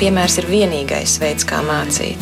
piemērs 0.00 0.38
ir 0.40 0.48
vienīgais 0.48 1.18
veids, 1.20 1.44
kā 1.48 1.60
mācīt. 1.66 2.20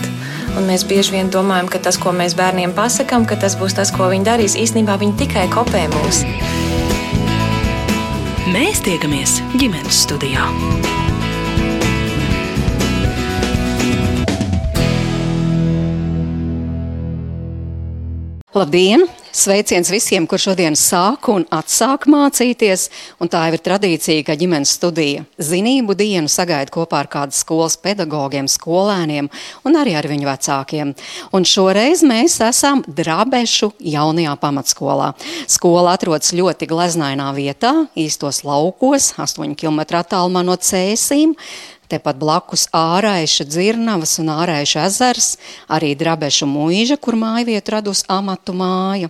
Un 0.59 0.67
mēs 0.67 0.83
bieži 0.89 1.15
vien 1.15 1.31
domājam, 1.31 1.69
ka 1.71 1.79
tas, 1.85 1.99
ko 2.01 2.11
mēs 2.17 2.35
bērniem 2.39 2.75
pasakām, 2.75 3.27
ka 3.29 3.39
tas 3.39 3.55
būs 3.59 3.77
tas, 3.79 3.93
ko 3.95 4.09
viņi 4.11 4.27
darīs, 4.27 4.57
īstenībā 4.59 4.99
viņi 4.99 5.19
tikai 5.23 5.47
kopē 5.53 5.85
mūs. 5.93 6.25
Mēs 8.49 8.83
tiekamies 8.83 9.39
ģimenes 9.61 10.03
studijā. 10.07 10.49
Labdien! 18.59 19.07
Sveiciens 19.39 19.87
visiem, 19.87 20.25
kur 20.27 20.41
šodien 20.43 20.75
sāk 20.75 21.29
un 21.31 21.45
atsāk 21.55 22.09
mācīties. 22.11 22.89
Un 23.23 23.31
tā 23.31 23.45
jau 23.47 23.55
ir 23.55 23.63
tradīcija, 23.63 24.25
ka 24.27 24.35
ģimenes 24.35 24.73
studija 24.75 25.23
zinību 25.39 25.95
dienu 25.95 26.27
sagaida 26.33 26.75
kopā 26.75 27.05
ar 27.05 27.11
kādu 27.13 27.39
skolas 27.39 27.77
pedagogiem, 27.79 28.49
skolēniem 28.51 29.31
un 29.63 29.79
arī 29.79 29.95
ar 29.95 30.11
viņu 30.11 30.27
vecākiem. 30.27 30.91
Un 31.31 31.47
šoreiz 31.47 32.03
mēs 32.03 32.41
esam 32.49 32.83
Drabešu 32.83 33.71
jaunajā 33.79 34.35
pamatskolā. 34.43 35.13
Skola 35.47 35.95
atrodas 35.95 36.35
ļoti 36.35 36.67
gleznainā 36.75 37.31
vietā, 37.39 37.77
īstos 37.95 38.43
laukos, 38.43 39.13
8 39.23 39.55
km 39.55 39.85
attālumā 40.03 40.43
no 40.51 40.59
cēsīm. 40.59 41.39
Tepat 41.89 42.19
blakus 42.21 42.67
ārēša 42.77 43.47
dzirnavas 43.49 44.19
un 44.21 44.29
ārēša 44.35 44.83
ezers, 44.91 45.29
arī 45.73 45.95
drabešu 45.97 46.49
mūža, 46.51 46.99
kur 47.01 47.17
mājvietu 47.17 47.73
radus 47.79 48.05
amatu 48.13 48.53
māja. 48.53 49.09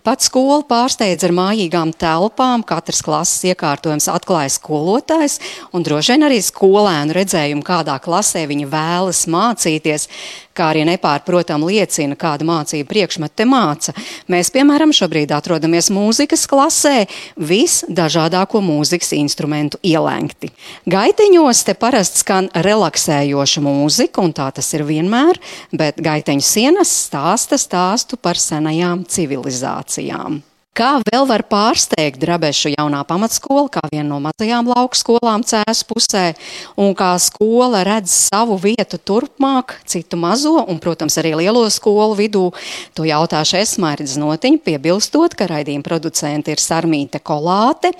Pat 0.00 0.22
skola 0.24 0.62
pārsteidz 0.64 1.26
ar 1.26 1.34
mājīgām 1.36 1.90
telpām, 2.00 2.62
katras 2.64 3.02
klases 3.04 3.42
iekārtojums 3.52 4.06
atklāja 4.08 4.48
skolotājs, 4.54 5.36
un 5.76 5.84
droši 5.84 6.14
vien 6.14 6.24
arī 6.24 6.38
skolēnu 6.40 7.12
redzējumu, 7.18 7.60
kādā 7.66 7.98
klasē 8.00 8.46
viņi 8.48 8.68
vēlas 8.70 9.26
mācīties, 9.28 10.08
kā 10.56 10.70
arī 10.72 10.86
nepārprotam 10.88 11.66
liecina, 11.68 12.16
kāda 12.20 12.46
mācība 12.48 12.88
priekšmete 12.88 13.44
māca. 13.48 13.92
Mēs, 14.32 14.48
piemēram, 14.54 14.94
šobrīd 14.96 15.34
atrodamies 15.36 15.90
mūzikas 15.92 16.46
klasē, 16.48 17.04
visdažādāko 17.36 18.64
mūzikas 18.64 19.12
instrumentu 19.18 19.80
ielēgti. 19.84 20.48
Gaitiņos 20.90 21.62
te 21.68 21.76
parasti 21.76 22.24
skan 22.24 22.48
relaksējoša 22.56 23.64
mūzika, 23.68 24.24
un 24.24 24.32
tā 24.36 24.48
tas 24.56 24.72
ir 24.76 24.86
vienmēr, 24.88 25.36
bet 25.76 26.00
gaiteņu 26.00 26.44
sienas 26.44 26.96
stāsta 27.06 27.60
stāstu 27.60 28.16
par 28.16 28.40
senajām 28.40 29.04
civilizācijām 29.04 29.89
inovācijām. 29.90 30.42
Kā 30.70 31.02
vēl 31.02 31.26
var 31.26 31.42
pārsteigt 31.50 32.20
Drabešu 32.22 32.70
jaunā 32.76 33.02
pamatskola, 33.04 33.66
kā 33.68 33.80
viena 33.90 34.06
no 34.06 34.20
mazajām 34.22 34.68
lauku 34.70 34.94
skolām 34.94 35.42
cēs 35.42 35.82
pusē, 35.82 36.36
un 36.78 36.94
kā 36.94 37.18
skola 37.18 37.82
redz 37.82 38.30
savu 38.30 38.54
vietu 38.56 38.96
turpmāk, 38.96 39.74
citu 39.84 40.16
mazo 40.16 40.62
un, 40.62 40.78
protams, 40.78 41.18
arī 41.18 41.34
lielo 41.42 41.64
skolu 41.68 42.14
vidū, 42.14 42.52
to 42.94 43.02
jautāšu 43.02 43.58
es 43.58 43.74
Mairidz 43.82 44.14
Notiņu, 44.22 44.62
piebilstot, 44.62 45.34
ka 45.34 45.50
raidījuma 45.50 45.82
producenti 45.82 46.54
ir 46.54 46.62
Sarmīte 46.62 47.18
Kolāte, 47.18 47.90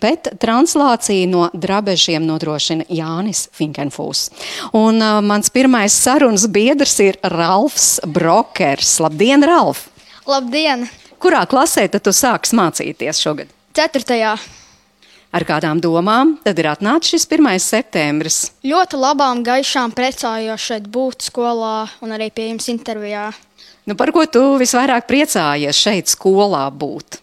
bet 0.00 0.30
translāciju 0.38 1.26
no 1.34 1.50
Drabešiem 1.52 2.22
nodrošina 2.30 2.86
Jānis 2.94 3.48
Finkenfūs. 3.58 4.28
Un 4.70 5.02
uh, 5.02 5.18
mans 5.18 5.50
pirmais 5.50 5.98
sarunas 5.98 6.46
biedrs 6.46 6.94
ir 7.02 7.18
Ralfs 7.26 7.98
Brokers. 8.06 9.00
Labdien, 9.02 9.42
Ralf! 9.42 9.88
Labdien! 10.30 10.86
Kurā 11.20 11.42
klasē 11.44 11.82
tad 11.92 12.00
tu 12.06 12.14
sāks 12.16 12.54
mācīties 12.56 13.18
šogad? 13.20 13.50
Ceturtajā. 13.76 14.32
Ar 15.36 15.44
kādām 15.44 15.78
domām 15.84 16.32
tad 16.40 16.58
ir 16.58 16.70
atnācis 16.70 17.12
šis 17.12 17.26
1. 17.36 17.48
septembris? 17.60 18.38
Ļoti 18.64 18.98
labām, 18.98 19.42
gaišām 19.44 19.92
priecājos 19.92 20.64
šeit 20.64 20.88
būt 20.88 21.28
skolā 21.28 21.90
un 22.00 22.16
arī 22.16 22.30
pie 22.32 22.48
jums 22.48 22.70
intervijā. 22.72 23.28
Nu, 23.84 23.98
par 24.00 24.14
ko 24.16 24.24
tu 24.32 24.42
visvairāk 24.62 25.04
priecājies 25.10 25.76
šeit 25.76 26.08
skolā 26.08 26.64
būt? 26.72 27.20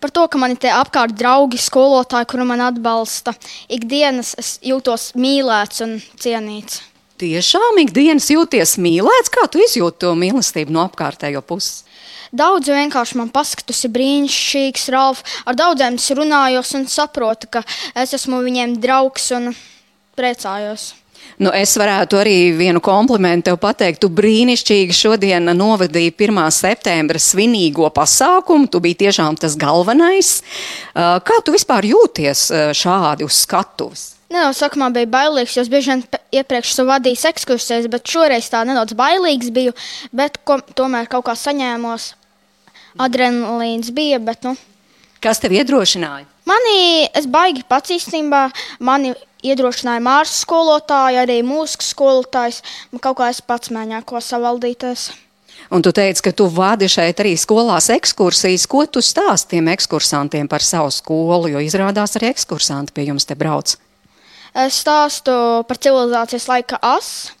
Par 0.00 0.14
to, 0.14 0.28
ka 0.30 0.38
man 0.38 0.54
ir 0.54 0.70
apkārt 0.70 1.18
draugi, 1.18 1.58
skolotāji, 1.58 2.30
kuri 2.30 2.46
man 2.48 2.62
atbalsta. 2.70 3.34
Ikdienas 3.66 4.36
es 4.38 4.54
jūtos 4.62 5.10
mīlēts 5.18 5.82
un 5.84 5.98
cienīts. 6.22 6.84
Tiešām 7.20 7.82
ikdienas 7.82 8.30
jūties 8.30 8.78
mīlēts, 8.80 9.34
kā 9.34 9.50
tu 9.50 9.60
izjūti 9.60 10.06
to 10.06 10.14
mīlestību 10.16 10.72
no 10.72 10.86
apkārtējo 10.86 11.42
puses? 11.44 11.82
Daudzi 12.30 12.70
vienkārši 12.70 13.18
man 13.18 13.30
pasaka, 13.34 13.64
tas 13.72 13.82
ir 13.82 13.90
brīnišķīgs, 13.96 14.86
Ralf. 14.94 15.24
Ar 15.50 15.56
daudziem 15.58 15.98
es 15.98 16.06
runājos 16.14 16.70
un 16.78 16.86
saprotu, 16.86 17.48
ka 17.50 17.64
es 17.98 18.14
esmu 18.14 18.38
viņiem 18.44 18.76
draugs 18.78 19.32
un 19.34 19.50
priecājos. 20.14 20.92
Nu, 21.40 21.50
es 21.56 21.72
varētu 21.80 22.18
arī 22.20 22.36
vienu 22.56 22.82
komplimentu 22.84 23.48
tev 23.48 23.56
pateikt. 23.60 24.00
Tu 24.02 24.10
brīnišķīgi 24.12 24.94
šodien 24.94 25.50
novadīji 25.56 26.12
1. 26.12 26.38
septembra 26.52 27.18
svinīgo 27.20 27.88
pasākumu. 27.96 28.68
Tu 28.70 28.80
biji 28.84 28.98
tiešām 29.06 29.38
tas 29.40 29.56
galvenais. 29.58 30.36
Kā 30.94 31.40
tu 31.44 31.56
vispār 31.56 31.88
jūties 31.90 32.46
šādi 32.76 33.26
uz 33.26 33.42
skatuves? 33.42 34.06
Nē, 34.30 34.44
no 34.44 34.52
sākumā 34.54 34.92
bija 34.94 35.10
bailīgs, 35.10 35.56
jo 35.56 35.64
es 35.64 35.72
bieži 35.72 35.90
vien 35.90 36.04
iepriekš 36.38 36.76
esmu 36.76 36.86
vadījis 36.92 37.26
ekskursijas, 37.32 37.90
bet 37.90 38.06
šoreiz 38.06 38.46
tā 38.52 38.62
nedaudz 38.68 38.94
bailīgs 38.94 39.50
biju, 39.50 39.74
bet 40.14 40.38
ko, 40.46 40.60
tomēr 40.78 41.10
kaut 41.10 41.26
kā 41.26 41.34
saņēmos 41.34 42.12
adrenalīns 42.98 43.92
bija. 43.94 44.18
Bet, 44.22 44.44
nu. 44.46 44.56
Kas 45.20 45.42
tev 45.42 45.54
iedrošināja? 45.54 46.26
Mani, 46.48 47.08
es 47.14 47.26
baigi 47.30 47.62
pats 47.68 47.92
īstenībā, 47.94 48.48
mani 48.82 49.12
iedrošināja 49.46 50.02
mākslas 50.02 50.44
skolotāja, 50.44 51.24
arī 51.24 51.40
mūzikas 51.46 51.92
skolotājs. 51.94 52.62
Man 52.90 53.02
kaut 53.04 53.20
kā 53.20 53.28
es 53.32 53.42
pats 53.44 53.72
mēģināju 53.72 54.08
ko 54.08 54.22
savaldīties. 54.24 55.10
Un 55.70 55.84
tu 55.84 55.92
teici, 55.94 56.24
ka 56.24 56.32
tu 56.34 56.48
vadi 56.50 56.88
šeit 56.90 57.20
arī 57.22 57.36
skolās 57.38 57.90
ekskursijas. 57.94 58.66
Ko 58.70 58.82
tu 58.90 59.02
stāsti 59.04 59.54
tiem 59.54 59.68
ekskursantiem 59.70 60.48
par 60.50 60.64
savu 60.66 60.90
skolu, 60.94 61.52
jo 61.52 61.62
izrādās 61.62 62.16
arī 62.18 62.32
ekskursanti 62.32 62.96
pie 62.96 63.06
jums 63.10 63.28
te 63.28 63.36
brauc? 63.38 63.76
Es 64.50 64.80
stāstu 64.82 65.34
par 65.68 65.78
civilizācijas 65.78 66.48
laika 66.50 66.80
asu. 66.82 67.36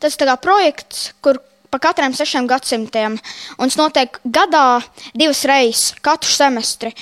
Tas 0.00 0.16
ir 0.16 0.30
projekts, 0.40 1.10
kur 1.20 1.40
pa 1.70 1.78
katriem 1.78 2.14
sešiem 2.16 2.48
gadsimtiem. 2.50 3.16
Un 3.58 3.70
tas 3.70 3.78
notiek 3.78 4.18
gadā 4.24 4.80
divas 5.14 5.44
reizes, 5.48 5.94
katru 6.02 6.30
semestri. 6.30 6.92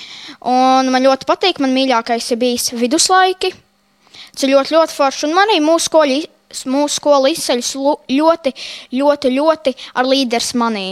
Un 0.45 0.91
man 0.93 1.05
ļoti 1.05 1.27
patīk, 1.29 1.61
man 1.63 1.75
mīļākais 1.75 2.31
ir 2.33 2.41
bijis 2.41 2.71
viduslaiki. 2.77 3.53
Tas 4.33 4.45
ir 4.45 4.53
ļoti, 4.53 4.75
ļoti 4.77 4.95
forši. 4.95 5.25
Un 5.27 5.37
man 5.37 5.49
arī 5.49 5.61
mūsu 5.65 5.89
skola, 5.89 6.19
mūsu 6.69 6.99
skola 6.99 7.31
izceļas 7.33 7.73
ļoti, 8.13 8.53
ļoti, 8.99 9.33
ļoti 9.37 9.75
ar 9.99 10.09
līderis 10.09 10.53
manī. 10.59 10.89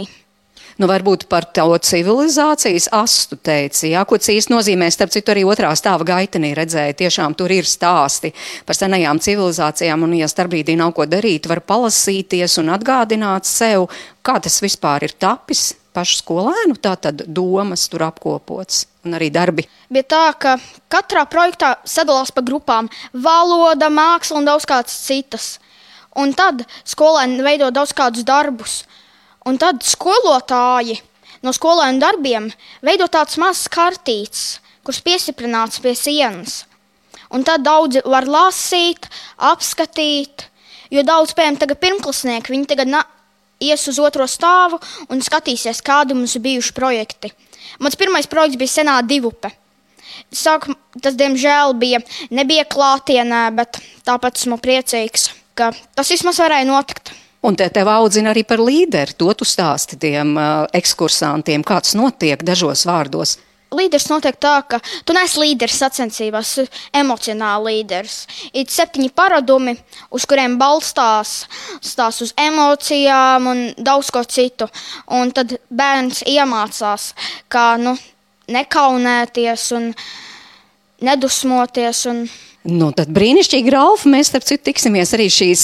Nu, 0.78 0.86
varbūt 0.86 1.24
par 1.26 1.42
to 1.50 1.72
civilizācijas 1.82 2.84
astu 2.94 3.34
teici, 3.34 3.88
jā, 3.90 4.04
ko 4.06 4.14
īsti 4.14 4.52
nozīmē. 4.52 4.86
Starp 4.94 5.10
citu, 5.10 5.32
arī 5.34 5.42
otrā 5.42 5.72
stāva 5.74 6.06
gaitenī 6.06 6.52
redzēja, 6.54 6.94
tiešām 7.00 7.34
tur 7.34 7.50
ir 7.50 7.66
stāsti 7.66 8.30
par 8.66 8.78
senajām 8.78 9.18
civilizācijām, 9.18 10.06
un, 10.06 10.14
ja 10.20 10.28
starpbrīdī 10.30 10.76
nav 10.78 10.94
ko 10.94 11.08
darīt, 11.10 11.50
var 11.50 11.64
palasīties 11.66 12.60
un 12.62 12.70
atgādināt 12.76 13.48
sev, 13.50 13.88
kā 14.22 14.38
tas 14.44 14.60
vispār 14.62 15.08
ir 15.08 15.16
tapis 15.18 15.72
pašu 15.98 16.20
skolēnu, 16.20 16.78
tā 16.78 16.94
tad 17.08 17.26
domas 17.26 17.88
tur 17.90 18.06
apkopots 18.06 18.84
un 19.02 19.18
arī 19.18 19.32
darbi. 19.34 19.66
Bija 19.90 20.06
tā, 20.14 20.24
ka 20.38 20.56
katrā 20.92 21.24
projektā 21.26 21.74
sadalās 21.82 22.30
pa 22.30 22.44
grupām- 22.46 22.86
valoda, 23.28 23.90
māksla 23.90 24.38
un 24.38 24.46
daudz 24.46 24.62
kādas 24.62 24.94
citas. 24.94 25.58
Un 26.14 26.32
tad 26.34 26.64
skolēni 26.84 27.42
veido 27.42 27.70
daudz 27.70 27.92
kādus 27.92 28.24
darbus. 28.24 28.84
Un 29.48 29.56
tad 29.56 29.80
skolotāji 29.86 30.98
no 31.46 31.54
skolēnu 31.56 32.02
darbiem 32.02 32.48
veido 32.84 33.06
tādas 33.08 33.38
mazas 33.40 33.68
kartītes, 33.72 34.58
kuras 34.84 35.00
piestiprināts 35.04 35.80
pie 35.80 35.94
sienas. 35.96 36.64
Un 37.32 37.44
tad 37.44 37.64
daudzi 37.64 38.02
var 38.08 38.26
lasīt, 38.28 39.08
apskatīt, 39.50 40.46
jo 40.92 41.04
daudz, 41.04 41.34
piemēram, 41.36 41.60
tagad 41.60 41.80
pirmklasnieki, 41.80 42.52
viņi 42.54 42.68
tagad 42.72 42.92
ies 43.60 43.84
uz 43.90 43.98
otro 44.00 44.26
stāvu 44.28 44.78
un 45.08 45.22
skatīsies, 45.24 45.82
kādi 45.84 46.16
mums 46.16 46.36
ir 46.38 46.44
bijuši 46.44 46.74
projekti. 46.76 47.32
Mans 47.82 47.98
pirmais 48.00 48.28
projekts 48.30 48.58
bija 48.60 48.74
senā 48.78 48.98
divupe. 49.04 49.50
Sāk, 50.34 50.66
tas, 51.02 51.16
diemžēl, 51.16 51.76
bija, 51.78 52.00
nebija 52.34 52.64
klātienē, 52.68 53.48
bet 53.56 53.80
tāpēc 54.08 54.40
esmu 54.42 54.58
priecīgs, 54.62 55.28
ka 55.56 55.70
tas 55.96 56.12
vismaz 56.12 56.40
varēja 56.42 56.68
notikt. 56.68 57.12
Un 57.46 57.54
te 57.54 57.68
tev 57.70 57.86
audzina 57.92 58.32
arī 58.32 58.42
par 58.46 58.58
līderi. 58.62 59.14
To 59.18 59.30
tu 59.36 59.46
stāsti 59.46 59.98
tiem 60.00 60.34
uh, 60.34 60.64
ekskursantiem, 60.74 61.62
kāds 61.66 61.94
notiek 61.98 62.42
dažos 62.42 62.82
vārdos. 62.88 63.36
Līderis 63.68 64.06
notiek 64.08 64.36
tā, 64.40 64.54
ka 64.64 64.78
tu 65.04 65.12
neesi 65.12 65.42
līderis 65.42 65.76
sacensībās, 65.82 66.54
emocionāli 66.96 67.74
līderis. 67.74 68.22
Ir 68.56 68.64
septiņi 68.72 69.10
paradumi, 69.12 69.74
uz 70.08 70.24
kuriem 70.28 70.56
balstās 70.58 71.42
stās 71.84 72.22
uz 72.24 72.32
emocijām 72.40 73.50
un 73.50 73.62
daudz 73.76 74.08
ko 74.14 74.24
citu. 74.24 74.70
Un 75.12 75.34
tad 75.36 75.58
bērns 75.68 76.24
iemācās, 76.32 77.12
kā 77.52 77.74
nu, 77.82 77.92
nekaunēties 78.48 79.68
un 79.76 79.92
nedusmoties. 81.04 82.06
Un 82.08 82.24
Nu, 82.68 82.90
tad 82.92 83.08
brīnišķīgi, 83.16 83.70
Ralf. 83.72 84.02
Mēs, 84.10 84.28
starp 84.28 84.44
citu, 84.44 84.66
tiksimies 84.68 85.14
arī 85.16 85.30
šīs 85.32 85.62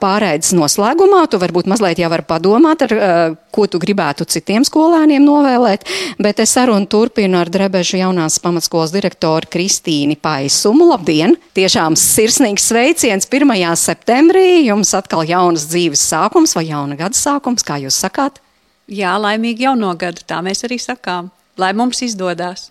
pārēdes 0.00 0.54
noslēgumā. 0.56 1.26
Tu 1.28 1.40
varbūt 1.42 1.68
mazliet 1.68 2.00
jau 2.00 2.08
vari 2.08 2.24
padomāt, 2.24 2.84
ar 2.86 3.34
ko 3.52 3.66
tu 3.68 3.80
gribētu 3.82 4.24
citiem 4.32 4.64
skolēniem 4.64 5.20
novēlēt. 5.20 5.84
Bet 6.22 6.40
es 6.40 6.54
sarunu 6.56 6.88
turpinu 6.88 7.36
ar 7.42 7.50
Drebežu 7.52 8.00
jaunās 8.00 8.38
pamatskolas 8.40 8.94
direktoru 8.94 9.50
Kristīni 9.52 10.16
Paisumu. 10.16 10.88
Labdien! 10.94 11.36
Tiešām 11.58 11.98
sirsnīgs 12.00 12.70
sveiciens 12.70 13.28
1. 13.28 13.52
septembrī. 13.76 14.62
Jums 14.64 14.94
atkal 14.96 15.26
jaunas 15.28 15.66
dzīves 15.68 16.06
sākums 16.08 16.56
vai 16.56 16.70
jauna 16.70 16.96
gada 16.96 17.20
sākums, 17.20 17.66
kā 17.66 17.76
jūs 17.84 18.00
sakāt? 18.00 18.40
Jā, 18.88 19.12
laimīgi 19.20 19.66
jauno 19.66 19.92
gadu, 19.98 20.24
tā 20.24 20.40
mēs 20.46 20.64
arī 20.64 20.80
sakām. 20.80 21.28
Lai 21.60 21.74
mums 21.76 22.00
izdodas! 22.06 22.70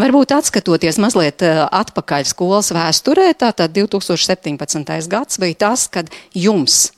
Varbūt 0.00 0.34
atskatoties 0.34 0.98
mazliet 1.02 1.44
eh, 1.46 1.62
atpakaļ 1.64 2.26
skolas 2.28 2.72
vēsturē, 2.74 3.30
tātad 3.38 3.74
2017. 3.76 5.08
gads 5.10 5.40
bija 5.42 5.60
tas, 5.66 5.86
kad 5.92 6.10
jums 6.34 6.88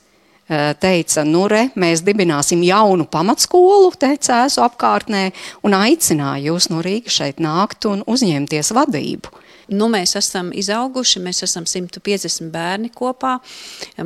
eh, 0.49 0.73
teica, 0.79 1.25
nu 1.27 1.45
re, 1.51 1.67
mēs 1.75 2.03
dibināsim 2.07 2.63
jaunu 2.65 3.07
pamatskolu, 3.11 3.91
teica 3.99 4.43
ēsu 4.45 4.63
apkārtnē, 4.65 5.27
un 5.67 5.77
aicināja 5.77 6.49
jūs 6.51 6.71
no 6.73 6.81
Rīgas 6.85 7.19
šeit 7.21 7.43
nākt 7.43 7.89
un 7.89 8.05
uzņemties 8.07 8.73
vadību. 8.77 9.46
Nu, 9.67 9.89
mēs 9.91 10.15
esam 10.19 10.51
izauguši, 10.55 11.21
mēs 11.23 11.43
esam 11.43 11.65
150 11.67 12.51
bērni 12.53 12.91
kopā. 12.95 13.37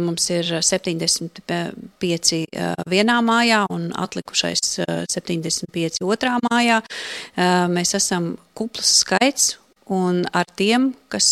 Mums 0.02 0.30
ir 0.34 0.50
75 0.66 2.44
vienā 2.90 3.18
mājā 3.26 3.64
un 3.74 3.90
atlikušais 3.94 4.82
75 5.14 6.02
otrā 6.06 6.38
mājā. 6.50 6.82
Mēs 7.72 7.96
esam 7.98 8.36
kupls 8.58 9.02
skaits 9.04 9.61
un 9.92 10.22
ar 10.32 10.48
tiem, 10.58 10.92
kas, 11.12 11.28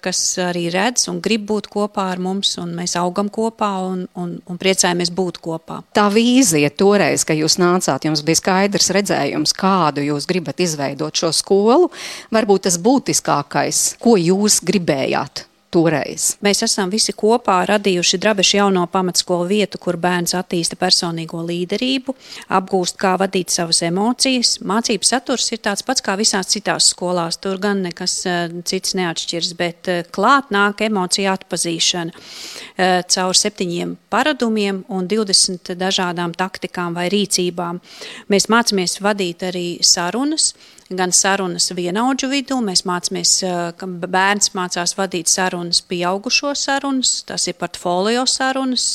kas 0.00 0.20
arī 0.40 0.66
redz 0.72 1.08
un 1.12 1.20
grib 1.24 1.44
būt 1.50 1.68
kopā 1.72 2.06
ar 2.14 2.22
mums, 2.22 2.54
un 2.62 2.72
mēs 2.78 2.96
augam 3.00 3.28
kopā 3.32 3.70
un, 3.90 4.06
un, 4.16 4.38
un 4.40 4.60
priecājamies 4.60 5.12
būt 5.16 5.42
kopā. 5.44 5.80
Tā 5.96 6.06
vīzija 6.12 6.72
toreiz, 6.72 7.26
kad 7.28 7.38
jūs 7.38 7.58
nācāt, 7.60 8.08
jums 8.08 8.24
bija 8.24 8.40
skaidrs 8.40 8.90
redzējums, 8.96 9.54
kādu 9.56 10.06
jūs 10.06 10.28
gribat 10.30 10.64
izveidot 10.64 11.20
šo 11.20 11.32
skolu. 11.36 11.92
Varbūt 12.32 12.68
tas 12.70 12.80
būtiskākais, 12.80 13.84
ko 14.00 14.16
jūs 14.20 14.62
gribējāt 14.64 15.49
toreiz? 15.72 16.34
Mēs 16.44 16.62
esam 16.66 16.90
visi 16.92 17.14
kopā 17.16 17.60
radījuši 17.68 18.18
Drabešu 18.20 18.56
jauno 18.58 18.84
pamatskolu 18.90 19.46
vietu, 19.50 19.78
kur 19.82 19.98
bērns 20.00 20.34
attīsta 20.38 20.78
personīgo 20.80 21.42
līderību, 21.46 22.14
apgūst, 22.58 22.98
kā 23.00 23.14
vadīt 23.20 23.54
savas 23.54 23.82
emocijas. 23.86 24.56
Mācību 24.66 25.06
saturs 25.06 25.50
ir 25.54 25.62
tāds 25.64 25.84
pats 25.86 26.04
kā 26.04 26.16
visās 26.20 26.50
citās 26.52 26.90
skolās. 26.94 27.38
Tur 27.42 27.60
gan 27.62 27.84
nekas 27.86 28.16
eh, 28.26 28.40
cits 28.66 28.96
neatšķirs, 28.98 29.52
bet 29.58 29.92
eh, 29.92 30.02
klāt 30.10 30.50
nāk 30.54 30.82
emocija 30.86 31.36
atpazīšana 31.38 32.12
eh, 32.16 33.00
caur 33.06 33.38
septiņiem 33.38 33.96
paradumiem 34.10 34.84
un 34.88 35.08
20 35.10 35.74
dažādām 35.78 36.34
taktikām 36.38 36.98
vai 36.98 37.08
rīcībām. 37.12 37.80
Mēs 38.30 38.50
mācāmies 38.52 38.98
vadīt 39.04 39.46
arī 39.50 39.66
sarunas 39.86 40.52
gan 40.90 41.12
sarunas 41.14 41.70
vienaudžu 41.76 42.30
vidū. 42.32 42.58
Mēs 42.64 42.84
mācāmies, 42.88 43.36
ka 43.78 43.86
bērns 43.86 44.52
mācās 44.58 44.96
vadīt 44.98 45.30
sarunas, 45.30 45.82
pieaugušo 45.86 46.54
sarunas, 46.58 47.20
tas 47.28 47.46
ir 47.50 47.58
portfolio 47.60 48.26
sarunas. 48.28 48.88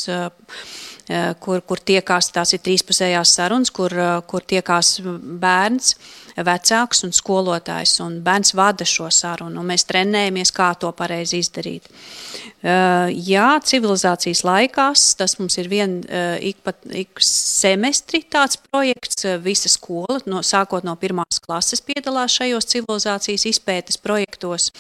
Kur, 1.06 1.60
kur 1.62 1.78
tiekās, 1.86 2.32
tās 2.34 2.56
ir 2.56 2.64
trīspusējās 2.66 3.36
sarunas, 3.38 3.70
kur, 3.70 3.94
kur 4.26 4.42
tiekās 4.42 4.96
bērns, 5.06 5.92
vecāks 6.36 7.04
un 7.08 7.14
skolotājs, 7.16 8.00
un 8.04 8.20
bērns 8.26 8.54
vada 8.58 8.86
šo 8.88 9.08
sarunu, 9.14 9.62
un 9.62 9.70
mēs 9.72 9.88
trenējamies, 9.88 10.52
kā 10.56 10.74
to 10.80 10.92
pareizi 10.96 11.40
izdarīt. 11.44 11.88
Uh, 12.66 13.12
jā, 13.14 13.60
civilizācijas 13.62 14.42
laikās 14.48 15.02
tas 15.20 15.38
mums 15.38 15.56
ir 15.62 15.70
vien 15.70 16.00
uh, 16.02 16.36
ik, 16.42 16.58
pat, 16.66 16.80
ik 16.90 17.22
semestri 17.22 18.24
tāds 18.26 18.58
projekts, 18.58 19.22
uh, 19.28 19.38
visa 19.42 19.70
skola, 19.70 20.18
no, 20.26 20.42
sākot 20.42 20.84
no 20.88 20.96
pirmās 20.98 21.40
klases 21.46 21.84
piedalās 21.86 22.34
šajos 22.40 22.68
civilizācijas 22.74 23.46
izpētes 23.52 24.02
projektos, 24.02 24.72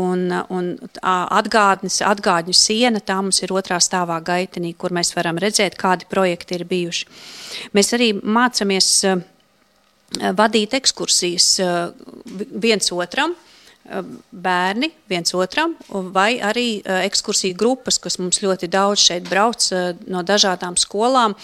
un, 0.00 0.30
un 0.48 0.72
atgādnis, 1.04 2.00
atgādņu 2.08 2.56
siena, 2.56 3.04
tā 3.04 3.20
mums 3.20 3.42
ir 3.44 3.52
otrā 3.52 3.78
stāvā 3.84 4.16
gaitenī, 4.24 4.72
kur 4.74 4.94
mēs 4.96 5.12
varam 5.14 5.38
redzēt, 5.40 5.76
kādi 5.80 6.08
projekti 6.10 6.56
ir 6.56 6.64
bijuši. 6.70 7.10
Mēs 7.76 7.92
arī 7.98 8.14
mācamies 8.16 8.90
vadīt 10.18 10.74
ekskursijas 10.74 11.52
viens 12.60 12.90
otram 12.92 13.36
bērni 14.30 14.90
viens 15.10 15.32
otram, 15.34 15.72
vai 16.14 16.38
arī 16.44 16.82
ekskursiju 16.84 17.56
grupas, 17.58 17.98
kas 17.98 18.18
mums 18.20 18.38
ļoti 18.42 18.68
daudz 18.70 19.02
šeit 19.08 19.24
brauc 19.26 19.64
no 20.06 20.20
dažādām 20.26 20.76
skolām, 20.78 21.34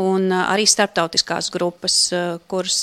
un 0.00 0.32
arī 0.34 0.64
starptautiskās 0.66 1.50
grupas, 1.54 1.98
kuras 2.50 2.80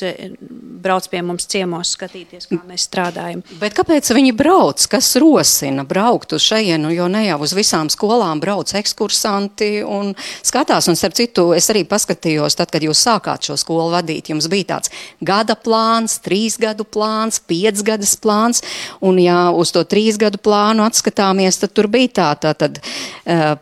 brauc 0.79 1.09
pie 1.11 1.23
mums 1.25 1.49
ciemos 1.51 1.95
skatīties, 1.97 2.47
kā 2.51 2.61
mēs 2.69 2.85
strādājam. 2.87 3.41
Bet 3.59 3.75
kāpēc 3.75 4.11
viņi 4.15 4.35
brauc? 4.39 4.85
Kas 4.93 5.11
rosina 5.19 5.83
braukt 5.89 6.37
uz 6.37 6.45
šejienu, 6.45 6.93
jo 6.95 7.09
ne 7.11 7.25
jau 7.25 7.41
uz 7.43 7.55
visām 7.57 7.89
skolām 7.91 8.39
brauc 8.39 8.71
ekskursanti 8.79 9.81
un 9.83 10.13
skatās, 10.45 10.87
un 10.87 10.95
starp 10.99 11.17
citu 11.19 11.49
es 11.57 11.67
arī 11.73 11.83
paskatījos, 11.89 12.55
tad, 12.61 12.71
kad 12.71 12.85
jūs 12.85 13.03
sākāt 13.09 13.49
šo 13.49 13.57
skolu 13.59 13.89
vadīt, 13.97 14.31
jums 14.31 14.47
bija 14.51 14.75
tāds 14.75 14.93
gada 15.19 15.57
plāns, 15.59 16.21
trīs 16.23 16.55
gadu 16.61 16.87
plāns, 16.87 17.41
piecgadas 17.49 18.15
plāns, 18.21 18.63
Un, 18.99 19.19
ja 19.23 19.49
uz 19.55 19.71
to 19.71 19.85
trīs 19.87 20.17
gadu 20.19 20.41
plānu 20.43 20.83
atskatāmies, 20.83 21.61
tad 21.61 21.71
tur 21.75 21.87
bija 21.91 22.11
tā, 22.19 22.29
tā 22.43 22.53
tad 22.59 22.81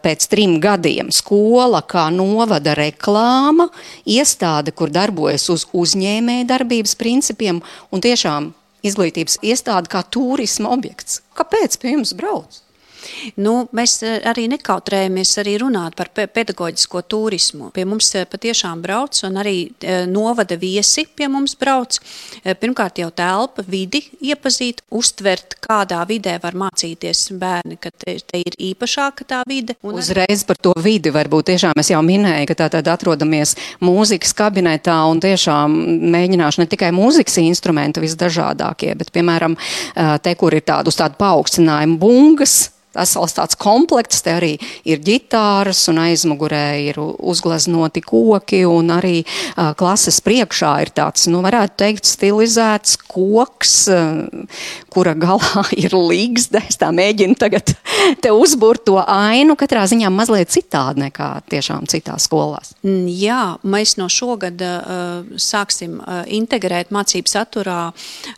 pēc 0.03 0.27
trim 0.31 0.57
gadiem 0.63 1.11
skola 1.13 1.83
kā 1.85 2.07
novada 2.13 2.73
reklāma, 2.77 3.69
iestāde, 4.09 4.73
kur 4.73 4.89
darbojas 4.93 5.49
uz 5.53 5.67
uzņēmēja 5.77 6.49
darbības 6.49 6.97
principiem 6.97 7.61
un 7.93 8.01
tiešām 8.01 8.53
izglītības 8.87 9.39
iestāde 9.45 9.91
kā 9.93 10.01
turisma 10.09 10.73
objekts. 10.73 11.21
Kāpēc 11.37 11.77
pie 11.81 11.93
jums 11.97 12.17
brauc? 12.17 12.63
Nu, 13.41 13.53
mēs 13.75 13.97
eh, 14.05 14.19
arī 14.27 14.47
nekautrējamies 14.51 15.33
arī 15.41 15.57
runāt 15.61 15.95
par 15.97 16.09
pe 16.15 16.27
pedagoģisko 16.31 17.03
turismu. 17.09 17.69
Pie 17.75 17.85
mums 17.87 18.09
eh, 18.15 18.27
patiešām 18.29 18.81
brauc 18.83 19.17
un 19.27 19.39
arī 19.41 19.55
eh, 19.81 20.05
novada 20.09 20.57
viesi 20.59 21.05
pie 21.07 21.29
mums 21.31 21.55
brauc. 21.59 21.99
Pirmkārt 22.61 22.99
jau 23.01 23.09
telpa, 23.15 23.63
vidi 23.67 24.01
iepazīt, 24.23 24.83
uztvert, 24.95 25.57
kādā 25.63 25.99
vidē 26.07 26.37
var 26.43 26.55
mācīties 26.57 27.27
bērni, 27.39 27.77
ka 27.81 27.91
te, 27.91 28.17
te 28.23 28.41
ir 28.41 28.55
īpašāka 28.69 29.27
tā 29.27 29.41
vide. 29.49 29.77
Un 29.85 29.97
Uzreiz 29.99 30.45
par 30.47 30.59
to 30.61 30.73
vidi 30.83 31.11
varbūt 31.13 31.51
tiešām 31.51 31.81
es 31.81 31.91
jau 31.91 32.01
minēju, 32.05 32.47
ka 32.49 32.57
tā 32.63 32.69
tad 32.77 32.89
atrodamies 32.91 33.55
mūzikas 33.83 34.33
kabinetā 34.37 34.97
un 35.09 35.21
tiešām 35.23 35.75
mēģināšu 36.13 36.63
ne 36.63 36.69
tikai 36.71 36.93
mūzikas 36.95 37.39
instrumentu 37.43 38.03
visdažādākie, 38.03 38.93
bet 38.97 39.11
piemēram 39.15 39.57
te, 40.23 40.35
kur 40.39 40.55
ir 40.55 40.65
tādu 40.67 40.93
uz 40.93 40.99
tādu 40.99 41.19
paaugstinājumu 41.19 41.99
bungas, 42.01 42.57
vesels 42.97 43.35
tāds 43.37 43.57
komplekts. 43.59 44.23
Te 44.25 44.35
arī 44.37 44.53
ir 44.87 45.01
ģitāras, 45.03 45.83
un 45.91 46.01
aizmugurē 46.03 46.65
ir 46.89 46.99
uzgleznoti 47.01 48.03
koki, 48.05 48.63
un 48.67 48.91
arī 48.97 49.21
uh, 49.23 49.71
klases 49.77 50.19
priekšā 50.25 50.73
ir 50.85 50.93
tāds, 50.97 51.27
nu, 51.31 51.41
varētu 51.45 51.77
teikt, 51.83 52.09
stilizēts 52.09 52.97
koks, 53.07 53.75
uh, 53.93 54.65
kura 54.93 55.15
galā 55.17 55.65
ir 55.83 55.95
līgzde. 55.95 56.63
Es 56.67 56.79
tā 56.81 56.91
mēģinu 56.95 57.37
tagad 57.39 57.73
te 58.23 58.33
uzburt 58.33 58.85
to 58.87 58.97
ainu, 59.01 59.57
katrā 59.59 59.85
ziņā 59.89 60.11
mazliet 60.13 60.51
citādi 60.53 61.07
nekā 61.07 61.29
tiešām 61.51 61.87
citās 61.89 62.27
skolās. 62.27 62.73
Mm, 62.85 63.07
jā, 63.11 63.41
mēs 63.67 63.97
no 63.99 64.09
šogad 64.11 64.61
uh, 64.63 65.23
sāksim 65.41 65.99
uh, 65.99 66.23
integrēt 66.27 66.93
mācību 66.95 67.31
saturā 67.31 67.79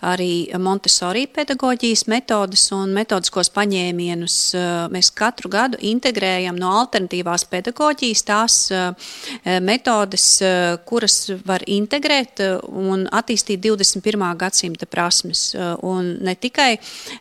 arī 0.05 0.49
Montesori 0.59 1.25
pedagoģijas 1.31 2.05
metodas 2.11 2.67
un 2.75 2.93
metodiskos 2.95 3.51
paņēmienus 3.55 4.37
mēs 4.93 5.09
katru 5.15 5.49
gadu 5.51 5.79
integrējam 5.85 6.57
no 6.59 6.71
alternatīvās 6.81 7.45
pedagoģijas 7.51 8.23
tās 8.27 8.57
eh, 8.73 9.09
metodes, 9.63 10.27
eh, 10.45 10.77
kuras 10.89 11.31
var 11.45 11.65
integrēt 11.67 12.43
un 12.69 13.07
attīstīt 13.11 13.61
21. 13.65 14.25
gadsimta 14.39 14.87
prasmes. 14.89 15.49
Un 15.85 16.15
ne 16.23 16.33
tikai 16.35 16.71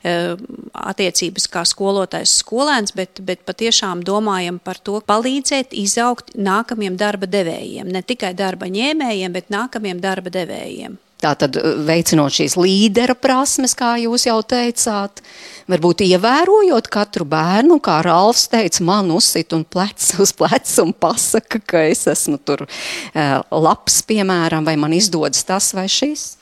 attiecības 0.05 1.49
kā 1.53 1.65
skolotājs 1.69 2.39
skolēns, 2.43 2.95
bet, 2.97 3.23
bet 3.25 3.45
patiešām 3.49 4.03
domājam 4.07 4.61
par 4.63 4.81
to 4.85 5.01
palīdzēt 5.07 5.75
izaugt 5.77 6.35
nākamajiem 6.37 6.97
darba 7.01 7.29
devējiem. 7.31 7.91
Ne 7.93 8.03
tikai 8.03 8.35
darba 8.39 8.71
ņēmējiem, 8.73 9.35
bet 9.35 9.53
nākamajiem 9.55 10.03
darba 10.05 10.33
devējiem. 10.35 10.99
Tātad 11.19 11.57
veicinot 11.83 12.31
šīs 12.31 12.55
līdera 12.55 13.17
prasmes, 13.19 13.73
kā 13.75 13.97
jūs 13.99 14.29
jau 14.29 14.37
teicāt, 14.47 15.19
varbūt 15.67 16.05
ievērojot 16.07 16.87
katru 16.95 17.27
bērnu, 17.27 17.81
kā 17.83 17.97
Rāls 18.07 18.45
teica, 18.53 18.85
man 18.87 19.11
uzsit 19.11 19.51
un 19.57 19.65
plec 19.67 20.13
uz 20.23 20.31
pleca 20.39 20.85
un 20.85 20.95
pasaka, 20.95 21.59
ka 21.59 21.83
es 21.91 22.07
esmu 22.07 22.39
tur 22.39 22.63
uh, 22.69 23.41
labs, 23.51 23.99
piemēram, 24.07 24.63
vai 24.69 24.79
man 24.79 24.95
izdodas 24.95 25.43
tas 25.49 25.73
vai 25.75 25.89
šis. 25.91 26.38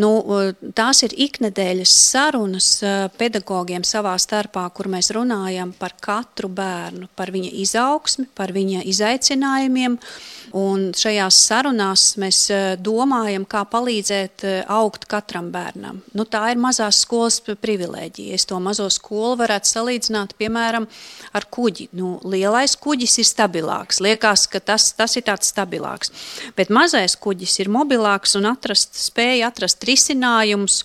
Nu, 0.00 0.10
tās 0.76 1.02
ir 1.06 1.14
iknedēļas 1.26 1.94
sarunas 2.10 2.72
pedagogiem 3.20 3.84
savā 3.86 4.16
starpā, 4.20 4.66
kur 4.74 4.90
mēs 4.92 5.12
runājam 5.16 5.72
par 5.76 5.96
katru 6.00 6.50
bērnu, 6.52 7.10
par 7.16 7.32
viņa 7.34 7.54
izaugsmi, 7.64 8.28
par 8.34 8.54
viņa 8.56 8.84
izaicinājumiem. 8.90 9.98
Un 10.56 10.88
šajās 10.98 11.36
sarunās 11.46 12.16
mēs 12.18 12.40
domājam, 12.82 13.44
kā 13.46 13.60
palīdzēt 13.70 14.42
augt 14.66 15.04
katram 15.10 15.52
bērnam. 15.54 16.00
Nu, 16.16 16.24
tā 16.26 16.48
ir 16.50 16.58
mazās 16.58 17.04
skolas 17.04 17.38
privilēģija. 17.46 18.34
Es 18.34 18.48
to 18.50 18.58
mazo 18.62 18.88
skolu 18.90 19.36
varētu 19.38 19.70
salīdzināt, 19.70 20.34
piemēram, 20.40 20.88
ar 21.38 21.46
kuģi. 21.54 21.90
Nu, 21.94 22.16
lielais 22.26 22.74
kuģis 22.74 23.20
ir 23.22 23.28
stabilāks. 23.28 24.00
Liekas, 24.02 24.48
ka 24.50 24.58
tas, 24.72 24.88
tas 24.98 25.14
ir 25.20 25.28
tāds 25.28 25.52
stabilāks. 25.52 26.10
Bet 26.58 26.72
mazais 26.74 27.14
kuģis 27.20 27.60
ir 27.62 27.70
mobilāks 27.70 28.34
un 28.40 28.50
atrast, 28.50 28.98
spēja 28.98 29.49
atrast 29.50 29.84
risinājumus, 29.86 30.80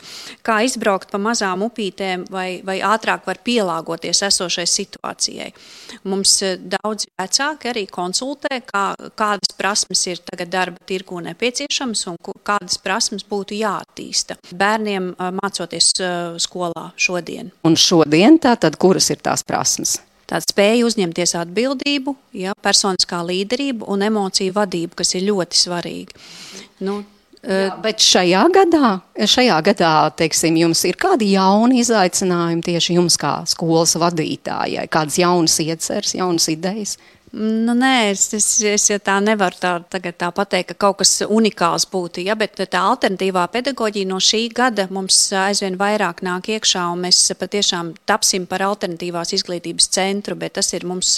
kā 0.46 0.60
izbraukt 0.68 1.12
pa 1.14 1.20
mazām 1.22 1.64
upītēm 1.68 2.28
vai, 2.34 2.62
vai 2.66 2.80
ātrāk 2.86 3.26
var 3.30 3.40
pielāgoties 3.46 4.24
esošai 4.28 4.66
situācijai. 4.70 5.52
Mums 6.10 6.38
daudzi 6.76 7.10
vecāki 7.22 7.72
arī 7.72 7.86
konsultē, 7.92 8.60
kā, 8.68 8.86
kādas 9.18 9.56
prasmes 9.58 10.04
ir 10.10 10.22
tagad 10.26 10.52
darba 10.54 10.82
tirgu 10.90 11.22
nepieciešamas 11.26 12.06
un 12.12 12.20
kādas 12.46 12.80
prasmes 12.82 13.26
būtu 13.30 13.58
jāattīsta 13.60 14.40
bērniem 14.52 15.14
mācoties 15.42 15.94
skolā 16.44 16.90
šodien. 17.00 17.54
Un 17.66 17.80
šodien 17.80 18.40
tātad 18.42 18.78
kuras 18.82 19.10
ir 19.14 19.24
tās 19.24 19.46
prasmes? 19.46 20.00
Tāda 20.26 20.42
spēja 20.42 20.86
uzņemties 20.88 21.36
atbildību, 21.38 22.16
ja, 22.42 22.56
personiskā 22.66 23.20
līderība 23.28 23.86
un 23.94 24.02
emociju 24.08 24.56
vadība, 24.56 24.98
kas 25.04 25.14
ir 25.18 25.28
ļoti 25.28 25.60
svarīga. 25.60 26.18
Nu, 26.86 27.04
Jā, 27.46 27.76
bet 27.84 28.02
šajā 28.02 28.42
gadā, 28.54 28.92
šajā 29.30 29.58
gadā 29.68 29.92
teiksim, 30.18 30.56
jums 30.58 30.82
ir 30.90 30.98
kādi 30.98 31.34
jauni 31.36 31.84
izaicinājumi 31.84 32.66
tieši 32.66 32.96
jums, 32.98 33.20
kā 33.22 33.36
skolas 33.50 33.94
vadītājai, 34.02 34.88
kādas 34.90 35.20
jaunas 35.22 35.60
ieceres, 35.62 36.16
jaunas 36.18 36.50
idejas? 36.50 36.96
Nu, 37.36 37.74
nē, 37.76 38.12
es, 38.14 38.30
es, 38.38 38.46
es 38.64 38.86
ja 38.88 38.96
tā 39.04 39.18
nevaru 39.20 39.58
tā, 39.60 39.74
tā 39.92 40.30
pateikt, 40.32 40.70
ka 40.72 40.86
kaut 40.86 41.02
kas 41.02 41.18
unikāls 41.28 41.84
būtu. 41.92 42.24
Ja, 42.24 42.38
bet 42.40 42.56
tā 42.56 42.80
alternatīvā 42.94 43.44
pedagoģija 43.52 44.08
no 44.08 44.22
šī 44.24 44.46
gada 44.56 44.88
mums 44.88 45.20
aizvien 45.36 45.76
vairāk 45.82 46.24
nāk 46.24 46.48
iekšā, 46.56 46.86
un 46.94 47.04
mēs 47.04 47.20
patiešām 47.36 47.92
tapsim 48.08 48.48
par 48.48 48.64
alternatīvās 48.70 49.36
izglītības 49.36 49.92
centru, 49.98 50.40
bet 50.40 50.56
tas 50.62 50.72
ir 50.78 50.88
mums 50.88 51.18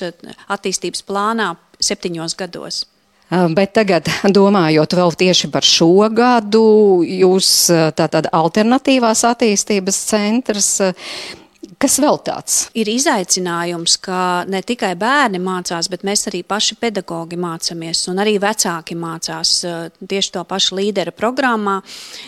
attīstības 0.49 1.05
plānā 1.05 1.53
septiņos 1.77 2.39
gados. 2.41 2.85
Bet 3.27 3.73
tagad, 3.75 4.07
domājot 4.23 4.93
vēl 4.95 5.11
tieši 5.19 5.49
par 5.51 5.65
šo 5.67 6.07
gadu, 6.15 7.03
jūs 7.03 7.49
tātad 7.97 8.29
alternatīvās 8.31 9.25
attīstības 9.27 9.99
centrs 10.13 10.69
Kas 11.77 11.99
vēl 12.01 12.15
tāds? 12.25 12.55
Ir 12.73 12.89
izaicinājums, 12.89 13.99
ka 14.01 14.19
ne 14.49 14.63
tikai 14.65 14.95
bērni 14.97 15.37
mācās, 15.37 15.85
bet 15.93 16.01
mēs 16.07 16.23
arī 16.31 16.39
paši 16.41 16.73
pedagogi 16.81 17.37
mācāmies, 17.37 17.99
un 18.09 18.17
arī 18.23 18.39
vecāki 18.41 18.95
mācās 18.97 19.51
tieši 20.01 20.31
to 20.33 20.41
pašu 20.49 20.79
līdera 20.79 21.13
programmā. 21.13 21.75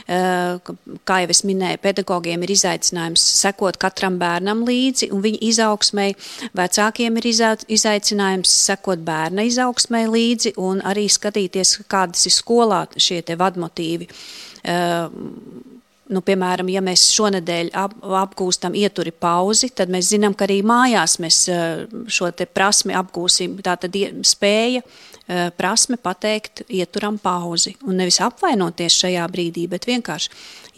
Kā 0.06 1.18
jau 1.24 1.32
es 1.34 1.42
minēju, 1.50 1.82
pedagogiem 1.82 2.46
ir 2.46 2.54
izaicinājums 2.54 3.24
sekot 3.40 3.80
katram 3.82 4.20
bērnam 4.22 4.62
līdzi 4.70 5.10
un 5.18 5.26
viņa 5.26 5.42
izaugsmai. 5.50 6.12
Vecākiem 6.62 7.18
ir 7.18 7.30
izaicinājums 7.34 8.54
sekot 8.70 9.02
bērna 9.02 9.48
izaugsmai 9.50 10.06
līdzi 10.14 10.54
un 10.62 10.86
arī 10.86 11.08
skatīties, 11.10 11.80
kādas 11.90 12.30
ir 12.30 12.38
skolā 12.38 12.84
šie 13.02 13.24
vadmotīvi 13.34 14.12
nu, 16.10 16.22
piemēram, 16.26 16.70
ja 16.74 16.82
mēs 16.84 17.04
šonadēļ 17.14 17.70
ap, 17.78 17.94
apgūstam 18.24 18.76
ieturi 18.78 19.12
pauzi, 19.14 19.70
tad 19.76 19.92
mēs 19.94 20.10
zinām, 20.14 20.36
ka 20.38 20.48
arī 20.48 20.60
mājās 20.66 21.18
mēs 21.22 21.44
eh, 21.54 21.84
šo 22.10 22.32
prasmi 22.54 22.96
apgūsim. 22.98 23.60
Tā 23.66 23.76
tad 23.82 23.96
spēja, 24.26 24.82
eh, 24.82 25.52
prasme 25.58 26.00
pateikt, 26.02 26.66
ieturam 26.68 27.20
pauzi. 27.22 27.76
Un 27.86 28.02
nevis 28.02 28.20
apvainoties 28.26 28.98
šajā 29.04 29.28
brīdī, 29.30 29.68
bet 29.70 29.86
vienkārši 29.90 30.34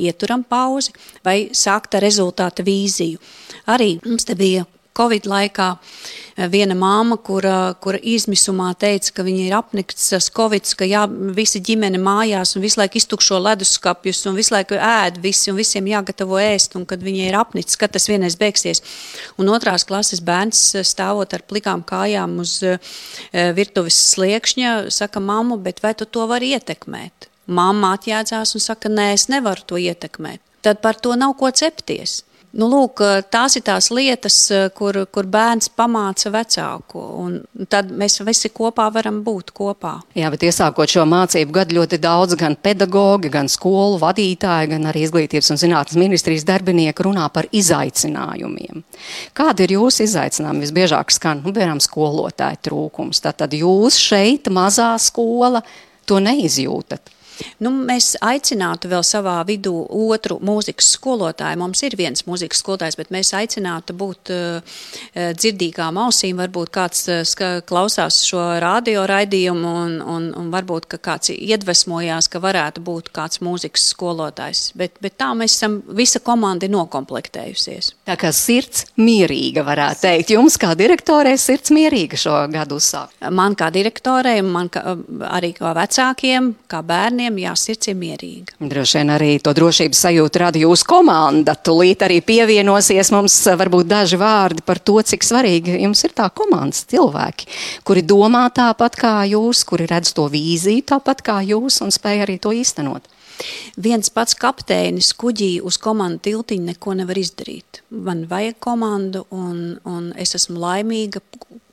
ieturam 0.08 0.44
pauzi 0.44 0.94
vai 1.24 1.50
sākt 1.56 1.96
ar 1.96 2.04
rezultāta 2.04 2.66
vīziju. 2.68 3.22
Arī 3.72 3.98
mums 4.06 4.28
te 4.28 4.36
bija 4.36 4.66
Covid 4.98 5.28
laikā 5.30 5.68
eh, 5.78 6.48
viena 6.52 6.76
māma, 6.76 7.16
kura, 7.24 7.74
kura 7.84 8.00
izmisumā 8.04 8.72
teica, 8.80 9.14
ka 9.16 9.24
viņa 9.24 9.46
ir 9.46 9.56
apnikts 9.56 10.10
tas 10.12 10.28
Covid, 10.36 10.68
ka 10.78 10.88
jā, 10.88 11.06
visi 11.38 11.62
ģimene 11.64 12.00
mājās 12.02 12.56
un 12.58 12.66
visu 12.66 12.82
laiku 12.82 13.00
iztukšo 13.00 13.40
leduskapjus 13.40 14.26
un 14.28 14.40
visu 14.40 14.56
laiku 14.56 14.76
ēd 14.76 15.22
visi 15.24 15.52
un 15.52 15.60
visiem 15.60 15.88
jāgatavo 15.88 16.40
ēst 16.42 16.76
un 16.80 16.86
kad 16.90 17.04
viņai 17.04 17.30
ir 17.30 17.38
apnicis, 17.40 17.80
kad 17.80 17.94
tas 17.96 18.10
vienreiz 18.12 18.36
beigsies. 18.40 18.84
Un 19.40 19.52
otrās 19.54 19.88
klases 19.88 20.24
bērns 20.28 20.64
eh, 20.76 20.88
stāvot 20.88 21.38
ar 21.38 21.46
plikām 21.48 21.86
kājām 21.88 22.38
uz 22.44 22.58
uh, 22.66 22.78
virtuves 23.56 23.96
sliekšņa, 24.12 24.92
saka, 24.94 25.22
mammu, 25.24 25.58
bet 25.64 25.80
vai 25.84 25.94
tu 25.98 26.06
to 26.06 26.26
vari 26.30 26.52
ietekmēt? 26.56 27.30
Mamma 27.52 27.96
atjēdzās 27.98 28.56
un 28.56 28.64
saka, 28.64 28.92
nē, 28.92 29.12
es 29.16 29.28
nevaru 29.32 29.64
to 29.68 29.80
ietekmēt. 29.82 30.42
Tad 30.62 30.82
par 30.84 31.00
to 31.00 31.16
nav 31.18 31.34
ko 31.40 31.50
cepties. 31.52 32.22
Nu, 32.51 32.67
lūk, 32.67 33.00
tās 33.31 33.55
ir 33.55 33.63
tās 33.63 33.88
lietas, 33.96 34.36
kur, 34.75 34.98
kur 35.08 35.27
bērns 35.31 35.70
pamāca 35.72 36.31
vecāku, 36.34 37.03
un 37.22 37.67
tad 37.72 37.93
mēs 37.96 38.20
visi 38.27 38.51
kopā 38.51 38.89
varam 38.91 39.22
būt 39.24 39.53
kopā. 39.55 39.93
Jā, 40.20 40.27
bet 40.34 40.43
iesākot 40.50 40.91
šo 40.91 41.05
mācību 41.08 41.55
gadu 41.55 41.77
ļoti 41.79 42.01
daudz 42.03 42.36
gan 42.39 42.58
pedagogi, 42.60 43.31
gan 43.31 43.48
skolu 43.51 44.01
vadītāji, 44.01 44.72
gan 44.74 44.89
arī 44.91 45.05
izglītības 45.08 45.53
un 45.53 45.62
zinātnes 45.63 46.00
ministrijas 46.01 46.43
darbinieki 46.50 47.08
runā 47.08 47.29
par 47.31 47.48
izaicinājumiem. 47.55 48.84
Kādi 49.38 49.67
ir 49.67 49.77
jūsu 49.77 50.03
izaicinājumi? 50.10 50.65
Visbiežāk 50.65 51.15
skan, 51.15 51.46
nu, 51.46 51.55
piemēram, 51.55 51.79
skolotāju 51.79 52.60
trūkums. 52.67 53.24
Tātad 53.24 53.55
jūs 53.55 53.96
šeit, 54.01 54.51
mazā 54.51 54.91
skola, 55.00 55.63
to 56.03 56.20
neizjūtat. 56.20 57.15
Nu, 57.64 57.72
mēs 57.88 58.14
aicinātu 58.22 58.92
vēl 58.92 59.04
savā 59.06 59.38
vidū 59.48 59.74
otru 60.12 60.40
mūzikas 60.44 60.94
skolotāju. 60.98 61.60
Mums 61.62 61.84
ir 61.88 61.98
viens 62.00 62.26
mūzikas 62.28 62.62
skolotājs, 62.64 62.98
bet 63.00 63.14
mēs 63.14 63.34
aicinātu 63.38 63.96
būt 63.98 64.34
uh, 64.34 64.80
dzirdīgām 65.16 66.00
ausīm. 66.02 66.42
Varbūt 66.42 66.74
kāds 66.74 67.06
uh, 67.12 67.62
klausās 67.68 68.22
šo 68.28 68.44
radio 68.62 69.06
raidījumu 69.10 69.76
un, 69.84 69.98
un, 70.02 70.30
un 70.38 70.52
varbūt 70.54 70.90
kāds 71.02 71.34
iedvesmojās, 71.36 72.30
ka 72.32 72.42
varētu 72.44 72.84
būt 72.86 73.12
kāds 73.16 73.42
mūzikas 73.44 73.88
skolotājs. 73.94 74.64
Bet, 74.78 74.98
bet 75.04 75.18
tā 75.22 75.32
mēs 75.38 75.58
esam, 75.58 75.80
visa 75.98 76.22
komanda 76.24 76.70
nokomplektējusies. 76.72 77.94
Tā 78.08 78.18
kā 78.20 78.32
sirds 78.36 78.86
mierīga 79.00 79.64
varētu 79.68 80.06
teikt. 80.06 80.34
Jums 80.36 80.58
kā 80.62 80.74
direktorē 80.78 81.34
sirds 81.40 81.74
mierīga 81.74 82.20
šo 82.20 82.36
gadu 82.52 82.78
uzsākt? 82.82 83.18
Man 83.32 83.56
kā 83.60 83.70
direktorē, 83.74 84.38
man 84.46 84.70
kā, 84.74 84.84
arī 85.32 85.54
kā 85.58 85.74
vecākiem, 85.78 86.52
kā 86.72 86.82
bērniem 86.86 87.31
visiem 87.32 87.52
jāsirds 87.52 87.90
ir 87.90 87.96
mierīga. 87.96 88.56
Droši 88.60 89.00
vien 89.00 89.12
arī 89.14 89.40
to 89.42 89.54
drošības 89.54 90.02
sajūtu 90.06 90.40
rada 90.40 90.60
jūsu 90.60 90.86
komanda. 90.88 91.56
Tūlīt 91.56 92.04
arī 92.04 92.22
pievienosies 92.22 93.12
mums 93.12 93.36
varbūt 93.46 93.88
daži 93.88 94.18
vārdi 94.18 94.62
par 94.66 94.80
to, 94.80 95.02
cik 95.02 95.24
svarīgi 95.24 95.82
jums 95.82 96.04
ir 96.04 96.12
tā 96.14 96.30
komandas 96.30 96.86
cilvēki, 96.92 97.48
kuri 97.84 98.04
domā 98.04 98.50
tāpat 98.52 98.96
kā 98.96 99.16
jūs, 99.32 99.64
kuri 99.66 99.88
redz 99.88 100.14
to 100.14 100.28
vīziju 100.28 100.86
tāpat 100.92 101.22
kā 101.22 101.42
jūs 101.46 101.82
un 101.82 101.92
spēj 101.92 102.26
arī 102.26 102.40
to 102.40 102.52
īstenot. 102.52 103.08
Viens 103.82 104.12
pats 104.14 104.36
kapteinis 104.38 105.16
kuģī 105.18 105.64
uz 105.66 105.80
komandu 105.82 106.22
tiltiņu 106.28 106.68
neko 106.68 106.94
nevar 107.00 107.18
izdarīt. 107.18 107.82
Man 107.90 108.28
vajag 108.30 108.60
komandu, 108.62 109.26
un, 109.34 109.80
un 109.82 110.12
es 110.14 110.36
esmu 110.38 110.62
laimīga 110.62 111.24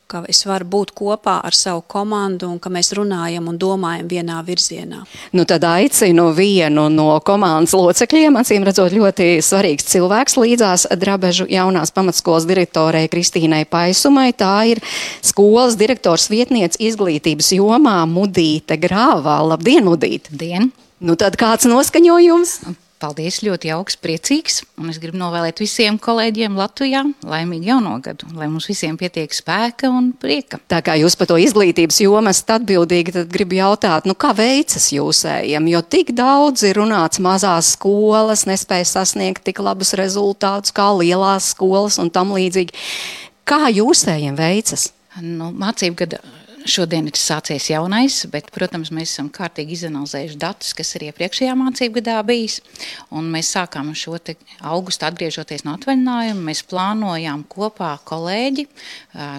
ka 0.08 0.22
es 0.30 0.40
varu 0.48 0.64
būt 0.72 0.94
kopā 0.96 1.34
ar 1.44 1.56
savu 1.56 1.82
komandu 1.84 2.48
un 2.48 2.56
ka 2.62 2.70
mēs 2.72 2.94
runājam 2.96 3.50
un 3.50 3.58
domājam 3.60 4.08
vienā 4.08 4.38
virzienā. 4.46 5.02
Nu, 5.36 5.44
tad 5.48 5.66
aicinu 5.68 6.30
vienu 6.36 6.86
no 6.92 7.10
komandas 7.24 7.76
locekļiem, 7.76 8.40
acīm 8.40 8.64
redzot, 8.64 8.94
ļoti 8.96 9.28
svarīgs 9.44 9.90
cilvēks 9.92 10.38
līdzās 10.40 10.88
Drabežu 10.96 11.48
jaunās 11.52 11.92
pamatskolas 11.92 12.48
direktorei 12.48 13.10
Kristīnai 13.12 13.66
Paisumai. 13.68 14.30
Tā 14.32 14.56
ir 14.72 14.82
skolas 15.20 15.76
direktors 15.76 16.30
vietniece 16.32 16.80
izglītības 16.88 17.52
jomā 17.60 18.00
Mudīte 18.08 18.80
Grāvā. 18.80 19.42
Labdien, 19.52 19.84
Mudīte! 19.84 20.32
Dien! 20.32 20.72
Nu, 21.04 21.14
tad 21.20 21.36
kāds 21.38 21.68
noskaņojums? 21.68 22.58
Paldies, 22.98 23.36
ļoti 23.46 23.68
jauks, 23.70 23.94
priecīgs. 24.02 24.56
Un 24.80 24.90
es 24.90 24.96
gribu 24.98 25.20
novēlēt 25.20 25.60
visiem 25.62 26.00
kolēģiem 26.02 26.56
Latvijā 26.58 27.04
laimīgu 27.22 27.68
jauno 27.68 27.92
gadu, 28.02 28.26
lai 28.34 28.48
mums 28.50 28.66
visiem 28.66 28.96
pietiek 28.98 29.30
spēka 29.34 29.86
un 29.94 30.08
prieka. 30.18 30.58
Tā 30.66 30.80
kā 30.82 30.96
jūs 30.98 31.14
par 31.18 31.30
to 31.30 31.36
izglītības 31.38 32.00
jomu 32.02 32.32
esat 32.32 32.56
atbildīgi, 32.56 33.14
tad 33.14 33.30
gribu 33.30 33.60
jautāt, 33.60 34.08
nu 34.08 34.16
kā 34.18 34.32
veicas 34.34 34.90
jūsējiem? 34.96 35.70
Jo 35.70 35.84
tik 35.86 36.10
daudz 36.18 36.66
ir 36.66 36.80
runāts 36.80 37.22
mazās 37.22 37.70
skolas, 37.76 38.48
nespēja 38.50 38.90
sasniegt 38.90 39.46
tik 39.46 39.62
labus 39.62 39.94
rezultātus 39.98 40.74
kā 40.74 40.90
lielās 40.98 41.52
skolas 41.54 42.00
un 42.02 42.10
tam 42.10 42.34
līdzīgi. 42.34 42.74
Kā 43.46 43.70
jūsējiem 43.70 44.34
veicas? 44.38 44.90
Nu, 45.22 45.52
mācību 45.54 46.02
gada 46.02 46.18
Šodien 46.66 47.06
ir 47.06 47.18
sācies 47.18 47.68
jaunais, 47.70 48.16
bet, 48.32 48.48
protams, 48.54 48.90
mēs 48.94 49.12
esam 49.12 49.28
kārtīgi 49.32 49.76
izanalizējuši 49.76 50.38
datus, 50.40 50.72
kas 50.76 50.90
ir 50.96 51.04
iepriekšējā 51.08 51.54
mācību 51.58 52.00
gadā 52.00 52.16
bijis. 52.26 52.58
Mēs 53.12 53.52
sākām 53.54 53.92
šo 53.98 54.16
augustu 54.66 55.06
atgriežoties 55.06 55.64
no 55.66 55.76
atvaļinājuma. 55.78 56.46
Mēs 56.50 56.64
plānojām 56.68 57.44
kopā 57.52 57.92
kolēģi 58.08 58.66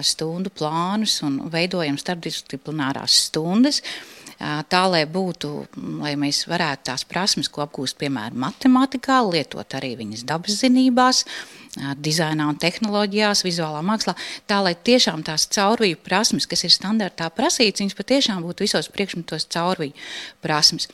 stundu 0.06 0.52
plānus 0.54 1.18
un 1.26 1.42
veidojam 1.52 2.00
starpdisciplinārās 2.00 3.26
stundas 3.28 3.82
tā, 4.40 4.82
lai 4.88 5.04
būtu, 5.08 5.50
lai 6.00 6.14
mēs 6.20 6.46
varētu 6.48 6.88
tās 6.88 7.04
prasmes, 7.08 7.50
ko 7.52 7.64
apgūst, 7.66 7.98
piemēram, 8.00 8.38
matemātikā, 8.40 9.20
lietot 9.28 9.76
arī 9.76 9.94
viņas 9.98 10.24
dabas 10.28 10.60
zinībās, 10.62 11.24
dizainā 12.00 12.48
un 12.50 12.56
tehnoloģijās, 12.58 13.44
vizuālā 13.46 13.82
mākslā, 13.86 14.16
tā 14.50 14.58
lai 14.64 14.72
tiešām 14.74 15.22
tās 15.26 15.44
caurvīju 15.54 16.00
prasmes, 16.02 16.48
kas 16.50 16.64
ir 16.66 16.72
standartā 16.74 17.28
prasītas, 17.34 17.84
viņas 17.84 17.98
patiešām 17.98 18.40
būtu 18.42 18.64
visos 18.64 18.88
priekšmetos 18.90 19.46
caurvīju 19.54 19.94
prasmes. 20.42 20.88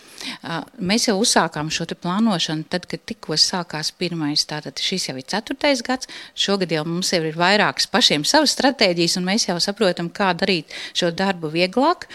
Mēs 0.76 1.06
jau 1.08 1.16
uzsākām 1.22 1.70
šo 1.72 1.86
plānošanu 1.94 2.66
tad, 2.68 2.88
kad 2.90 3.04
tikko 3.08 3.38
sākās 3.40 3.92
pirmais, 3.96 4.44
tātad 4.50 4.82
šis 4.82 5.08
jau 5.08 5.16
ir 5.16 5.24
ceturtais 5.30 5.80
gads, 5.86 6.10
šogad 6.34 6.74
jau 6.74 6.84
mums 6.84 7.14
jau 7.14 7.22
ir 7.24 7.38
vairākas 7.38 7.88
pašiem 7.88 8.26
savas 8.28 8.52
stratēģijas, 8.58 9.16
un 9.20 9.30
mēs 9.30 9.48
jau 9.48 9.56
saprotam, 9.62 10.10
kā 10.10 10.34
darīt 10.36 10.76
šo 10.92 11.14
darbu 11.14 11.54
vieglāk. 11.54 12.10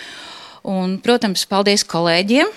Un, 0.61 0.99
protams, 1.01 1.47
paldies 1.49 1.81
kolēģiem, 1.89 2.49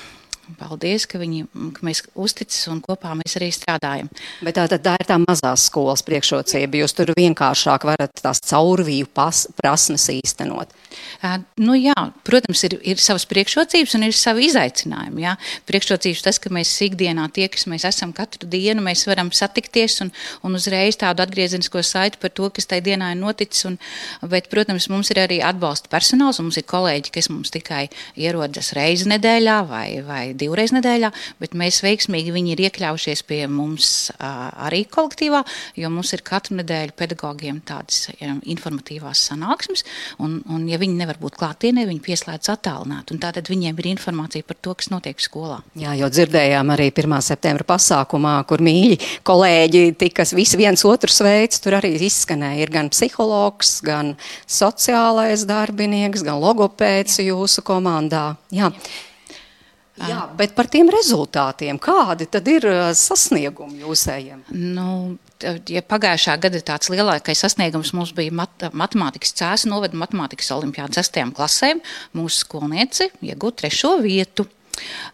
Paldies, 0.59 1.07
ka 1.09 1.19
viņi 1.21 1.47
ka 1.73 1.85
mēs 1.87 2.03
uzticas 2.21 2.67
un 2.69 2.83
kopā 2.85 3.15
mēs 3.17 3.39
arī 3.39 3.49
strādājam. 3.55 4.11
Bet 4.45 4.59
tā, 4.59 4.67
tā 4.69 4.97
ir 5.01 5.07
tā 5.09 5.17
mazās 5.23 5.69
skolas 5.71 6.05
priekšrocība. 6.05 6.83
Jūs 6.83 6.97
tur 6.99 7.15
vienkāršāk 7.17 7.87
varat 7.89 8.13
tās 8.21 8.43
caurvīju 8.45 9.09
pas, 9.17 9.47
prasmes 9.57 10.05
īstenot. 10.13 10.75
Uh, 11.25 11.41
nu 11.65 11.75
jā, 11.79 11.95
protams, 12.27 12.61
ir, 12.69 12.77
ir 12.85 13.01
savas 13.03 13.25
priekšrocības 13.31 13.97
un 13.97 14.07
ir 14.09 14.17
savi 14.17 14.49
izaicinājumi. 14.51 15.25
Jā. 15.25 15.35
Priekšrocības 15.69 16.25
tas, 16.27 16.39
ka 16.43 16.53
mēs 16.55 16.75
ikdienā 16.85 17.25
tie, 17.35 17.49
kas 17.53 17.65
mēs 17.71 17.87
esam 17.89 18.13
katru 18.15 18.49
dienu, 18.51 18.85
mēs 18.85 19.07
varam 19.09 19.33
satikties 19.35 20.03
un, 20.05 20.13
un 20.45 20.59
uzreiz 20.59 20.99
tādu 21.01 21.25
atgriezenisko 21.25 21.83
saiti 21.87 22.21
par 22.21 22.35
to, 22.37 22.51
kas 22.55 22.69
tajā 22.71 22.85
dienā 22.91 23.15
ir 23.15 23.21
noticis. 23.23 23.65
Un, 23.71 23.81
bet, 24.29 24.51
protams, 24.53 24.91
mums 24.93 25.11
ir 25.15 25.23
arī 25.25 25.41
atbalsta 25.45 25.91
personāls 25.93 26.39
un 26.39 26.51
mums 26.51 26.61
ir 26.61 26.69
kolēģi, 26.69 27.15
kas 27.17 27.31
mums 27.33 27.55
tikai 27.55 27.87
ierodas 28.21 28.75
reizi 28.77 29.09
nedēļā 29.11 29.59
vai, 29.71 29.89
vai 30.05 30.25
divreiz 30.39 30.73
nedēļā, 30.75 31.11
bet 31.41 31.55
mēs 31.59 31.81
veiksmīgi 31.85 32.33
viņi 32.35 32.55
ir 32.55 32.63
iekļaujušies 32.67 33.23
pie 33.29 33.41
mums 33.51 33.91
arī 34.19 34.85
kolektīvā, 34.91 35.43
jo 35.81 35.91
mums 35.93 36.13
ir 36.17 36.25
katru 36.27 36.59
nedēļu 36.59 36.97
pedagogiem 36.99 37.61
tādas 37.67 38.09
informatīvās 38.21 39.27
sanāksmes, 39.31 39.85
un, 40.23 40.41
un 40.51 40.67
ja 40.71 40.81
viņi 40.81 40.99
nevar 40.99 41.21
būt 41.23 41.39
klātienē, 41.41 41.87
viņi 41.89 42.03
pieslēdz 42.05 42.51
attālināt, 42.55 43.15
un 43.15 43.23
tātad 43.23 43.49
viņiem 43.51 43.79
ir 43.81 43.91
informācija 43.95 44.47
par 44.47 44.59
to, 44.61 44.75
kas 44.79 44.91
notiek 44.93 45.23
skolā. 45.23 45.61
Jā, 45.79 45.95
jo 45.99 46.11
dzirdējām 46.11 46.75
arī 46.75 46.91
1. 46.91 47.17
septembra 47.25 47.69
pasākumā, 47.75 48.35
kur 48.51 48.65
mīļi 48.65 48.99
kolēģi 49.27 49.85
tikas 50.01 50.35
visi 50.37 50.61
viens 50.61 50.85
otru 50.89 51.13
sveic, 51.13 51.57
tur 51.63 51.79
arī 51.79 51.95
izskanēja, 52.09 52.61
ir 52.65 52.75
gan 52.75 52.91
psihologs, 52.93 53.79
gan 53.87 54.15
sociālais 54.51 55.47
darbinieks, 55.49 56.25
gan 56.27 56.43
logopēds 56.43 57.21
jūsu 57.25 57.65
komandā. 57.67 58.27
Jā. 58.55 58.65
Jā. 58.65 58.73
Jā, 59.95 60.25
bet 60.35 60.57
par 60.57 60.67
tiem 60.67 60.89
rezultātiem, 60.91 61.79
kādi 61.79 62.27
tad 62.27 62.49
ir 62.51 62.67
sasniegumi 62.99 63.85
jūsējiem? 63.85 64.41
Nu, 64.75 64.89
ja 65.71 65.83
pagājušā 65.87 66.35
gada 66.43 66.61
tāds 66.67 66.91
lielākais 66.91 67.45
sasniegums 67.45 67.93
mums 67.95 68.11
bija 68.17 68.35
mat 68.35 68.67
matemātikas 68.75 69.37
cēsu 69.39 69.71
novada 69.71 69.99
matemātikas 70.01 70.51
olimpiādas 70.57 70.99
sestajām 70.99 71.31
klasēm, 71.37 71.83
mūsu 72.19 72.43
skolnieci 72.43 73.13
iegūt 73.23 73.63
trešo 73.63 73.97
vietu. 74.03 74.49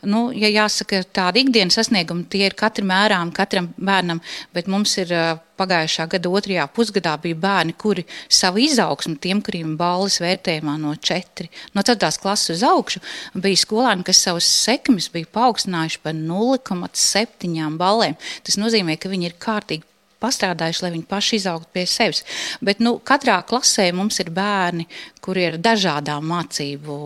Nu, 0.06 0.28
ja 0.32 0.48
jāsaka, 0.48 1.02
tāda 1.12 1.40
ikdienas 1.42 1.76
sasnieguma 1.78 2.24
tie 2.30 2.46
ir 2.48 2.56
katram 2.58 2.88
mērām, 2.90 3.32
katram 3.36 3.70
bērnam, 3.76 4.22
bet 4.56 4.70
mums 4.70 4.96
ir 5.02 5.12
pagājušā 5.60 6.06
gada 6.14 6.32
otrajā 6.32 6.64
pusgadā 6.72 7.12
bija 7.20 7.36
bērni, 7.42 7.74
kuri 7.76 8.06
savu 8.32 8.62
izaugsmu, 8.64 9.18
tiem, 9.20 9.42
kuriem 9.44 9.76
balvas 9.80 10.20
vērtējumā 10.22 10.78
no 10.80 10.94
4, 10.96 11.50
no 11.76 11.84
4. 11.84 12.10
klases 12.22 12.56
uz 12.56 12.64
augšu, 12.66 13.02
bija 13.36 13.60
skolēni, 13.60 14.06
kas 14.08 14.22
savus 14.24 14.48
sekmes 14.48 15.10
bija 15.12 15.28
paaugstinājuši 15.36 16.02
par 16.04 16.16
0,7 16.16 17.78
balēm. 17.80 18.16
Tas 18.46 18.60
nozīmē, 18.60 18.96
ka 19.00 19.12
viņi 19.12 19.30
ir 19.30 19.38
kārtīgi 19.42 19.89
pastrādājuši, 20.20 20.84
lai 20.84 20.92
viņi 20.96 21.06
paši 21.10 21.38
izaugtu 21.40 21.70
pie 21.74 21.84
sevis. 21.88 22.22
Bet 22.64 22.82
nu, 22.84 22.96
katrā 23.04 23.38
klasē 23.46 23.90
mums 23.96 24.20
ir 24.22 24.32
bērni, 24.34 24.86
kuri 25.24 25.46
ir 25.48 25.58
dažādām 25.60 26.24
mācību 26.30 26.96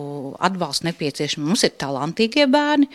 atbalstu 0.44 0.88
nepieciešami. 0.88 1.46
Mums 1.48 1.64
ir 1.66 1.74
talantīgie 1.80 2.46
bērni, 2.50 2.88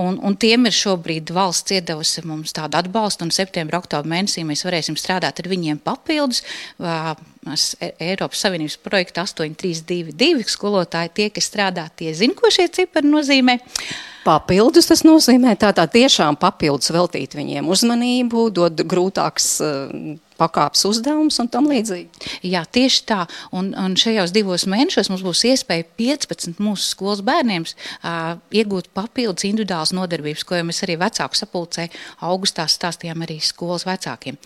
un, 0.00 0.18
un 0.24 0.38
tiem 0.40 0.68
ir 0.68 0.76
šobrīd 0.76 1.34
valsts 1.34 1.76
iedavusi 1.76 2.24
mums 2.28 2.56
tādu 2.56 2.80
atbalstu, 2.80 3.26
un 3.26 3.34
septembrī, 3.34 3.80
oktobra 3.80 4.14
mēnesī 4.16 4.46
mēs 4.46 4.64
varēsim 4.66 4.98
strādāt 5.00 5.42
ar 5.42 5.52
viņiem 5.52 5.82
papildus. 5.84 6.44
E, 7.44 7.90
Eiropas 8.00 8.40
Savienības 8.40 8.78
projekta 8.80 9.24
8322 9.26 10.48
skolotāji, 10.48 11.12
tie, 11.18 11.28
kas 11.34 11.50
strādā, 11.50 11.84
tie 11.92 12.14
zina, 12.16 12.36
ko 12.38 12.48
šie 12.52 12.70
cipari 12.72 13.10
nozīmē. 13.10 13.58
Papildus 14.24 14.88
tas 14.88 15.02
nozīmē 15.04 15.52
tādā 15.60 15.84
tiešām 15.92 16.38
papildus 16.40 16.88
veltīt 16.94 17.36
viņiem 17.36 17.68
uzmanību, 17.68 18.46
dod 18.56 18.80
grūtāks 18.88 19.48
uh, 19.60 19.92
pakāpes 20.40 20.84
uzdevums 20.88 21.38
un 21.42 21.50
tam 21.52 21.68
līdzīgi. 21.70 22.28
Jā, 22.50 22.64
tieši 22.64 23.02
tā. 23.08 23.20
Un, 23.54 23.72
un 23.78 23.96
šajos 23.98 24.34
divos 24.34 24.66
mēnešos 24.70 25.10
mums 25.12 25.24
būs 25.26 25.44
iespēja 25.50 25.86
15 25.98 26.62
mūsu 26.62 26.90
skolas 26.94 27.22
bērniem 27.24 27.66
uh, 27.66 28.36
iegūt 28.54 28.90
papildus 28.96 29.46
individuālas 29.48 29.94
nodarbības, 29.96 30.46
ko 30.46 30.58
jau 30.58 30.68
mēs 30.68 30.82
arī 30.86 30.98
vecāku 31.00 31.38
sapulcē 31.38 31.88
augustā 32.28 32.66
stāstījām 32.70 33.26
arī 33.26 33.40
skolas 33.44 33.86
vecākiem. 33.88 34.38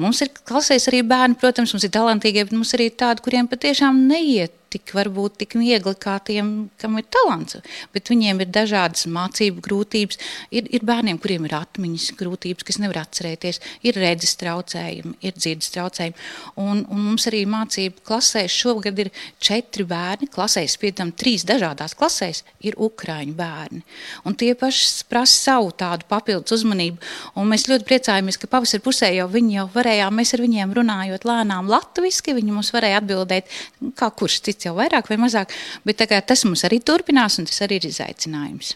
Mums 0.00 0.22
ir 0.24 0.32
klasēs 0.46 0.88
arī 0.90 1.02
bērni, 1.06 1.38
protams, 1.40 1.74
mums 1.76 1.86
ir 1.86 1.94
talantīgie, 1.96 2.46
bet 2.46 2.56
mums 2.56 2.74
arī 2.76 2.90
ir 2.90 3.00
tādi, 3.00 3.24
kuriem 3.24 3.50
patiešām 3.50 4.06
neiet 4.10 4.54
tik 4.72 4.92
varbūt 4.96 5.38
tik 5.42 5.56
viegli 5.58 5.94
kā 6.00 6.16
tiem, 6.26 6.68
kam 6.80 6.98
ir 7.00 7.06
talants. 7.12 7.58
Bet 7.94 8.10
viņiem 8.10 8.42
ir 8.42 8.50
dažādas 8.52 9.06
mācību 9.10 9.62
grūtības. 9.64 10.18
Ir, 10.50 10.68
ir 10.74 10.84
bērniem, 10.86 11.18
kuriem 11.22 11.46
ir 11.48 11.56
atmiņas 11.58 12.10
grūtības, 12.18 12.66
kas 12.66 12.80
nevar 12.82 13.02
atcerēties, 13.04 13.60
ir 13.86 13.98
redzes 14.00 14.36
traucējumi, 14.40 15.16
ir 15.26 15.36
dzirdes 15.36 15.72
traucējumi. 15.74 16.26
Un, 16.62 16.82
un 16.90 17.04
mums 17.10 17.26
arī 17.30 17.44
mācību 17.50 18.04
klasēs 18.06 18.54
šogad 18.54 18.98
ir 19.04 19.12
četri 19.42 19.86
bērni. 19.88 20.30
Klasēs, 20.32 20.78
piemēram, 20.82 21.14
trīs 21.16 21.46
dažādās 21.48 21.96
klasēs 21.98 22.42
ir 22.66 22.78
ukraiņu 22.82 23.36
bērni. 23.36 23.82
Un 24.26 24.36
tie 24.38 24.52
paši 24.58 25.06
prasa 25.10 25.38
savu 25.50 25.72
tādu 25.76 26.08
papildus 26.10 26.58
uzmanību. 26.58 27.00
Un 27.38 27.50
mēs 27.50 27.68
ļoti 27.70 27.86
priecājamies, 27.88 28.38
ka 28.40 28.50
pavasara 28.50 28.84
pusē 28.84 29.12
jau 29.14 29.28
viņi 29.30 29.60
jau 29.60 29.66
varējām, 29.74 30.16
mēs 30.18 30.34
ar 30.36 30.42
viņiem 30.44 30.74
runājot 30.76 31.26
lēnām 31.28 31.70
latviski, 31.70 32.34
viņi 32.36 32.54
mums 32.54 32.72
varēja 32.74 33.00
atbildēt, 33.02 33.50
kā 33.98 34.10
kurš 34.16 34.40
cits 34.48 34.55
jau 34.64 34.74
vairāk 34.76 35.10
vai 35.10 35.20
mazāk, 35.20 35.52
bet 35.84 36.02
tas 36.26 36.44
mums 36.44 36.64
arī 36.64 36.80
turpinās, 36.80 37.38
un 37.38 37.46
tas 37.46 37.60
arī 37.66 37.80
ir 37.80 37.90
izaicinājums. 37.90 38.74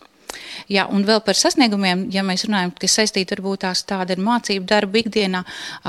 Jā, 0.71 0.85
un 0.87 1.03
vēl 1.07 1.23
par 1.27 1.35
sasniegumiem, 1.35 2.07
ja 2.15 2.23
mēs 2.27 2.45
runājam, 2.47 2.71
kas 2.79 2.99
saistīti 3.01 3.35
varbūt 3.35 3.65
tās 3.65 3.83
tāda 3.89 4.15
ir 4.15 4.23
mācību 4.23 4.69
darba 4.71 5.01
ikdienā, 5.01 5.43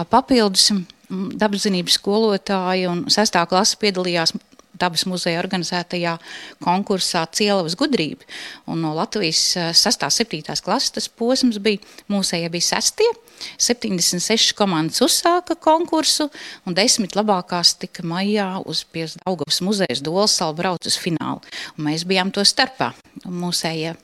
papildus 0.10 0.71
dabaszinības 1.12 1.97
skolotāji 1.99 2.88
un 2.89 3.04
sestā 3.12 3.43
klasa 3.49 3.77
piedalījās 3.82 4.34
dabas 4.82 5.06
muzeja 5.10 5.41
organizētajā 5.44 6.17
konkursā 6.63 7.24
Cielavas 7.38 7.78
gudrība. 7.80 8.26
Un 8.70 8.82
no 8.84 8.96
Latvijas 8.98 9.44
6. 9.78 10.08
un 10.08 10.15
7. 10.17 10.62
klases 10.65 10.96
tas 10.98 11.10
posms 11.10 11.62
bija, 11.62 11.82
mūsējie 12.12 12.52
bija 12.54 12.70
6. 12.76 13.06
76 13.58 14.54
komandas 14.58 15.02
uzsāka 15.02 15.56
konkursu, 15.58 16.30
un 16.65 16.78
desmit 16.78 17.15
labākās 17.17 17.74
tika 17.82 18.06
maijā 18.06 18.52
uz 18.65 18.86
Daugavas 18.91 19.62
muzejas 19.65 20.04
Dolsalu 20.06 20.58
brauc 20.58 20.86
uz 20.86 20.98
finālu. 21.00 21.41
Un 21.78 21.89
mēs 21.89 22.06
bijām 22.08 22.34
to 22.34 22.46
starpā. 22.46 22.91
Mūsējie 23.26 23.96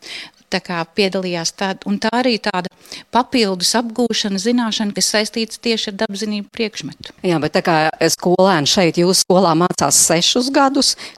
tā 0.48 0.62
kā 0.64 0.80
piedalījās 0.96 1.54
un 1.88 1.98
tā 2.00 2.12
arī 2.16 2.38
tāda 2.40 2.72
papildus 3.12 3.74
apgūšana, 3.76 4.40
zināšana, 4.40 4.96
kas 4.96 5.12
saistīts 5.12 5.60
tieši 5.60 5.92
ar 5.92 5.98
dabzinību 6.04 6.48
priekšmetu. 6.56 7.16
Jā, 7.28 7.40
bet 7.44 7.56
tā 7.58 7.64
kā 7.66 7.76
skolēni 8.14 8.70
šeit 8.70 9.00
jūsu 9.02 9.26
skolā 9.26 9.54
mācās 9.60 10.00
sešus 10.08 10.48
gadus, 10.56 10.67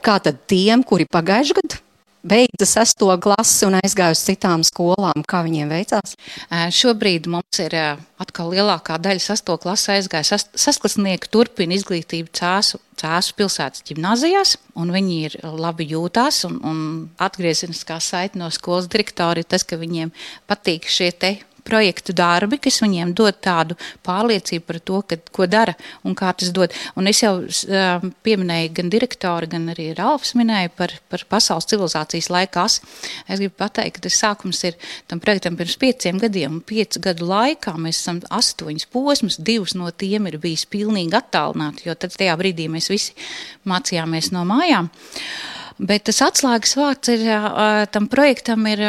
kā 0.06 0.20
tad 0.24 0.44
tiem, 0.50 0.84
kuri 0.84 1.10
pagājuši 1.10 1.62
gadu 1.62 1.84
beidza 2.24 2.66
sesto 2.68 3.10
klasi 3.22 3.66
un 3.68 3.78
aizgāja 3.80 4.16
uz 4.16 4.22
citām 4.28 4.64
skolām. 4.68 5.24
Kā 5.28 5.42
viņiem 5.46 5.72
veicās? 5.72 6.16
Šobrīd 6.76 7.30
mums 7.32 7.62
ir 7.64 7.76
atkal 8.20 8.52
lielākā 8.54 9.00
daļa 9.02 9.24
sesto 9.24 9.56
klasi 9.62 9.94
aizgāja. 9.96 10.40
Sastklasnieki 10.60 11.32
turpina 11.32 11.78
izglītību 11.78 12.34
cēsu, 12.36 12.82
cēsu 13.00 13.36
pilsētas 13.40 13.86
ģimnāzijās, 13.88 14.58
un 14.80 14.92
viņi 14.96 15.20
ir 15.30 15.38
labi 15.44 15.88
jūtās, 15.94 16.44
un, 16.50 16.60
un 16.68 16.82
atgriezeniskā 17.22 18.02
saite 18.04 18.40
no 18.40 18.52
skolas 18.54 18.90
direktora 18.92 19.40
ir 19.40 19.48
tas, 19.48 19.64
ka 19.64 19.80
viņiem 19.80 20.12
patīk 20.50 20.90
šie 20.92 21.14
te 21.16 21.38
projektu 21.70 22.16
darbi, 22.18 22.60
kas 22.62 22.82
viņiem 22.84 23.14
dod 23.18 23.38
tādu 23.46 23.78
pārliecību 24.08 24.66
par 24.66 24.82
to, 24.82 25.02
ka, 25.06 25.20
ko 25.36 25.48
dara 25.50 25.76
un 26.04 26.18
kā 26.18 26.32
tas 26.38 26.52
dod. 26.56 26.74
Un 27.00 27.10
es 27.12 27.22
jau 27.22 27.36
uh, 27.46 28.08
pieminēju 28.26 28.74
gan 28.80 28.92
direktori, 28.94 29.50
gan 29.52 29.70
arī 29.74 29.92
Ralfs 29.98 30.34
minēja 30.40 30.74
par, 30.76 30.96
par 31.12 31.26
pasaules 31.30 31.70
civilizācijas 31.70 32.32
laikas. 32.34 32.80
Es 33.28 33.42
gribu 33.42 33.56
pateikt, 33.62 34.00
ka 34.00 34.08
tas 34.08 34.20
sākums 34.24 34.64
ir 34.68 34.78
tam 35.12 35.22
projektam 35.24 35.58
pirms 35.60 35.78
pieciem 35.80 36.20
gadiem, 36.22 36.60
piecu 36.66 37.04
gadu 37.04 37.30
laikā 37.30 37.76
mēs 37.80 38.02
esam 38.02 38.24
astoņus 38.34 38.90
posmus, 38.94 39.40
divus 39.40 39.76
no 39.78 39.92
tiem 39.92 40.30
ir 40.32 40.40
bijis 40.42 40.66
pilnīgi 40.70 41.18
attālināti, 41.20 41.88
jo 41.90 41.96
tad 42.00 42.16
tajā 42.18 42.36
brīdī 42.40 42.70
mēs 42.72 42.90
visi 42.92 43.16
mācījāmies 43.70 44.34
no 44.36 44.46
mājām. 44.50 44.90
Bet 45.80 46.10
tas 46.10 46.20
atslēgas 46.26 46.76
vārds 46.76 47.12
ir, 47.14 47.24
tam 47.94 48.10
projektam 48.12 48.66
ir 48.68 48.82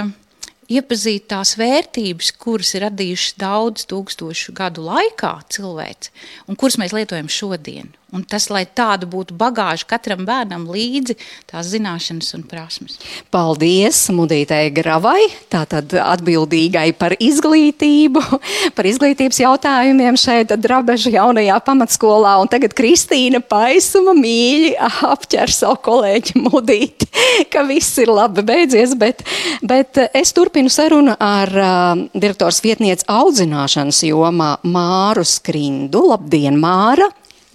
iepazīt 0.70 1.28
tās 1.32 1.56
vērtības, 1.60 2.32
kuras 2.40 2.74
ir 2.76 2.86
radījušas 2.86 3.38
daudz 3.40 3.86
tūkstošu 3.90 4.54
gadu 4.56 4.86
laikā 4.86 5.36
cilvēks, 5.52 6.12
un 6.48 6.58
kuras 6.60 6.78
mēs 6.80 6.94
lietojam 6.96 7.30
šodien. 7.30 7.94
Un 8.10 8.24
tas, 8.26 8.48
lai 8.50 8.64
tāda 8.66 9.06
būtu 9.06 9.36
bagāža 9.38 9.86
katram 9.92 10.24
bērnam 10.26 10.64
līdzi, 10.70 11.14
tās 11.50 11.68
zināšanas 11.70 12.32
un 12.34 12.42
prasmes. 12.50 12.96
Paldies 13.30 14.00
Mudītei 14.14 14.72
Gravai, 14.74 15.28
tātad 15.52 15.94
atbildīgai 15.94 16.88
par 16.98 17.14
izglītību, 17.22 18.22
par 18.76 18.88
izglītības 18.90 19.38
jautājumiem 19.44 20.18
šeit 20.18 20.56
Drabeža 20.58 21.14
jaunajā 21.14 21.60
pamatskolā. 21.68 22.34
Un 22.42 22.50
tagad 22.50 22.74
Kristīna 22.74 23.42
Paisuma 23.46 24.16
mīļi 24.18 24.74
apķer 25.12 25.54
savu 25.54 25.78
kolēģi 25.86 26.42
Mudīti, 26.42 27.06
ka 27.52 27.62
viss 27.70 27.94
ir 28.02 28.10
labi 28.10 28.42
beidzies, 28.46 28.96
bet, 28.98 29.22
bet 29.62 30.02
es 30.10 30.34
turpinu 30.34 30.72
sarunu 30.72 31.14
ar 31.14 31.54
uh, 31.54 32.04
direktors 32.10 32.58
vietniec 32.66 33.06
audzināšanas 33.06 34.02
jomā 34.10 34.56
Māru 34.66 35.22
Skrindu. 35.22 36.08
Labdien, 36.10 36.58
Māra! 36.58 37.06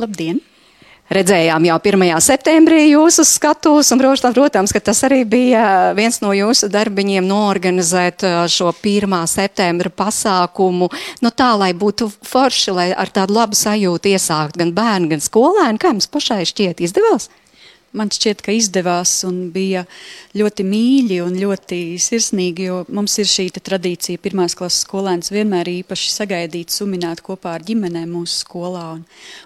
Labdien! 0.01 0.41
Redzējām 1.05 1.67
jau 1.67 1.75
1. 1.86 2.01
septembrī 2.25 2.79
jūsu 2.89 3.21
skatus, 3.29 3.91
un, 3.93 3.99
protams, 4.01 4.71
ka 4.73 4.79
tas 4.81 5.03
arī 5.05 5.19
bija 5.29 5.93
viens 5.93 6.17
no 6.23 6.31
jūsu 6.34 6.65
darbiņiem 6.73 7.27
noorganizēt 7.29 8.25
uh, 8.25 8.39
šo 8.49 8.71
1. 8.73 9.13
septembra 9.29 9.91
pasākumu, 9.93 10.89
nu 11.21 11.29
tā, 11.29 11.51
lai 11.62 11.69
būtu 11.77 12.10
forši, 12.25 12.73
lai 12.73 12.88
ar 12.97 13.13
tādu 13.13 13.38
labu 13.38 13.53
sajūtu 13.53 14.15
iesākt 14.15 14.58
gan 14.58 14.73
bērni, 14.73 15.13
gan 15.13 15.21
skolēni. 15.21 15.77
Kā 15.77 15.93
jums 15.93 16.10
pašai 16.10 16.41
šķiet 16.49 16.81
izdevās? 16.89 17.29
Man 17.95 18.12
šķiet, 18.13 18.41
ka 18.45 18.53
izdevās 18.55 19.12
un 19.27 19.49
bija 19.53 19.86
ļoti 20.38 20.65
mīļi 20.67 21.19
un 21.23 21.38
ļoti 21.39 21.79
sirsnīgi, 22.01 22.67
jo 22.69 22.81
mums 22.93 23.15
ir 23.21 23.29
šī 23.29 23.47
tradīcija 23.55 24.21
pirmās 24.21 24.58
klases 24.58 24.84
skolēns 24.86 25.31
vienmēr 25.34 25.69
īpaši 25.79 26.12
sagaidīt, 26.13 26.73
suminēt 26.75 27.23
kopā 27.25 27.55
ar 27.55 27.65
ģimenēm 27.65 28.12
mūsu 28.17 28.41
skolā, 28.43 28.86
un, 28.97 29.05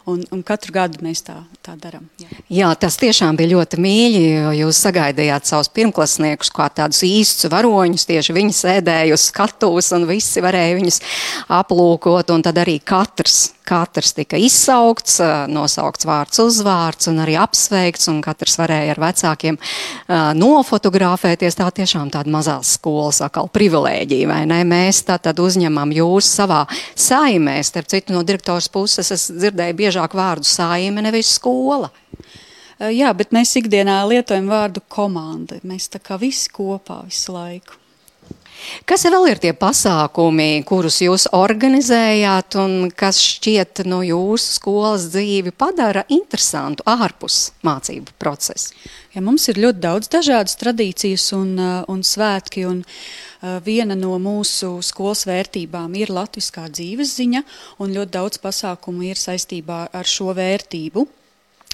un, 0.09 0.23
un 0.35 0.43
katru 0.45 0.73
gadu 0.75 1.03
mēs 1.05 1.23
tā, 1.27 1.37
tā 1.65 1.75
darām. 1.79 2.07
Jā. 2.21 2.29
jā, 2.61 2.71
tas 2.81 2.97
tiešām 3.01 3.37
bija 3.39 3.53
ļoti 3.55 3.79
mīļi, 3.83 4.23
jo 4.33 4.55
jūs 4.63 4.81
sagaidījāt 4.87 5.49
savus 5.49 5.71
pirmklasniekus 5.75 6.51
kā 6.55 6.69
tādus 6.81 7.03
īstus 7.07 7.51
varoņus, 7.53 8.07
tieši 8.09 8.35
viņi 8.35 8.57
sēdēja 8.57 9.15
uz 9.15 9.29
skatuves 9.29 9.93
un 9.95 10.09
visi 10.09 10.43
varēja 10.43 10.79
viņus 10.79 11.01
aplūkot, 11.59 12.33
un 12.33 12.45
tad 12.45 12.59
arī 12.61 12.79
katrs 12.81 13.49
katrs 13.69 14.15
tika 14.17 14.39
izsaukts, 14.41 15.19
nosaukts 15.51 16.07
vārds 16.09 16.41
uzvārds 16.41 17.09
un 17.11 17.21
arī 17.23 17.35
apsveikts, 17.39 18.09
un 18.11 18.19
katrs 18.25 18.57
varēja 18.59 18.95
ar 18.95 19.01
vecākiem 19.03 19.59
nofotografēties. 20.39 21.57
Tā 21.59 21.69
tiešām 21.81 22.09
tāda 22.13 22.33
mazās 22.33 22.73
skolas 22.79 23.21
atkal 23.25 23.51
privilēģija, 23.53 24.29
vai 24.31 24.41
ne? 24.49 24.61
Mēs 24.69 25.03
tā 25.07 25.19
tad 25.21 25.39
uzņemam 25.43 25.93
jūs 25.95 26.29
savā 26.39 26.63
saimē, 26.97 27.59
starp 27.65 27.89
citu 27.91 28.15
no 28.15 28.25
direktors 28.25 28.69
puses 28.73 29.11
es 29.13 29.29
dzirdēju 29.33 29.77
biežāk 29.83 30.17
vārdu 30.17 30.49
saime, 30.49 31.03
nevis 31.05 31.35
skola. 31.37 31.91
Jā, 32.79 33.11
bet 33.11 33.33
mēs 33.35 33.57
ikdienā 33.59 33.97
lietojam 34.07 34.47
vārdu 34.47 34.81
komanda. 34.87 35.59
Mēs 35.67 35.89
tā 35.91 35.99
kā 35.99 36.15
visi 36.21 36.47
kopā 36.55 37.01
visu 37.09 37.35
laiku. 37.35 37.75
Kas 38.89 39.05
vēl 39.05 39.27
ir 39.31 39.39
tie 39.41 39.51
pasākumi, 39.57 40.63
kurus 40.67 40.99
jūs 41.03 41.27
organizējāt 41.35 42.57
un 42.61 42.75
kas 42.95 43.19
šķiet 43.23 43.83
no 43.89 44.01
jūsu 44.05 44.55
skolas 44.59 45.09
dzīvi 45.13 45.53
padara 45.55 46.05
interesantu 46.09 46.85
ārpus 46.89 47.49
mācību 47.65 48.15
procesu? 48.21 48.73
Ja 49.15 49.23
mums 49.25 49.47
ir 49.49 49.57
ļoti 49.61 49.81
daudz 49.83 50.11
dažādas 50.13 50.57
tradīcijas 50.61 51.31
un, 51.37 51.55
uh, 51.57 51.79
un 51.89 52.03
svētki, 52.05 52.65
un 52.69 52.83
uh, 52.83 53.57
viena 53.65 53.97
no 53.97 54.17
mūsu 54.21 54.75
skolas 54.85 55.25
vērtībām 55.29 55.95
ir 55.97 56.13
latviskā 56.13 56.67
dzīves 56.69 57.15
ziņa, 57.17 57.45
un 57.81 57.95
ļoti 57.95 58.15
daudz 58.15 58.41
pasākumu 58.43 59.09
ir 59.09 59.19
saistībā 59.19 59.87
ar 59.93 60.09
šo 60.09 60.35
vērtību. 60.37 61.07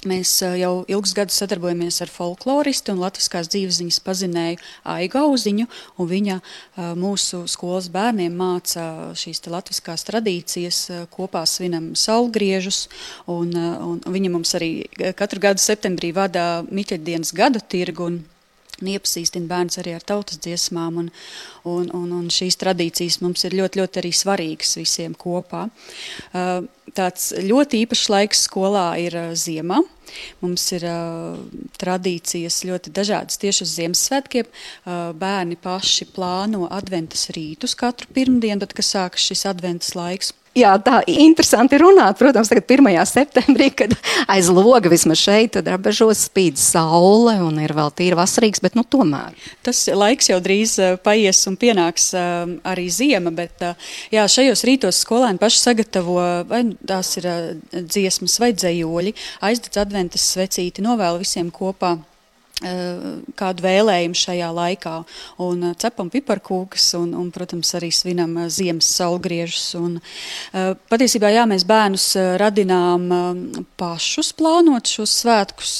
Mēs 0.06 0.30
jau 0.60 0.84
ilgus 0.90 1.14
gadus 1.16 1.38
sadarbojamies 1.40 1.98
ar 2.04 2.10
folkloristu 2.12 2.94
un 2.94 3.02
latviskās 3.02 3.50
dzīvesziņas 3.50 3.98
pazinēju 4.06 4.60
Aigu 4.92 5.18
Auziņu, 5.24 5.66
un 5.98 6.10
viņa 6.10 6.36
mūsu 7.00 7.42
skolas 7.50 7.88
bērniem 7.92 8.36
māca 8.38 8.86
šīs 9.18 9.42
latviskās 9.50 10.06
tradīcijas, 10.06 10.80
kopā 11.14 11.42
svinam 11.50 11.90
saulgriežus, 11.98 12.86
un, 13.26 13.50
un 13.56 14.00
viņa 14.06 14.32
mums 14.32 14.54
arī 14.58 14.70
katru 15.18 15.42
gadu 15.48 15.62
septembrī 15.62 16.12
vada 16.14 16.62
Miķeļdienas 16.70 17.34
gadu 17.36 17.62
tirgu, 17.66 18.10
un 18.12 18.22
un 18.80 18.90
iepazīstina 18.92 19.48
bērns 19.50 19.80
arī 19.80 19.96
ar 19.96 20.04
tautas 20.06 20.40
dziesmām. 20.44 21.00
Un, 21.02 21.10
un, 21.68 21.90
un, 21.96 22.14
un 22.20 22.30
šīs 22.32 22.58
tradīcijas 22.60 23.20
mums 23.24 23.46
ir 23.48 23.56
ļoti, 23.58 23.82
ļoti 23.82 24.02
arī 24.02 24.12
svarīgas 24.14 24.76
visiem 24.80 25.16
kopā. 25.18 25.66
Uh, 26.32 26.66
tāds 26.96 27.32
ļoti 27.42 27.82
īpašs 27.84 28.08
laiks 28.12 28.46
skolā 28.48 28.88
ir 29.02 29.16
uh, 29.18 29.34
ziema. 29.38 29.82
Mums 30.42 30.64
ir 30.76 30.86
uh, 30.86 31.36
tradīcijas 31.80 32.62
ļoti 32.68 32.92
dažādas 32.94 33.40
tieši 33.42 33.64
uz 33.66 33.76
Ziemassvētkiem. 33.80 34.48
Uh, 34.48 35.10
bērni 35.18 35.58
paši 35.60 36.08
plāno 36.14 36.68
adventas 36.70 37.28
rītus 37.36 37.76
katru 37.78 38.10
pirmdienu, 38.16 38.62
tad, 38.64 38.76
kad 38.76 38.86
sākas 38.86 39.26
šis 39.30 39.46
adventas 39.50 39.96
laiks. 39.98 40.34
Jā, 40.56 40.70
tā 40.80 41.02
interesanti 41.10 41.76
runāt. 41.80 42.16
Protams, 42.16 42.48
tagad 42.48 42.70
1. 42.78 42.96
septembrī, 43.10 43.68
kad 43.76 43.92
aiz 44.32 44.48
loga 44.48 44.88
vismaz 44.88 45.20
šeit 45.20 45.58
rabežos 45.60 46.22
spīd 46.30 46.56
saule 46.60 47.34
un 47.44 47.60
ir 47.60 47.74
vēl 47.76 47.92
tīra 47.92 48.16
vasarīgs, 48.22 48.62
bet 48.64 48.78
nu 48.78 48.86
tomēr. 48.88 49.36
Tas 49.66 49.82
laiks 49.92 50.30
jau 50.32 50.40
drīz 50.40 50.78
uh, 50.80 50.96
paies 51.04 51.42
un 51.50 51.60
pienāks 51.60 52.08
uh, 52.16 52.48
arī 52.72 52.88
ziema, 52.88 53.34
bet 53.36 53.66
uh, 53.68 53.92
jā, 54.14 54.24
šajos 54.24 54.64
rītos 54.64 55.04
skolēni 55.04 55.42
paši 55.42 55.60
sagatavo, 55.60 56.18
vai 56.48 56.64
tās 56.88 57.12
ir 57.20 57.28
dziesmas 57.76 58.40
vai 58.40 58.54
dzējoļi, 58.56 59.16
aizdedz 59.44 59.84
adventas 59.84 60.24
svecīti, 60.32 60.84
novēl 60.88 61.20
visiem 61.20 61.52
kopā 61.52 61.98
Eh, 61.98 62.15
kādu 62.60 63.64
vēlējumu 63.66 64.16
šajā 64.16 64.48
laikā. 64.56 64.94
Un 65.44 65.64
eh, 65.68 65.74
cepam 65.76 66.08
piparkūkas 66.12 66.94
un, 66.96 67.12
un, 67.18 67.28
protams, 67.34 67.74
arī 67.76 67.90
svinam 67.92 68.32
eh, 68.40 68.48
ziemas 68.48 68.88
saulgriežus. 68.96 69.66
Un, 69.76 69.98
patiesībā, 70.88 71.30
jā, 71.34 71.44
mēs 71.48 71.66
bērnus 71.68 72.08
radinām 72.40 73.06
pašus 73.76 74.32
plānot 74.36 74.88
šos 74.88 75.12
svētkus, 75.20 75.74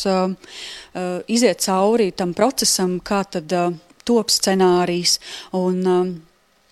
iziet 1.32 1.64
cauri 1.64 2.10
tam 2.16 2.34
procesam, 2.36 2.98
kā 3.00 3.22
tad 3.24 3.52
top 4.06 4.32
scenārijs. 4.32 5.18
Un, 5.56 5.82
Eh, 5.86 6.25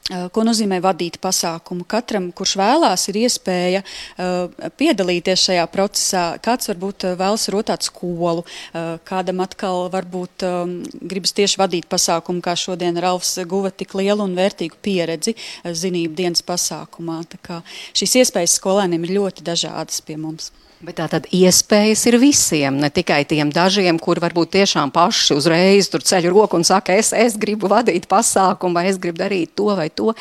ko 0.05 0.43
nozīmē 0.45 0.83
vadīt 0.85 1.17
pasākumu? 1.23 1.87
Katram, 1.89 2.27
kurš 2.37 2.59
vēlās, 2.61 3.07
ir 3.09 3.19
iespēja 3.23 3.81
uh, 3.81 4.67
piedalīties 4.77 5.47
šajā 5.49 5.65
procesā. 5.73 6.25
Kāds 6.45 6.69
varbūt 6.69 7.07
vēlas 7.17 7.49
rotāt 7.55 7.87
skolu, 7.89 8.45
uh, 8.45 8.99
kādam 9.09 9.41
atkal 9.45 9.89
varbūt 9.95 10.45
um, 10.45 10.75
gribas 11.01 11.33
tieši 11.37 11.61
vadīt 11.63 11.89
pasākumu, 11.89 12.45
kā 12.45 12.53
šodien 12.53 13.01
Ralfs 13.01 13.39
guva 13.49 13.73
tik 13.73 13.97
lielu 13.97 14.27
un 14.27 14.37
vērtīgu 14.37 14.77
pieredzi 14.85 15.37
zinību 15.65 16.21
dienas 16.21 16.45
pasākumā. 16.45 17.23
Tā 17.33 17.41
kā 17.41 17.63
šīs 17.97 18.21
iespējas 18.25 18.59
skolēniem 18.61 19.09
ir 19.09 19.17
ļoti 19.23 19.47
dažādas 19.49 20.05
pie 20.05 20.21
mums. 20.21 20.53
Bet 20.85 20.99
tā 21.01 21.07
tad 21.09 21.29
iespējas 21.33 22.03
ir 22.11 22.19
visiem, 22.21 22.77
ne 22.81 22.91
tikai 22.93 23.23
tiem 23.29 23.49
dažiem, 23.55 23.97
kur 24.03 24.21
varbūt 24.21 24.53
tiešām 24.59 24.93
paši 24.93 25.37
uzreiz 25.39 25.89
ceļ 25.89 26.29
roku 26.29 26.59
un 26.59 26.67
saka, 26.67 26.93
es, 26.93 27.15
es 27.17 27.39
gribu 27.41 27.71
vadīt 27.73 28.09
pasākumu, 28.11 28.77
vai 28.77 28.89
es 28.91 28.99
gribu 29.01 29.23
darīt 29.23 29.55
to 29.57 29.71
vai 29.73 29.89
to. 29.89 30.13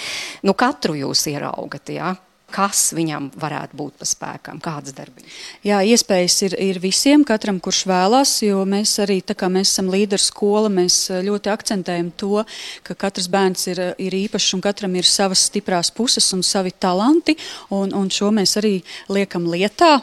Nu, 0.43 0.55
katru 0.55 0.95
jūs 0.95 1.27
ieraugat. 1.33 1.91
Ja? 1.91 2.13
kas 2.53 2.91
viņam 2.93 3.31
varētu 3.39 3.77
būt 3.79 3.95
pa 3.97 4.07
spēkam, 4.07 4.59
kādas 4.61 4.93
darbības? 4.95 5.37
Jā, 5.65 5.79
iespējas 5.89 6.35
ir, 6.47 6.55
ir 6.61 6.79
visiem, 6.83 7.23
katram, 7.25 7.59
kurš 7.63 7.83
vēlās, 7.89 8.35
jo 8.45 8.61
mēs 8.69 8.93
arī, 9.03 9.19
tā 9.25 9.35
kā 9.37 9.49
mēs 9.49 9.71
esam 9.73 9.89
līderu 9.93 10.21
skola, 10.21 10.69
mēs 10.69 10.99
ļoti 11.25 11.49
akcentējam 11.53 12.11
to, 12.19 12.43
ka 12.85 12.97
katrs 13.05 13.29
bērns 13.33 13.65
ir, 13.73 13.81
ir 13.97 14.17
īpašs 14.23 14.53
un 14.57 14.63
katram 14.65 14.97
ir 14.99 15.09
savas 15.09 15.47
stiprās 15.49 15.89
puses 15.97 16.29
un 16.37 16.45
savi 16.45 16.75
talanti, 16.77 17.37
un, 17.73 17.93
un 17.97 18.13
šo 18.13 18.29
mēs 18.35 18.57
arī 18.61 18.77
liekam 19.09 19.49
lietā, 19.49 19.95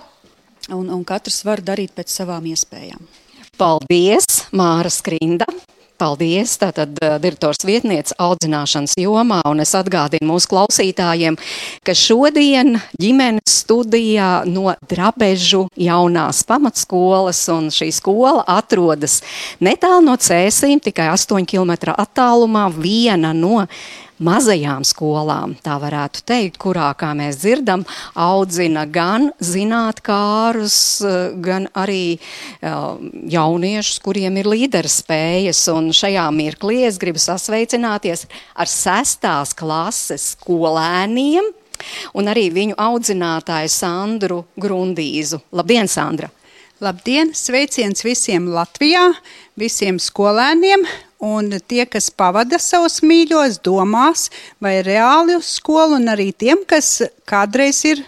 un, 0.68 0.88
un 0.92 1.02
katrs 1.08 1.42
var 1.46 1.64
darīt 1.64 1.94
pēc 1.96 2.12
savām 2.20 2.46
iespējām. 2.52 3.02
Paldies, 3.60 4.46
Māra 4.56 4.92
Skrinda! 4.92 5.48
Paldies! 6.00 6.54
Tātad 6.56 6.96
uh, 7.04 7.18
direktors 7.20 7.60
vietniece 7.68 8.14
audzināšanas 8.16 8.94
jomā, 8.96 9.42
un 9.50 9.60
es 9.60 9.74
atgādinu 9.76 10.30
mūsu 10.30 10.48
klausītājiem, 10.48 11.36
ka 11.84 11.92
šodien 11.92 12.78
ģimenes 12.96 13.58
studijā 13.60 14.30
no 14.48 14.72
Drabežu 14.88 15.66
jaunās 15.76 16.40
pamatskolas, 16.48 17.42
un 17.52 17.68
šī 17.74 17.90
skola 17.92 18.46
atrodas 18.48 19.20
netālu 19.60 20.06
no 20.08 20.16
Cēsīm, 20.16 20.80
tikai 20.80 21.10
8 21.12 21.44
km 21.44 21.92
attālumā, 21.92 22.70
viena 22.80 23.34
no 23.36 23.66
mazajām 24.20 24.84
skolām, 24.86 25.56
tā 25.64 25.76
varētu 25.80 26.22
teikt, 26.28 26.58
kurā, 26.60 26.90
kā 26.98 27.12
mēs 27.18 27.40
dzirdam, 27.40 27.84
audzina 28.18 28.84
gan 28.90 29.30
zinātkārus, 29.40 30.78
gan 31.42 31.68
arī 31.78 32.16
uh, 32.16 32.98
jauniešus, 33.32 34.00
kuriem 34.04 34.40
ir 34.40 34.50
līderu 34.50 34.90
spējas. 34.90 35.62
Un 35.74 35.90
šajā 35.96 36.26
mirklī 36.36 36.84
es 36.88 37.00
gribu 37.00 37.22
sasveicināties 37.22 38.26
ar 38.54 38.70
sestās 38.70 39.56
klases 39.56 40.34
skolēniem 40.36 41.56
un 42.14 42.28
arī 42.30 42.48
viņu 42.54 42.76
audzinātāju 42.80 43.72
Sandru 43.72 44.42
Grundīzu. 44.60 45.40
Labdien, 45.56 45.88
Sandra! 45.88 46.30
Labdien! 46.80 47.34
Sveiciens 47.36 48.04
visiem 48.04 48.48
Latvijā, 48.54 49.10
visiem 49.60 49.98
skolēniem 50.00 50.86
Un 51.20 51.52
tie, 51.68 51.84
kas 51.84 52.08
pavada 52.08 52.56
savus 52.56 53.02
mīļos, 53.04 53.58
domās, 53.60 54.30
vai 54.56 54.78
reāli 54.86 55.36
uz 55.36 55.50
skolu, 55.58 55.98
un 56.00 56.08
arī 56.08 56.30
tiem, 56.32 56.64
kas 56.64 57.02
kādreiz 57.28 57.82
ir 57.84 58.00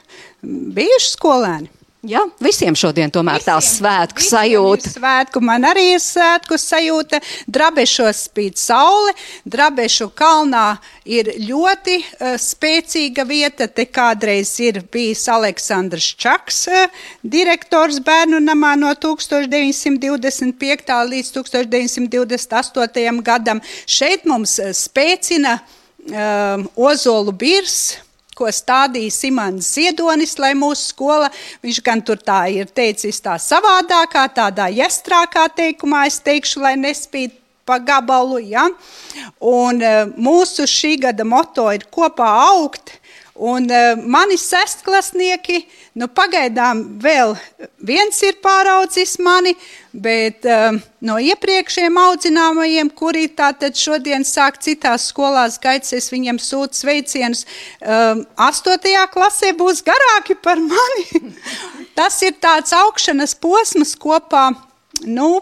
bijuši 0.42 1.12
skolēni. 1.12 1.68
Jā, 2.02 2.18
visiem 2.42 2.74
šodien 2.74 3.12
tomēr 3.14 3.38
visiem, 3.38 3.46
tā 3.46 3.62
svētku 3.62 4.24
sajūta. 4.26 4.90
Svētku 4.90 5.38
man 5.38 5.62
arī 5.68 5.84
ir 5.92 6.00
svētku 6.02 6.56
sajūta. 6.58 7.20
Drabešos 7.46 8.24
spīd 8.26 8.58
saule, 8.58 9.14
Drabešu 9.46 10.08
kalnā 10.18 10.82
ir 11.06 11.30
ļoti 11.38 12.02
uh, 12.02 12.34
spēcīga 12.42 13.22
vieta. 13.22 13.70
Te 13.70 13.86
kādreiz 13.86 14.50
ir 14.66 14.82
bijis 14.90 15.22
Aleksandrs 15.30 16.18
Čaks, 16.18 16.66
uh, 16.74 16.90
direktors 17.22 18.02
bērnu 18.02 18.42
namā 18.42 18.74
no 18.82 18.90
1925. 18.98 20.98
līdz 21.14 21.34
1928. 21.38 23.22
gadam. 23.22 23.62
Šeit 23.86 24.26
mums 24.26 24.58
spēcina 24.74 25.60
uh, 25.62 26.66
Ozolu 26.74 27.30
birs 27.30 28.02
ko 28.36 28.48
stādīja 28.52 29.12
Simons 29.12 29.74
Ziedonis, 29.74 30.38
lai 30.40 30.54
mūsu 30.58 30.92
skola, 30.92 31.28
viņš 31.64 31.82
gan 31.84 32.02
tur 32.04 32.20
tā 32.22 32.46
ir 32.52 32.70
teicis 32.72 33.20
tā 33.24 33.36
savādākā, 33.40 34.24
tādā 34.34 34.70
jestrākā 34.72 35.48
teikumā, 35.56 36.06
es 36.08 36.20
teikšu, 36.24 36.64
lai 36.64 36.74
nespīd 36.80 37.36
pa 37.68 37.78
gabalu, 37.78 38.40
ja? 38.50 38.66
Un 39.38 39.82
e, 39.82 39.92
mūsu 40.18 40.66
šī 40.66 40.96
gada 41.04 41.26
moto 41.28 41.68
ir 41.74 41.86
kopā 41.94 42.26
augt, 42.48 42.96
Un 43.34 43.64
uh, 43.70 43.96
mani 43.96 44.36
sestklasnieki, 44.36 45.62
nu 45.96 46.04
pagaidām 46.12 46.82
vēl 47.00 47.32
viens 47.80 48.18
ir 48.28 48.36
pāraudzis 48.44 49.14
mani, 49.24 49.54
bet 49.96 50.44
uh, 50.44 50.76
no 51.00 51.16
iepriekšējiem 51.16 51.96
audzināmajiem, 52.02 52.90
kuri 52.92 53.30
tātad 53.32 53.78
šodien 53.80 54.26
sāk 54.28 54.60
citās 54.60 55.08
skolās 55.08 55.56
gaitas, 55.62 55.94
es 55.96 56.10
viņiem 56.12 56.36
sūtu 56.44 56.82
sveicienus, 56.82 57.46
uh, 57.80 58.20
astotajā 58.36 59.06
klasē 59.14 59.54
būs 59.56 59.80
garāki 59.86 60.36
par 60.36 60.60
mani. 60.60 61.32
Tas 61.96 62.20
ir 62.20 62.36
tāds 62.36 62.76
augšanas 62.76 63.32
posms 63.40 63.96
kopā, 63.96 64.50
nu, 65.08 65.38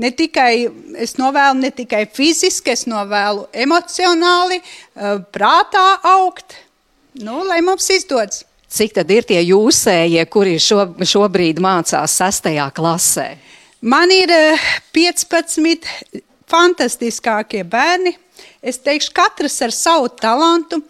ne 0.00 0.08
tikai, 0.08 0.70
es 1.04 1.18
novēlu 1.20 1.60
ne 1.60 1.70
tikai 1.74 2.06
fiziski, 2.08 2.72
es 2.72 2.86
novēlu 2.88 3.44
emocionāli, 3.52 4.62
prātā 5.34 5.88
augt, 6.16 6.56
Nu, 7.16 7.44
lai 7.44 7.60
mums 7.64 7.88
izdodas. 7.90 8.44
Cik 8.68 8.92
tad 8.98 9.10
ir 9.14 9.24
tie 9.24 9.38
jūsējie, 9.40 10.24
kuri 10.28 10.56
šo, 10.60 10.82
šobrīd 11.00 11.60
mācās 11.62 12.16
sestajā 12.18 12.66
klasē? 12.76 13.28
Man 13.80 14.10
ir 14.12 14.32
15 14.96 15.62
eh, 15.62 16.22
fantastiskākie 16.50 17.62
bērni. 17.64 18.16
Es 18.60 18.80
teikšu, 18.82 19.14
katrs 19.16 19.60
ar 19.64 19.72
savu 19.72 20.10
talantu. 20.12 20.82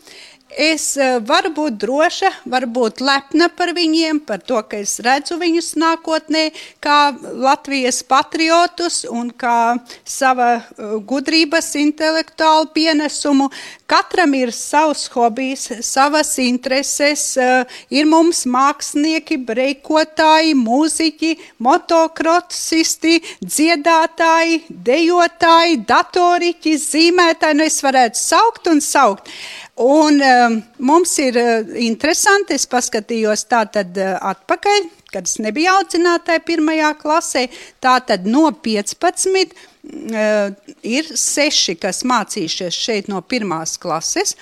Es 0.56 0.94
eh, 0.96 1.18
varu 1.20 1.50
būt 1.52 1.74
droša, 1.82 2.30
varu 2.48 2.68
būt 2.78 3.02
lepna 3.04 3.50
par 3.52 3.74
viņiem, 3.76 4.22
par 4.24 4.40
to, 4.40 4.56
ka 4.64 4.78
es 4.80 4.94
redzu 5.04 5.36
viņus 5.36 5.74
nākotnē 5.76 6.46
kā 6.80 7.12
Latvijas 7.20 8.00
patriotus 8.06 9.02
un 9.10 9.28
kā 9.36 9.76
sava 10.06 10.54
eh, 10.56 10.94
gudrības 11.04 11.74
intelektuālu 11.82 12.70
pienesumu. 12.72 13.50
Katram 13.86 14.32
ir 14.34 14.50
savs 14.50 15.04
hobijs, 15.14 15.68
savas 15.86 16.32
intereses. 16.42 17.36
Eh, 17.38 17.76
ir 17.94 18.08
mums 18.10 18.40
mākslinieki, 18.50 19.38
breikotāji, 19.46 20.56
mūziķi, 20.58 21.30
motokrotisisti, 21.62 23.20
dziedātāji, 23.44 24.64
dejotāji, 24.88 25.78
datoriķi, 25.86 26.74
zīmētāji. 26.82 27.58
Nu, 27.60 27.68
es 27.70 27.78
varētu 27.86 28.18
saukt 28.18 28.66
un 28.72 28.82
saukt. 28.82 29.30
Un 29.78 30.18
um, 30.24 30.58
mums 30.88 31.14
ir 31.22 31.36
uh, 31.36 31.72
interesanti, 31.84 32.56
es 32.56 32.66
paskatījos 32.66 33.44
tā 33.46 33.66
tad 33.70 33.98
uh, 34.00 34.16
atpakaļ, 34.32 34.86
kad 35.12 35.28
es 35.28 35.36
nebiju 35.44 35.68
audzinātāja 35.74 36.42
pirmajā 36.48 36.94
klasē, 36.98 37.44
tā 37.84 37.98
tad 38.08 38.24
no 38.26 38.48
15 38.64 39.36
uh, 39.44 39.66
ir 39.86 41.08
seši, 41.14 41.76
kas 41.78 42.02
mācījušies 42.06 42.74
šeit 42.74 43.08
no 43.10 43.20
pirmās 43.22 43.76
klases, 43.78 44.34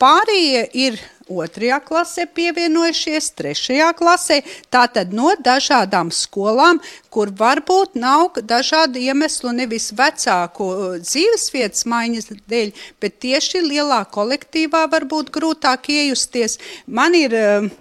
pārējie 0.00 0.66
ir 0.78 0.98
otrajā 1.32 1.78
klasē 1.84 2.26
pievienojušies, 2.34 3.30
trešajā 3.38 3.88
klasē, 3.96 4.40
tātad 4.72 5.14
no 5.16 5.32
dažādām 5.40 6.10
skolām, 6.12 6.80
kur 7.12 7.32
varbūt 7.38 7.96
nav 7.96 8.36
dažādu 8.42 9.00
iemeslu 9.00 9.54
nevis 9.56 9.90
vecāku 9.96 10.68
uh, 10.68 10.98
dzīvesvietas 11.00 11.86
maiņas 11.88 12.30
dēļ, 12.52 12.74
bet 13.00 13.18
tieši 13.24 13.64
lielā 13.64 14.02
kolektīvā 14.12 14.84
varbūt 14.92 15.32
grūtāk 15.32 15.88
iejusties. 15.94 16.58
Man 16.86 17.16
ir 17.16 17.38
uh, 17.38 17.72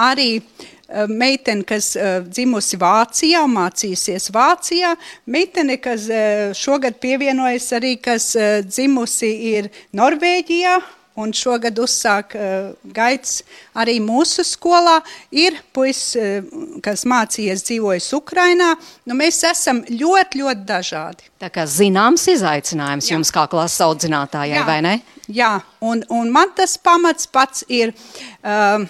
arī 0.00 0.30
uh, 0.40 0.68
meitene, 1.10 1.64
kas 1.68 1.92
uh, 1.98 2.20
dzimusi 2.26 2.78
Vācijā 2.80 3.42
mācījusies 3.50 4.30
Vācijā, 4.34 4.94
meitene, 5.30 5.80
kas 5.82 6.08
uh, 6.10 6.54
šogad 6.56 7.00
pievienojas 7.02 7.70
arī, 7.78 7.96
kas 8.02 8.32
dzimusi 8.66 9.34
ir 9.52 9.70
Norvēģijā, 9.96 10.78
un 11.20 11.32
šogad 11.36 11.78
uzsāk 11.82 12.34
uh, 12.38 12.70
gaitas 12.94 13.40
arī 13.76 13.98
mūsu 14.02 14.44
skolā. 14.46 15.00
Ir 15.34 15.58
puisis, 15.74 16.14
uh, 16.16 16.78
kas 16.84 17.04
mācījies 17.08 17.64
dzīvojis 17.66 18.10
Ukrainā. 18.16 18.72
Nu, 19.08 19.16
mēs 19.18 19.42
esam 19.48 19.82
ļoti, 19.88 20.42
ļoti 20.42 20.66
dažādi. 20.68 21.30
Tā 21.40 21.50
kā 21.52 21.66
zināms 21.68 22.26
izaicinājums 22.34 23.08
Jā. 23.08 23.16
jums 23.16 23.32
kā 23.34 23.46
klases 23.50 23.80
audzinātājai, 23.86 24.58
Jā. 24.60 24.66
vai 24.68 24.80
ne? 24.84 24.98
Jā, 25.30 25.54
un, 25.86 26.02
un 26.10 26.30
man 26.34 26.50
tas 26.58 26.74
pamats 26.82 27.28
pats 27.30 27.62
ir 27.70 27.92
uh, 27.94 28.82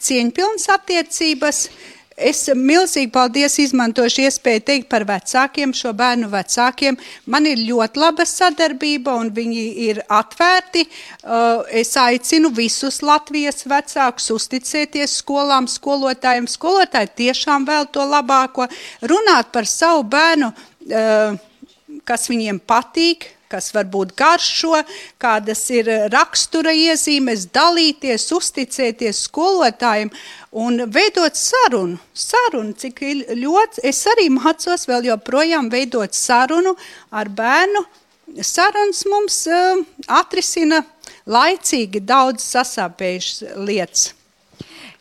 cieņpilnas 0.00 0.70
attiecības, 0.74 1.66
Es 2.14 2.44
milzīgi 2.54 3.10
paldies 3.10 3.56
izmantošu 3.58 4.22
iespēju 4.22 4.60
teikt 4.68 4.86
par 4.90 5.02
vecākiem, 5.08 5.72
šo 5.74 5.90
bērnu 5.98 6.28
vecākiem. 6.30 6.94
Man 7.26 7.48
ir 7.50 7.58
ļoti 7.66 7.98
laba 7.98 8.22
sadarbība 8.22 9.16
un 9.18 9.32
viņi 9.34 9.64
ir 9.88 9.98
atvērti. 10.06 10.84
Uh, 10.86 11.66
es 11.74 11.90
aicinu 11.98 12.52
visus 12.54 13.00
Latvijas 13.02 13.66
vecākus 13.66 14.30
uzticēties 14.30 15.18
skolām, 15.24 15.66
skolotājiem. 15.66 16.46
Skolotāji 16.46 17.10
tiešām 17.24 17.66
vēl 17.66 17.90
to 17.90 18.06
labāko. 18.06 18.68
Runāt 19.02 19.50
par 19.50 19.66
savu 19.66 20.06
bērnu, 20.06 20.52
uh, 20.54 21.34
kas 22.06 22.30
viņiem 22.30 22.62
patīk, 22.62 23.26
kas 23.54 23.70
varbūt 23.74 24.14
garšo, 24.18 24.82
kādas 25.22 25.62
ir 25.70 25.88
rakstura 26.12 26.74
iezīmes, 26.74 27.46
dalīties, 27.54 28.26
uzticēties 28.34 29.24
skolotājiem 29.28 30.10
un 30.64 30.86
veidot 30.90 31.38
sarunu. 31.38 32.00
Sarunu, 32.14 32.74
cik 32.78 33.02
ļoti 33.38 33.86
es 33.86 34.02
arī 34.10 34.26
mācos 34.34 34.88
vēl 34.90 35.10
joprojām 35.12 35.70
veidot 35.72 36.14
sarunu 36.18 36.74
ar 37.14 37.30
bērnu. 37.30 37.84
Sarunas 38.40 39.04
mums 39.06 39.42
uh, 39.52 39.84
atrisina 40.08 40.80
laicīgi 41.28 42.02
daudz 42.02 42.42
sasāpējušas 42.54 43.56
lietas. 43.68 44.12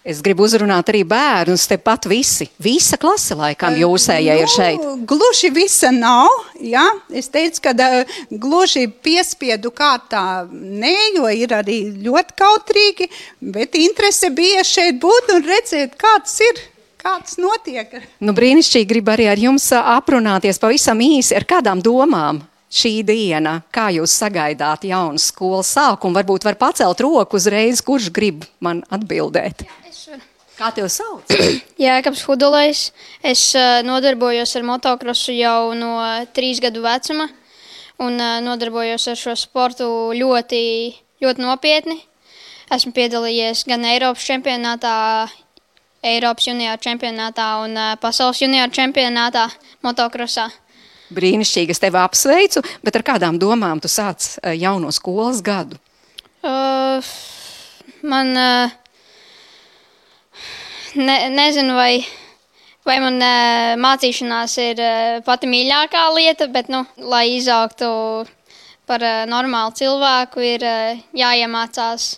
Es 0.03 0.19
gribu 0.19 0.43
uzrunāt 0.43 0.89
arī 0.91 1.05
bērnus, 1.07 1.63
tepat 1.71 2.09
visi. 2.11 2.49
Visa 2.59 2.97
klase 2.99 3.37
laikam 3.39 3.77
jūsējai 3.79 4.35
nu, 4.35 4.43
ir 4.43 4.51
šeit. 4.51 4.83
Gluži 5.07 5.47
visa 5.55 5.93
nav, 5.95 6.27
jā. 6.59 6.83
Es 7.07 7.31
teicu, 7.31 7.61
ka 7.63 7.71
uh, 7.71 8.19
gluži 8.27 8.89
piespiedu 8.91 9.71
kārtā 9.71 10.43
nē, 10.51 10.93
jo 11.15 11.31
ir 11.31 11.55
arī 11.55 11.79
ļoti 12.03 12.37
kautrīgi, 12.43 13.09
bet 13.55 13.79
interese 13.79 14.27
bija 14.35 14.67
šeit 14.67 14.99
būt 14.99 15.37
un 15.37 15.47
redzēt, 15.47 15.95
kāds 15.95 16.35
ir. 16.51 16.63
Kāds 17.03 17.35
notiek? 17.35 17.97
Nu, 18.23 18.31
brīnišķīgi 18.35 18.87
grib 18.87 19.09
arī 19.11 19.25
ar 19.31 19.39
jums 19.39 19.65
aprunāties 19.75 20.59
pavisam 20.59 20.99
īsi 21.03 21.35
ar 21.35 21.43
kādām 21.47 21.83
domām 21.83 22.39
šī 22.73 22.93
diena, 23.05 23.59
kā 23.73 23.89
jūs 23.93 24.15
sagaidāt 24.17 24.87
jaunu 24.89 25.21
skolas 25.21 25.69
sākumu? 25.75 26.17
Varbūt 26.17 26.47
var 26.47 26.57
pacelt 26.59 27.03
roku 27.03 27.37
uzreiz, 27.37 27.83
kurš 27.85 28.09
grib 28.13 28.47
man 28.63 28.81
atbildēt. 28.93 29.65
Kā 30.53 30.69
tev 30.73 30.85
sauc? 30.93 31.29
Jēkabs 31.81 32.25
Hudulais. 32.27 32.87
Es 33.25 33.41
uh, 33.57 33.81
nodarbojos 33.85 34.53
ar 34.59 34.65
motokrosu 34.67 35.33
jau 35.33 35.73
no 35.77 35.95
trīs 36.35 36.61
gadu 36.61 36.83
vecuma 36.85 37.25
un 38.03 38.19
uh, 38.21 38.37
nodarbojos 38.45 39.07
ar 39.09 39.17
šo 39.17 39.33
sportu 39.39 39.87
ļoti, 40.17 40.63
ļoti 41.25 41.45
nopietni. 41.45 41.97
Esmu 42.73 42.93
piedalījies 42.95 43.65
gan 43.69 43.85
Eiropas 43.89 44.25
čempionātā, 44.29 44.93
Eiropas 46.05 46.47
junioru 46.47 46.85
čempionātā 46.85 47.49
un 47.65 47.73
uh, 47.73 47.95
pasaules 48.01 48.41
junioru 48.45 48.77
čempionātā 48.77 49.47
motokrosā. 49.85 50.51
Brīnišķīgi, 51.15 51.75
es 51.75 51.81
tevi 51.83 51.99
apsveicu, 52.01 52.63
bet 52.85 52.97
ar 52.99 53.05
kādām 53.07 53.39
domām 53.41 53.81
tu 53.83 53.91
sāc 53.91 54.33
uh, 54.39 54.53
jauno 54.57 54.91
skolas 54.95 55.41
gadu? 55.45 55.79
Uh, 56.43 57.03
man 58.03 58.33
uh, 58.35 58.73
ne, 60.99 61.17
nezinu, 61.33 61.77
vai, 61.77 62.03
vai 62.87 62.97
man 63.03 63.21
uh, 63.21 63.75
mācīšanās 63.79 64.57
ir 64.65 64.81
uh, 64.83 65.21
pati 65.25 65.49
mīļākā 65.51 66.07
lieta, 66.17 66.49
bet, 66.51 66.71
nu, 66.73 66.83
lai 66.97 67.27
izaugtu 67.37 67.93
par 68.89 69.05
uh, 69.05 69.23
normālu 69.29 69.75
cilvēku, 69.79 70.43
ir 70.43 70.67
uh, 70.67 71.07
jāiemācās 71.15 72.17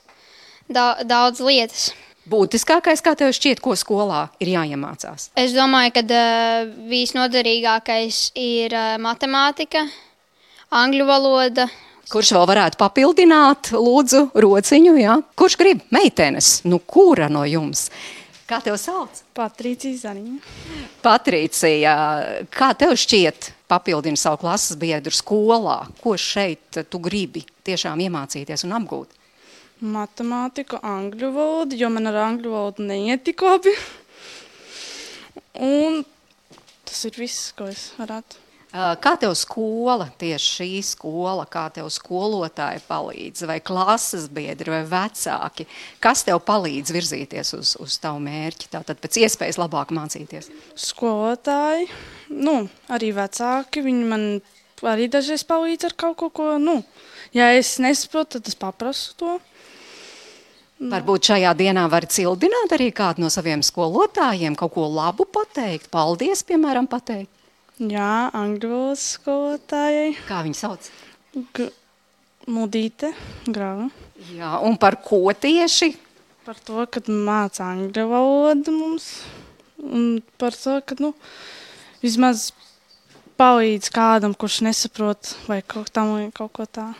da 0.68 0.96
daudz 1.06 1.44
lietas. 1.46 1.92
Būtiskākais, 2.26 3.04
kā 3.06 3.14
tev 3.14 3.30
šķiet, 3.38 3.60
ko 3.62 3.76
skolā 3.78 4.24
ir 4.42 4.50
jāiemācās? 4.56 5.30
Es 5.38 5.54
domāju, 5.54 5.92
ka 5.94 6.02
uh, 6.10 6.70
visnoderīgākais 6.90 8.32
ir 8.42 8.74
uh, 8.74 8.96
matemātika, 9.02 9.84
angļu 10.74 11.06
valoda. 11.06 11.68
Kurš 12.10 12.32
vēl 12.34 12.48
varētu 12.50 12.80
papildināt, 12.82 13.70
lūdzu, 13.78 14.28
rociņu? 14.42 14.96
Ja? 14.98 15.20
Kurš 15.38 15.58
grib 15.62 15.86
meitenes? 15.94 16.60
Nu, 16.66 16.80
kura 16.82 17.30
no 17.30 17.46
jums? 17.50 17.92
Kā 18.50 18.58
tev 18.62 18.78
sauc? 18.82 19.22
Patricija 19.38 19.98
Zaniņa. 20.08 20.40
Patricija, 21.06 21.94
kā 22.54 22.72
tev 22.78 22.94
šķiet 23.02 23.52
papildina 23.70 24.18
savu 24.22 24.42
klases 24.42 24.78
biedru 24.82 25.14
skolā? 25.14 25.84
Ko 26.02 26.14
šeit 26.18 26.82
tu 26.90 27.02
gribi 27.02 27.42
tiešām 27.66 28.02
iemācīties 28.06 28.66
un 28.66 28.76
apgūt? 28.78 29.14
Matemātika, 29.84 30.80
angļu 30.88 31.34
valoda, 31.36 31.76
jo 31.76 31.90
man 31.92 32.08
ar 32.08 32.22
angļu 32.30 32.54
valodu 32.54 32.86
neiet 32.88 33.26
tik 33.28 33.44
labi. 33.44 33.74
Un 35.60 36.04
tas 36.88 37.04
ir 37.08 37.20
viss, 37.20 37.52
ko 37.58 37.68
es 37.68 37.90
varētu. 38.00 38.46
Kā 38.76 39.14
tev 39.16 39.32
skola, 39.40 40.10
tieši 40.20 40.48
šī 40.52 40.70
skola, 40.84 41.46
kā 41.48 41.70
tev 41.72 41.88
skolotāji 41.96 42.82
palīdz, 42.84 43.46
vai 43.48 43.62
klases 43.64 44.26
biedri, 44.28 44.74
vai 44.74 44.82
vecāki? 44.90 45.64
Kas 46.04 46.26
tev 46.28 46.42
palīdz 46.44 46.92
virzīties 46.92 47.54
uz, 47.56 47.72
uz 47.80 47.96
tavu 48.04 48.20
mērķi, 48.26 48.68
tātad 48.74 49.00
pēc 49.00 49.22
iespējas 49.24 49.62
labāk 49.62 49.96
mācīties? 49.96 50.52
Skolotāji, 50.76 51.88
nu, 52.36 52.66
arī 52.92 53.14
vecāki, 53.16 53.86
viņi 53.86 54.12
man 54.12 54.28
arī 54.84 55.08
dažreiz 55.12 55.48
palīdz 55.48 55.88
ar 55.88 55.96
kaut 55.96 56.20
ko, 56.20 56.32
ko, 56.36 56.50
nu, 56.60 56.82
ja 57.36 57.54
es 57.56 57.78
nesaprotu, 57.80 58.42
tad 58.42 58.52
es 58.52 58.60
paprasu 58.60 59.16
to. 59.20 59.38
Nu. 60.86 60.92
Varbūt 60.94 61.32
šajā 61.32 61.56
dienā 61.58 61.88
var 61.90 62.06
cildināt 62.14 62.76
arī 62.76 62.92
kādu 62.94 63.24
no 63.24 63.32
saviem 63.34 63.64
skolotājiem, 63.66 64.54
kaut 64.60 64.76
ko 64.76 64.86
labu 64.86 65.26
pateikt, 65.26 65.90
paldies, 65.90 66.44
piemēram, 66.46 66.86
pateikt. 66.92 67.32
Jā, 67.82 68.30
angļu 68.38 68.70
valodas 68.70 69.08
skolotājai. 69.18 70.12
Kā 70.30 70.44
viņa 70.46 70.60
sauc? 70.60 70.92
G 71.58 71.66
Mudīte, 72.46 73.10
grāva. 73.50 73.88
Jā, 74.30 74.52
un 74.62 74.76
par 74.78 75.00
ko 75.02 75.32
tieši? 75.34 75.96
Par 76.46 76.60
to, 76.62 76.84
ka 76.86 77.02
māca 77.10 77.72
angļu 77.72 78.04
valodu 78.12 78.74
mums. 78.76 79.08
Un 79.82 80.20
par 80.38 80.54
to, 80.54 80.76
ka, 80.86 81.00
nu, 81.02 81.16
vismaz 82.06 82.52
palīdz 83.42 83.90
kādam, 83.96 84.38
kurš 84.38 84.62
nesaprot 84.68 85.34
vai 85.50 85.64
kaut, 85.66 85.90
tam, 85.96 86.14
kaut 86.38 86.54
ko 86.54 86.70
tā 86.70 86.92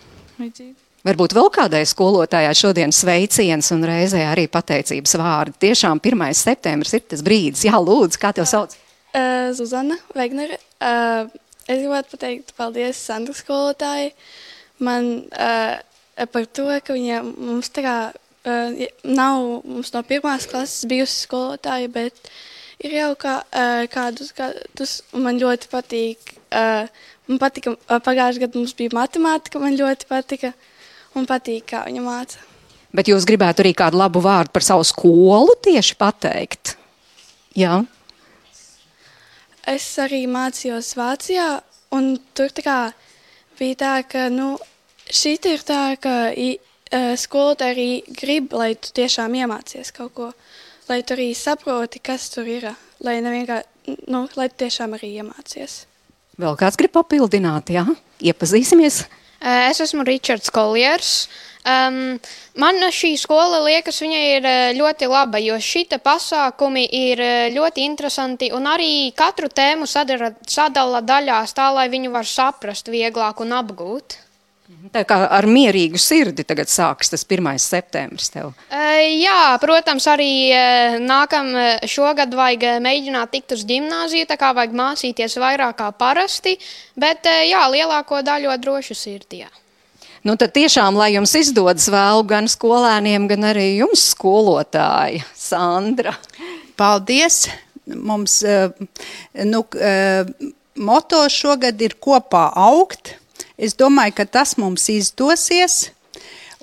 līdzīgu. 0.42 0.85
Varbūt 1.06 1.36
vēl 1.38 1.52
kādai 1.54 1.84
skolotājai 1.86 2.54
šodien 2.58 2.94
sveiciens 2.96 3.68
un 3.76 3.84
reizē 3.86 4.24
arī 4.26 4.48
pateicības 4.50 5.12
vārdi. 5.22 5.60
Tiešām 5.68 6.00
1. 6.02 6.24
septembris 6.34 6.96
ir 6.98 7.04
tas 7.06 7.22
brīdis. 7.26 7.68
Jā, 7.68 7.78
lūdzu, 7.78 8.18
kā 8.24 8.32
tev 8.34 8.48
sauc? 8.50 8.74
Uh, 9.14 9.52
Zuzana 9.54 10.00
Vegnere. 10.18 10.58
Uh, 10.82 11.30
es 11.70 11.84
gribētu 11.84 12.16
pateikt 12.16 12.56
paldies 12.58 12.98
Sandra 12.98 13.38
skolotājai. 13.38 14.10
Man 14.82 15.30
uh, 15.30 15.78
par 16.34 16.50
to, 16.50 16.68
ka 16.82 16.98
viņa 16.98 17.22
mums 17.22 17.70
tā 17.70 17.86
kā 17.86 17.96
uh, 18.10 18.84
nav 19.06 19.46
mums 19.62 19.94
no 19.94 20.02
pirmās 20.10 20.50
klases 20.50 20.90
bijusi 20.90 21.22
skolotāja, 21.28 21.94
bet 21.94 22.34
ir 22.82 22.98
jau 22.98 23.12
kā, 23.22 23.40
uh, 23.46 23.86
kādus 23.94 24.34
gadus, 24.34 25.04
un 25.14 25.30
man 25.30 25.38
ļoti 25.38 25.70
patīk. 25.70 26.38
Uh, 26.50 26.90
man 27.30 27.46
patika, 27.46 27.78
uh, 27.78 28.00
pagājušajā 28.02 28.48
gadā 28.48 28.58
mums 28.58 28.74
bija 28.74 28.98
matemātika, 28.98 29.62
man 29.62 29.78
ļoti 29.78 30.10
patika, 30.10 30.58
un 31.16 31.28
patīk, 31.30 31.70
kā 31.72 31.86
viņa 31.88 32.04
māca. 32.04 32.44
Bet 32.96 33.10
jūs 33.12 33.26
gribētu 33.28 33.64
arī 33.64 33.74
kādu 33.76 34.00
labu 34.00 34.22
vārdu 34.24 34.54
par 34.56 34.64
savu 34.64 34.86
skolu 34.88 35.58
tieši 35.66 35.98
pateikt? 36.00 36.76
Jā. 37.56 37.82
Es 39.68 39.88
arī 40.00 40.26
mācījos 40.30 40.94
Vācijā, 40.96 41.48
un 41.96 42.14
tur 42.38 42.54
tā 42.56 42.64
kā 42.64 42.78
bija 43.60 43.80
tā, 43.82 43.94
ka 44.08 44.28
nu, 44.32 44.54
šī 45.10 45.36
ir 45.52 45.66
tā, 45.66 45.82
ka 46.00 46.16
uh, 46.30 47.12
skolotāji 47.20 47.74
arī 47.74 47.90
grib, 48.22 48.54
lai 48.54 48.76
tu 48.76 48.94
tiešām 48.96 49.36
iemācies 49.42 49.92
kaut 49.96 50.14
ko, 50.16 50.30
lai 50.90 51.02
tu 51.02 51.18
arī 51.18 51.32
saproti, 51.36 52.00
kas 52.04 52.30
tur 52.32 52.48
ir, 52.48 52.70
lai, 53.04 53.18
nu, 53.24 54.24
lai 54.38 54.50
tu 54.52 54.62
tiešām 54.64 54.96
arī 55.00 55.16
iemācies. 55.24 55.84
Vēl 56.40 56.56
kāds 56.60 56.78
grib 56.80 56.94
papildināt, 56.96 57.72
jā? 57.72 57.88
Iepazīsimies! 58.24 59.06
Es 59.46 59.82
esmu 59.84 60.06
Ričards 60.08 60.50
Koljers. 60.50 61.28
Um, 61.66 62.18
man 62.62 62.82
šī 62.94 63.12
skola 63.18 63.60
liekas, 63.66 64.00
viņa 64.02 64.20
ir 64.32 64.48
ļoti 64.78 65.10
laba, 65.10 65.42
jo 65.42 65.58
šita 65.62 65.98
pasākumi 66.02 66.84
ir 66.94 67.22
ļoti 67.54 67.86
interesanti 67.86 68.52
un 68.54 68.66
arī 68.70 69.12
katru 69.18 69.50
tēmu 69.50 69.90
sadara, 69.90 70.32
sadala 70.50 71.02
daļās 71.06 71.54
tā, 71.58 71.72
lai 71.74 71.88
viņu 71.94 72.14
var 72.14 72.30
saprast 72.30 72.90
vieglāk 72.94 73.42
un 73.42 73.58
apgūt. 73.58 74.20
Tā 74.94 75.04
kā 75.06 75.18
ar 75.30 75.46
mierīgu 75.46 76.00
sirdi 76.02 76.42
tagad 76.48 76.72
sāks 76.74 77.12
tas 77.14 77.22
1. 77.22 77.50
septembris 77.62 78.32
tev. 78.34 78.54
Jā, 78.72 79.58
protams, 79.62 80.08
arī 80.10 80.30
uh, 80.50 80.96
nākam 81.04 81.52
šogad 81.86 82.34
vajag 82.34 82.80
mēģināt 82.82 83.34
tikt 83.36 83.54
uz 83.54 83.66
ģimnāziju, 83.70 84.26
tā 84.30 84.40
kā 84.42 84.50
vajag 84.58 84.74
mācīties 84.78 85.38
vairāk 85.42 85.78
kā 85.78 85.92
parasti, 85.94 86.56
bet 86.98 87.30
jā, 87.46 87.62
lielāko 87.70 88.24
daļu 88.26 88.56
drošu 88.64 88.98
sirdī. 88.98 89.44
Nu, 90.26 90.34
tad 90.42 90.56
tiešām, 90.56 90.98
lai 90.98 91.12
jums 91.14 91.36
izdodas 91.38 91.86
vēl 91.94 92.24
gan 92.26 92.50
skolēniem, 92.50 93.28
gan 93.30 93.46
arī 93.52 93.68
jums 93.76 94.08
skolotāji, 94.16 95.22
Sandra. 95.38 96.16
Paldies! 96.80 97.44
Mums 97.86 98.40
nu, 99.46 99.62
moto 100.90 101.22
šogad 101.30 101.86
ir 101.86 101.94
kopā 102.02 102.48
augt. 102.58 103.14
Es 103.58 103.76
domāju, 103.78 104.18
ka 104.18 104.26
tas 104.28 104.56
mums 104.60 104.90
izdosies 104.92 105.90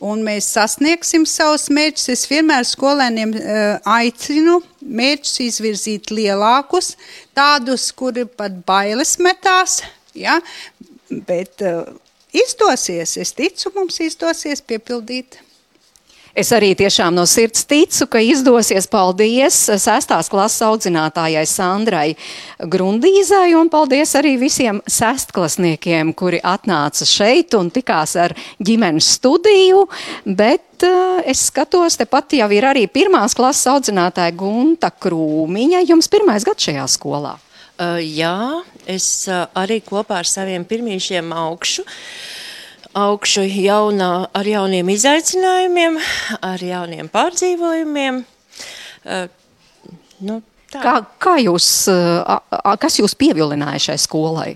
un 0.03 0.23
mēs 0.27 0.51
sasniegsim 0.57 1.25
savus 1.29 1.69
mērķus. 1.73 2.09
Es 2.13 2.25
vienmēr 2.31 2.67
skolēniem 2.69 3.33
uh, 3.39 3.93
aicinu 3.99 4.59
mērķus 4.83 5.39
izvirzīt 5.47 6.13
lielākus, 6.13 6.97
tādus, 7.37 7.89
kuri 7.97 8.27
pat 8.27 8.59
bailes 8.67 9.17
metās, 9.23 9.81
ja? 10.19 10.41
bet 11.29 11.63
uh, 11.65 11.87
izdosies. 12.35 13.17
Es 13.21 13.35
ticu, 13.37 13.73
mums 13.77 14.01
izdosies 14.03 14.65
piepildīt. 14.65 15.39
Es 16.33 16.49
arī 16.57 16.71
tiešām 16.73 17.13
no 17.13 17.27
sirds 17.29 17.67
ticu, 17.69 18.07
ka 18.09 18.21
izdosies. 18.25 18.87
Paldies 18.89 19.57
sestās 19.83 20.31
klases 20.33 20.65
audzinātājai 20.65 21.45
Sandrai 21.49 22.15
Grundīzai 22.73 23.53
un 23.59 23.69
paldies 23.73 24.15
arī 24.17 24.39
visiem 24.41 24.81
sestklasniekiem, 24.89 26.15
kuri 26.17 26.41
atnāca 26.41 27.05
šeit 27.09 27.53
un 27.59 27.69
tikās 27.75 28.17
ar 28.17 28.33
ģimenes 28.65 29.13
studiju. 29.19 29.85
Bet 30.25 30.87
uh, 30.89 31.21
es 31.29 31.45
skatos, 31.51 32.01
tepat 32.01 32.39
jau 32.41 32.49
ir 32.57 32.65
arī 32.71 32.87
pirmās 32.89 33.37
klases 33.37 33.69
audzinātāja 33.75 34.33
Gunta 34.33 34.89
Krūmiņa. 34.89 35.85
Jums 35.93 36.09
pirmais 36.13 36.49
gads 36.49 36.71
šajā 36.71 36.89
skolā? 36.97 37.37
Uh, 37.77 38.01
jā, 38.01 38.63
es 38.89 39.27
uh, 39.29 39.45
arī 39.59 39.83
kopā 39.85 40.23
ar 40.23 40.29
saviem 40.29 40.65
pirmīšiem 40.65 41.29
augšu. 41.37 41.85
Augšu 42.93 43.47
jaunā, 43.49 44.29
ar 44.37 44.49
jauniem 44.49 44.91
izaicinājumiem, 44.93 45.95
ar 46.45 46.61
jauniem 46.61 47.09
pārdzīvojumiem. 47.13 48.19
Uh, 49.03 49.23
nu, 50.21 50.43
tā. 50.69 50.83
kā, 50.83 50.93
kā 51.23 51.39
jūs, 51.41 51.69
uh, 51.89 52.77
kas 52.83 53.01
jūs 53.01 53.17
pievilināja 53.17 53.89
šai 53.89 53.99
skolai? 54.03 54.51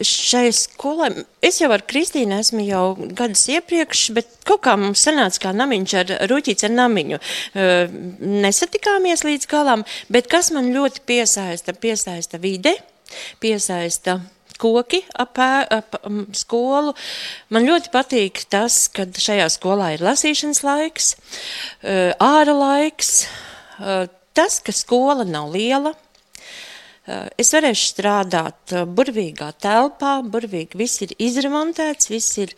šai 0.00 0.48
skolai, 0.54 1.24
es 1.44 1.58
jau 1.60 1.70
ar 1.74 1.82
Kristīnu 1.88 2.38
esmu 2.40 2.62
jau 2.64 2.84
gadus 3.16 3.46
iepriekš, 3.52 4.04
bet 4.16 4.28
kaut 4.48 4.62
kā 4.64 4.76
mums 4.80 5.02
sanāca 5.04 5.42
kā 5.46 5.52
namiņš 5.56 5.94
ar 6.00 6.12
ruķīts 6.30 6.68
ar 6.68 6.74
namiņu. 6.76 7.20
Uh, 7.20 8.00
nesatikāmies 8.46 9.26
līdz 9.26 9.50
galam, 9.50 9.84
bet 10.12 10.30
kas 10.30 10.52
man 10.54 10.70
ļoti 10.76 11.02
piesaista, 11.10 11.74
piesaista 11.74 12.40
vide, 12.40 12.76
piesaista 13.42 14.20
koki 14.60 15.02
ap, 15.16 15.40
ap 15.40 15.96
skolu. 16.36 16.94
Man 17.50 17.66
ļoti 17.68 17.92
patīk 17.94 18.44
tas, 18.52 18.84
ka 18.92 19.08
šajā 19.08 19.48
skolā 19.52 19.94
ir 19.96 20.04
lasīšanas 20.04 20.62
laiks, 20.66 21.14
uh, 21.16 22.12
āra 22.20 22.54
laiks, 22.56 23.24
uh, 23.80 24.06
tas, 24.36 24.60
ka 24.64 24.76
skola 24.76 25.26
nav 25.26 25.50
liela, 25.56 25.96
Eh, 27.10 27.28
es 27.40 27.50
varēšu 27.54 27.86
strādāt 27.94 28.74
burvīgā 28.94 29.50
telpā, 29.62 30.18
burvīgi 30.22 30.78
viss 30.78 31.00
ir 31.04 31.14
izremontēts, 31.18 32.10
viss 32.12 32.36
ir, 32.42 32.52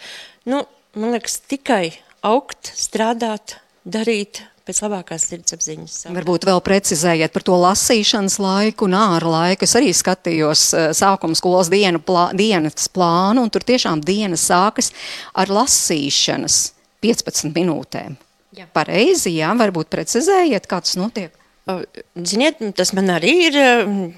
nu, 0.51 0.65
man 0.99 1.15
liekas, 1.15 1.39
tikai 1.49 1.95
augt, 2.27 2.73
strādāt, 2.77 3.57
darīt 3.87 4.43
pēc 4.67 4.81
labākās 4.85 5.27
sirdsapziņas. 5.31 5.97
Varbūt 6.15 6.47
vēl 6.49 6.63
precizējiet 6.65 7.35
par 7.35 7.45
to 7.47 7.59
lasīšanas 7.59 8.39
laiku 8.43 8.87
un 8.89 8.97
ārā 8.99 9.33
laiku. 9.35 9.67
Es 9.67 9.77
arī 9.79 9.93
skatījos 9.97 10.65
eh, 10.77 10.89
sākuma 10.97 11.39
skolas 11.39 11.71
dienu, 11.73 12.03
plā, 12.03 12.29
dienas 12.39 12.89
plānu, 12.93 13.45
un 13.45 13.53
tur 13.53 13.67
tiešām 13.67 14.05
diena 14.05 14.39
sākas 14.39 14.93
ar 15.35 15.53
lasīšanas 15.53 16.63
15 17.03 17.53
minūtēm. 17.57 18.19
Jā. 18.53 18.67
Pareizi, 18.77 19.33
jā, 19.39 19.49
varbūt 19.57 19.89
precizējiet, 19.93 20.69
kā 20.69 20.83
tas 20.85 20.99
notiek. 21.01 21.33
Ziniet, 21.63 22.59
tas 22.75 22.91
man 22.91 23.07
arī 23.15 23.33
ir 23.47 23.57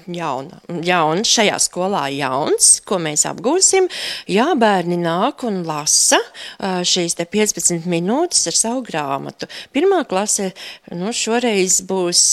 jauna, 0.09 0.57
jauns, 0.81 1.29
šajā 1.29 1.59
skolā 1.61 2.07
jauns, 2.09 2.79
ko 2.89 2.97
mēs 2.97 3.27
apgūsim. 3.29 3.85
Jā, 4.33 4.47
bērni 4.57 4.97
nāk 4.97 5.43
un 5.45 5.59
lasa 5.67 6.17
šīs 6.57 7.13
te 7.19 7.27
15 7.29 7.85
minūtes 7.91 8.47
ar 8.49 8.57
savu 8.57 8.81
grāmatu. 8.87 9.45
Pirmā 9.77 10.01
klase, 10.09 10.55
nu, 10.97 11.13
šoreiz 11.13 11.83
būs, 11.85 12.23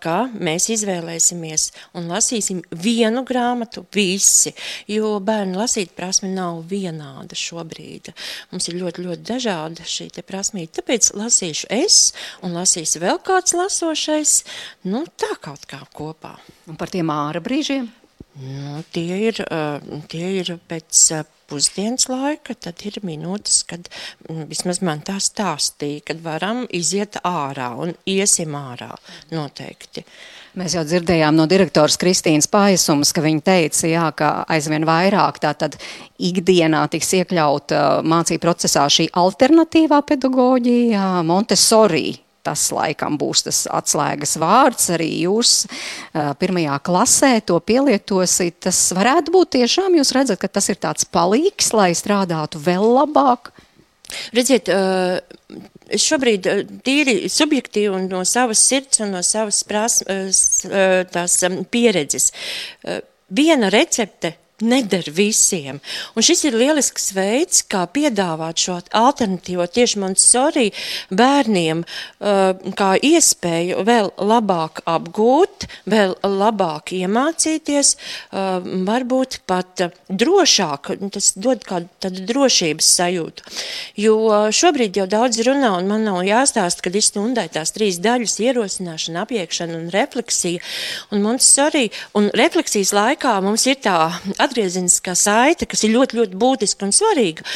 ka 0.00 0.16
mēs 0.32 0.70
izvēlēsimies 0.72 1.68
un 2.00 2.08
lasīsim 2.08 2.64
vienu 2.72 3.26
grāmatu 3.28 3.84
visi, 3.92 4.54
jo 4.88 5.18
bērnu 5.20 5.60
lasīt 5.60 5.92
prasme 5.98 6.32
nav 6.32 6.62
vienāda 6.72 7.36
šobrīd. 7.36 8.14
Mums 8.54 8.72
ir 8.72 8.80
ļoti, 8.80 9.04
ļoti 9.04 9.28
dažāda 9.34 9.84
šī 9.84 10.08
te 10.16 10.24
prasmīta, 10.24 10.80
tāpēc 10.80 11.12
lasīšu 11.12 11.68
es 11.76 12.00
un 12.40 12.56
lasīs 12.56 12.96
vēl 12.96 13.20
kāds 13.20 13.52
lasošais, 13.60 14.40
Nu, 14.88 15.04
tā 15.16 15.34
kaut 15.42 15.66
kā 15.70 15.82
kopā. 15.94 16.36
Un 16.70 16.78
par 16.80 16.92
tiem 16.92 17.10
ārā 17.12 17.42
brīžiem? 17.44 17.90
Nu, 18.40 18.80
tie, 18.94 19.28
ir, 19.28 19.42
tie 20.08 20.28
ir 20.40 20.54
pēc 20.68 21.00
pusdienas 21.52 22.06
laika, 22.08 22.54
tad 22.56 22.80
ir 22.88 22.96
minūtes, 23.04 23.58
kad 23.68 23.90
mm, 24.24 24.46
vismaz 24.48 24.80
man 24.84 25.02
tā 25.04 25.18
stāstīja, 25.20 26.00
kad 26.08 26.22
varam 26.24 26.62
iziet 26.72 27.18
ārā 27.28 27.68
un 27.84 27.92
iesim 28.08 28.56
ārā 28.56 28.88
noteikti. 29.34 30.06
Mēs 30.56 30.76
jau 30.76 30.84
dzirdējām 30.88 31.36
no 31.36 31.44
direktoras 31.48 31.98
Kristīnas 32.00 32.48
Paisumas, 32.52 33.12
ka 33.12 33.24
viņa 33.24 33.44
teica, 33.44 33.84
jā, 33.88 34.08
ka 34.16 34.32
aizvien 34.52 34.88
vairāk 34.88 35.40
tātad 35.44 35.76
ikdienā 36.20 36.86
tiks 36.92 37.12
iekļauta 37.20 38.00
mācību 38.00 38.44
procesā 38.46 38.88
šī 38.92 39.10
alternatīvā 39.12 40.00
pedagoģija, 40.08 41.08
Montessori 41.28 42.14
tas 42.46 42.68
laikam 42.74 43.16
būs 43.20 43.46
tas 43.46 43.62
atslēgas 43.70 44.36
vārds. 44.42 44.90
Arī 44.94 45.08
jūs 45.24 45.54
pirmajā 46.12 46.78
klasē 46.86 47.32
to 47.46 47.58
pielietosiet. 47.62 48.60
Tas 48.68 48.80
varētu 48.96 49.34
būt 49.34 49.54
tiešām, 49.58 49.96
jūs 49.98 50.14
redzat, 50.16 50.40
ka 50.42 50.50
tas 50.50 50.68
ir 50.72 50.80
tāds 50.82 51.06
palīgs, 51.08 51.72
lai 51.76 51.92
strādātu 51.98 52.60
vēl 52.62 52.86
labāk. 52.98 53.52
Redziet, 54.36 54.68
es 55.88 56.04
šobrīd 56.04 56.50
tīri 56.84 57.30
subjektīvi 57.32 57.94
un 57.96 58.10
no 58.12 58.20
savas 58.28 58.60
sirds 58.60 59.00
un 59.00 59.14
no 59.16 59.22
savas 59.24 59.62
prasmes, 59.64 60.42
tās 61.14 61.38
pieredzes. 61.72 62.28
Viena 63.32 63.70
recepte 63.72 64.34
neder 64.62 65.06
visiem. 65.12 65.80
Un 66.16 66.24
šis 66.24 66.44
ir 66.48 66.56
lielisks 66.58 67.10
veids, 67.16 67.62
kā 67.66 67.84
piedāvāt 67.90 68.62
šo 68.62 68.78
alternatīvo 68.96 69.66
tieši 69.66 70.00
Montessori 70.02 70.68
bērniem, 71.10 71.82
uh, 71.84 72.72
kā 72.78 72.92
iespēju 73.02 73.82
vēl 73.86 74.12
labāk 74.22 74.82
apgūt, 74.88 75.68
vēl 75.90 76.16
labāk 76.22 76.94
iemācīties, 76.96 77.94
uh, 77.96 78.62
varbūt 78.88 79.42
pat 79.50 79.86
drošāk, 80.08 80.92
tas 81.12 81.32
dod 81.36 81.66
kādu 81.66 81.90
tādu 82.02 82.24
drošības 82.28 82.88
sajūtu. 82.98 83.46
Jo 84.00 84.16
šobrīd 84.54 84.98
jau 85.00 85.06
daudz 85.10 85.40
runā, 85.46 85.74
un 85.78 85.90
man 85.90 86.06
nav 86.06 86.22
jāstāst, 86.26 86.82
kad 86.84 86.96
ir 86.96 87.04
stundai 87.04 87.48
tās 87.52 87.74
trīs 87.74 88.00
daļas- 88.02 88.38
ierosināšana, 88.46 89.24
apiekšana 89.26 89.78
un 89.78 89.90
refleksija. 89.94 90.62
Un 91.12 91.22
Montessori 91.22 91.90
un 92.18 92.30
refleksijas 92.34 92.92
laikā 92.96 93.34
mums 93.42 93.66
ir 93.66 93.76
tā 93.82 93.98
atgriezeniskā 94.52 95.16
saite, 95.16 95.66
kas 95.66 95.82
ir 95.86 95.94
ļoti, 95.96 96.20
ļoti 96.20 96.38
būtiska 96.38 96.86
un 96.86 96.94
svarīga. 96.94 97.46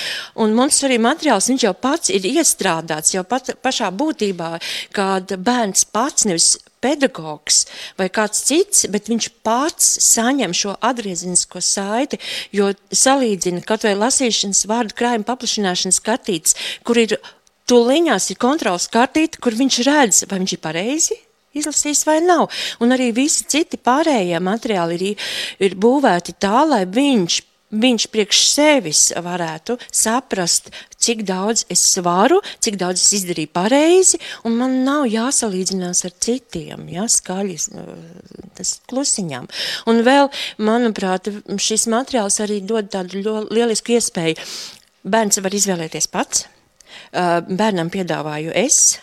Un 0.41 0.57
mums 0.57 0.81
arī 0.87 0.99
materiāls, 1.03 1.51
jau 1.63 1.75
pats 1.77 2.11
ir 2.11 2.27
iestrādāts 2.27 3.15
jau 3.15 3.25
pat, 3.29 3.53
pašā 3.63 3.93
būtībā, 3.93 4.57
kad 4.97 5.37
bērns 5.37 5.87
pats 5.93 6.27
nevis 6.29 6.57
pedagogs 6.81 7.65
vai 7.99 8.09
kāds 8.13 8.45
cits, 8.47 8.87
bet 8.93 9.11
viņš 9.11 9.31
pats 9.47 9.89
saņem 10.07 10.55
šo 10.57 10.77
atgriezenisko 10.85 11.63
saiti, 11.65 12.21
jo 12.55 12.71
salīdzina 12.93 13.65
kaut 13.67 13.87
vai 13.87 13.97
lasīšanas 13.99 14.67
vārdu 14.71 14.97
krājuma 14.99 15.27
paplašināšanas 15.29 16.03
kartītes, 16.05 16.57
kur 16.87 17.01
ir 17.01 17.19
tuliņās 17.67 18.31
ir 18.31 18.41
kontrols 18.41 18.91
kartīte, 18.93 19.41
kur 19.43 19.57
viņš 19.59 19.81
redz, 19.89 20.27
vai 20.31 20.43
viņš 20.43 20.57
ir 20.57 20.63
pareizi 20.63 21.23
izlasījis 21.63 22.07
vai 22.09 22.21
nav. 22.25 22.49
Un 22.81 22.95
arī 22.97 23.11
visi 23.17 23.47
citi 23.49 23.81
pārējie 23.81 24.41
materiāli 24.43 25.01
ir, 25.13 25.29
ir 25.63 25.77
būvēti 25.81 26.37
tā, 26.41 26.65
lai 26.69 26.85
viņš 26.87 27.43
viņš 27.71 28.07
priekš 28.13 28.41
sevis 28.47 29.01
varētu 29.23 29.77
saprast, 29.91 30.71
cik 31.03 31.25
daudz 31.27 31.65
es 31.73 31.83
varu, 32.05 32.39
cik 32.63 32.79
daudz 32.81 33.03
es 33.03 33.13
izdarīju 33.21 33.51
pareizi, 33.55 34.21
un 34.47 34.59
man 34.61 34.79
nav 34.87 35.07
jāsalīdzinās 35.11 36.05
ar 36.07 36.15
citiem, 36.23 36.87
ja, 36.95 37.07
skaļi, 37.11 37.59
tas 38.57 38.77
klusiņām. 38.91 39.49
Un 39.91 40.03
vēl, 40.07 40.31
manuprāt, 40.63 41.31
šis 41.59 41.89
materiāls 41.93 42.41
arī 42.45 42.63
dod 42.63 42.91
tādu 42.93 43.23
lielisku 43.51 43.97
iespēju. 43.97 44.39
Bērns 45.07 45.43
var 45.43 45.55
izvēlēties 45.55 46.09
pats, 46.11 46.47
bērnam 47.13 47.91
piedāvāju 47.93 48.55
es, 48.57 48.99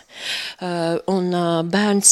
un 1.10 1.30
bērns 1.70 2.10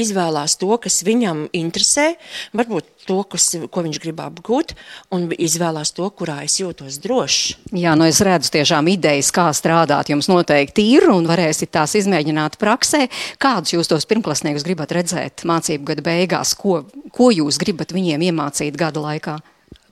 izvēlās 0.00 0.58
to, 0.60 0.70
kas 0.82 1.00
viņam 1.06 1.46
interesē, 1.56 2.12
varbūt 2.54 2.90
to, 3.04 3.18
kas, 3.28 3.50
ko 3.68 3.82
viņš 3.84 3.98
grib 4.00 4.20
apgūt, 4.24 4.72
un 5.14 5.26
izvēlās 5.32 5.92
to, 5.96 6.06
kurā 6.16 6.38
es 6.46 6.56
jūtos 6.60 6.96
drošs. 7.04 7.56
Jā, 7.76 7.92
nu 7.98 8.06
es 8.08 8.20
redzu 8.24 8.52
tiešām 8.54 8.88
idejas, 8.94 9.28
kā 9.34 9.50
strādāt. 9.56 10.08
Jums 10.12 10.30
noteikti 10.30 10.86
ir 10.94 11.10
un 11.12 11.28
varēsiet 11.28 11.72
tās 11.74 11.96
izmēģināt 12.00 12.56
praksē. 12.60 13.06
Kādus 13.42 13.74
jūs 13.76 13.90
tos 13.92 14.08
pirmklasniekus 14.08 14.64
gribat 14.64 14.94
redzēt 14.96 15.44
mācību 15.48 15.90
gada 15.92 16.06
beigās? 16.06 16.54
Ko, 16.56 16.84
ko 17.12 17.28
jūs 17.34 17.60
gribat 17.60 17.92
viņiem 17.92 18.24
iemācīt 18.30 18.78
gada 18.80 19.04
laikā? 19.04 19.38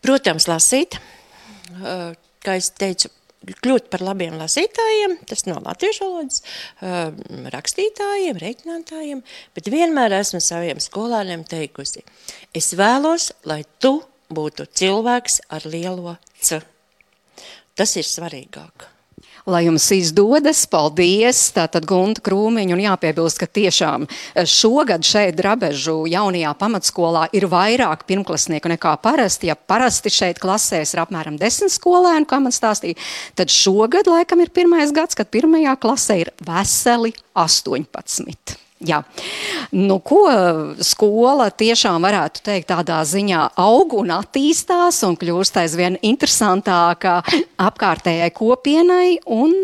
Protams, 0.03 0.49
lasīt. 0.51 0.97
Kā 2.43 2.57
es 2.59 2.73
teicu, 2.75 3.13
kļūt 3.63 3.89
par 3.93 4.05
labiem 4.05 4.37
lasītājiem, 4.41 5.19
tas 5.29 5.45
no 5.49 5.59
latviešu 5.65 6.07
valodas, 6.07 6.43
rakstītājiem, 7.55 8.41
reiķinātājiem, 8.43 9.23
bet 9.57 9.71
vienmēr 9.73 10.17
esmu 10.21 10.43
saviem 10.45 10.81
skolāniem 10.83 11.45
teikusi, 11.49 12.05
es 12.55 12.73
vēlos, 12.79 13.33
lai 13.49 13.63
tu 13.83 13.99
būtu 14.33 14.67
cilvēks 14.81 15.43
ar 15.53 15.67
lielo 15.69 16.17
C. 16.41 16.63
Tas 17.77 17.97
ir 17.97 18.09
svarīgāk. 18.09 18.89
Lai 19.43 19.65
jums 19.67 19.89
izdodas, 19.91 20.61
paldies! 20.71 21.39
Tātad 21.57 21.83
Gunta 21.91 22.23
Krūmiņa 22.23 22.77
un 22.77 22.83
jāpiebilst, 22.85 23.41
ka 23.41 23.49
tiešām 23.51 24.05
eh, 24.07 24.47
šogad 24.47 25.03
šeit 25.03 25.35
Drabežu 25.41 26.05
jaunajā 26.07 26.53
pamatskolā 26.61 27.25
ir 27.35 27.49
vairāk 27.51 28.05
pirmklasnieku 28.07 28.71
nekā 28.71 28.95
parasti. 29.03 29.51
Ja 29.51 29.59
parasti 29.59 30.15
šeit 30.15 30.39
klasēs 30.43 30.95
ir 30.95 31.03
apmēram 31.03 31.41
desmit 31.43 31.75
skolēnu, 31.75 32.29
kā 32.31 32.39
man 32.45 32.55
stāstīja, 32.55 33.01
tad 33.35 33.51
šogad 33.51 34.07
laikam 34.07 34.45
ir 34.47 34.55
pirmais 34.55 34.95
gads, 34.95 35.19
kad 35.19 35.33
pirmajā 35.35 35.75
klasē 35.83 36.21
ir 36.23 36.31
veseli 36.47 37.11
18. 37.35 38.61
Jā. 38.83 39.03
Nu, 39.73 40.01
ko 40.03 40.25
skola 40.83 41.49
tiešām 41.55 42.03
varētu 42.03 42.43
teikt 42.45 42.71
tādā 42.73 42.99
ziņā 43.07 43.45
aug 43.63 43.95
un 44.01 44.11
attīstās 44.17 45.03
un 45.07 45.17
kļūst 45.21 45.61
aizvien 45.63 45.99
interesantāka 46.03 47.21
apkārtējai 47.69 48.31
kopienai 48.35 49.21
un 49.31 49.55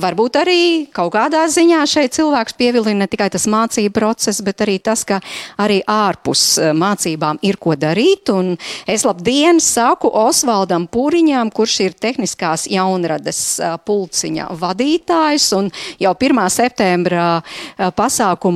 varbūt 0.00 0.38
arī 0.40 0.62
kaut 0.94 1.12
kādā 1.14 1.42
ziņā 1.50 1.82
šeit 1.90 2.14
cilvēks 2.16 2.56
pievilina 2.58 3.04
ne 3.04 3.08
tikai 3.10 3.30
tas 3.32 3.46
mācību 3.50 3.92
process, 3.96 4.42
bet 4.44 4.62
arī 4.64 4.78
tas, 4.82 5.04
ka 5.08 5.20
arī 5.60 5.80
ārpus 5.88 6.44
eh, 6.60 6.72
mācībām 6.76 7.40
ir 7.46 7.58
ko 7.60 7.76
darīt. 7.78 8.30
Un 8.34 8.54
es 8.90 9.04
labdien 9.08 9.60
saku 9.62 10.10
Osvaldam 10.22 10.86
Pūriņām, 10.90 11.52
kurš 11.54 11.78
ir 11.86 11.96
tehniskās 11.98 12.66
jaunradas 12.70 13.42
eh, 13.58 13.76
pulciņa 13.86 14.50
vadītājs 14.60 15.50
un 15.58 15.70
jau 16.02 16.14
1. 16.14 16.42
septembra 16.52 17.28
eh, 17.40 17.90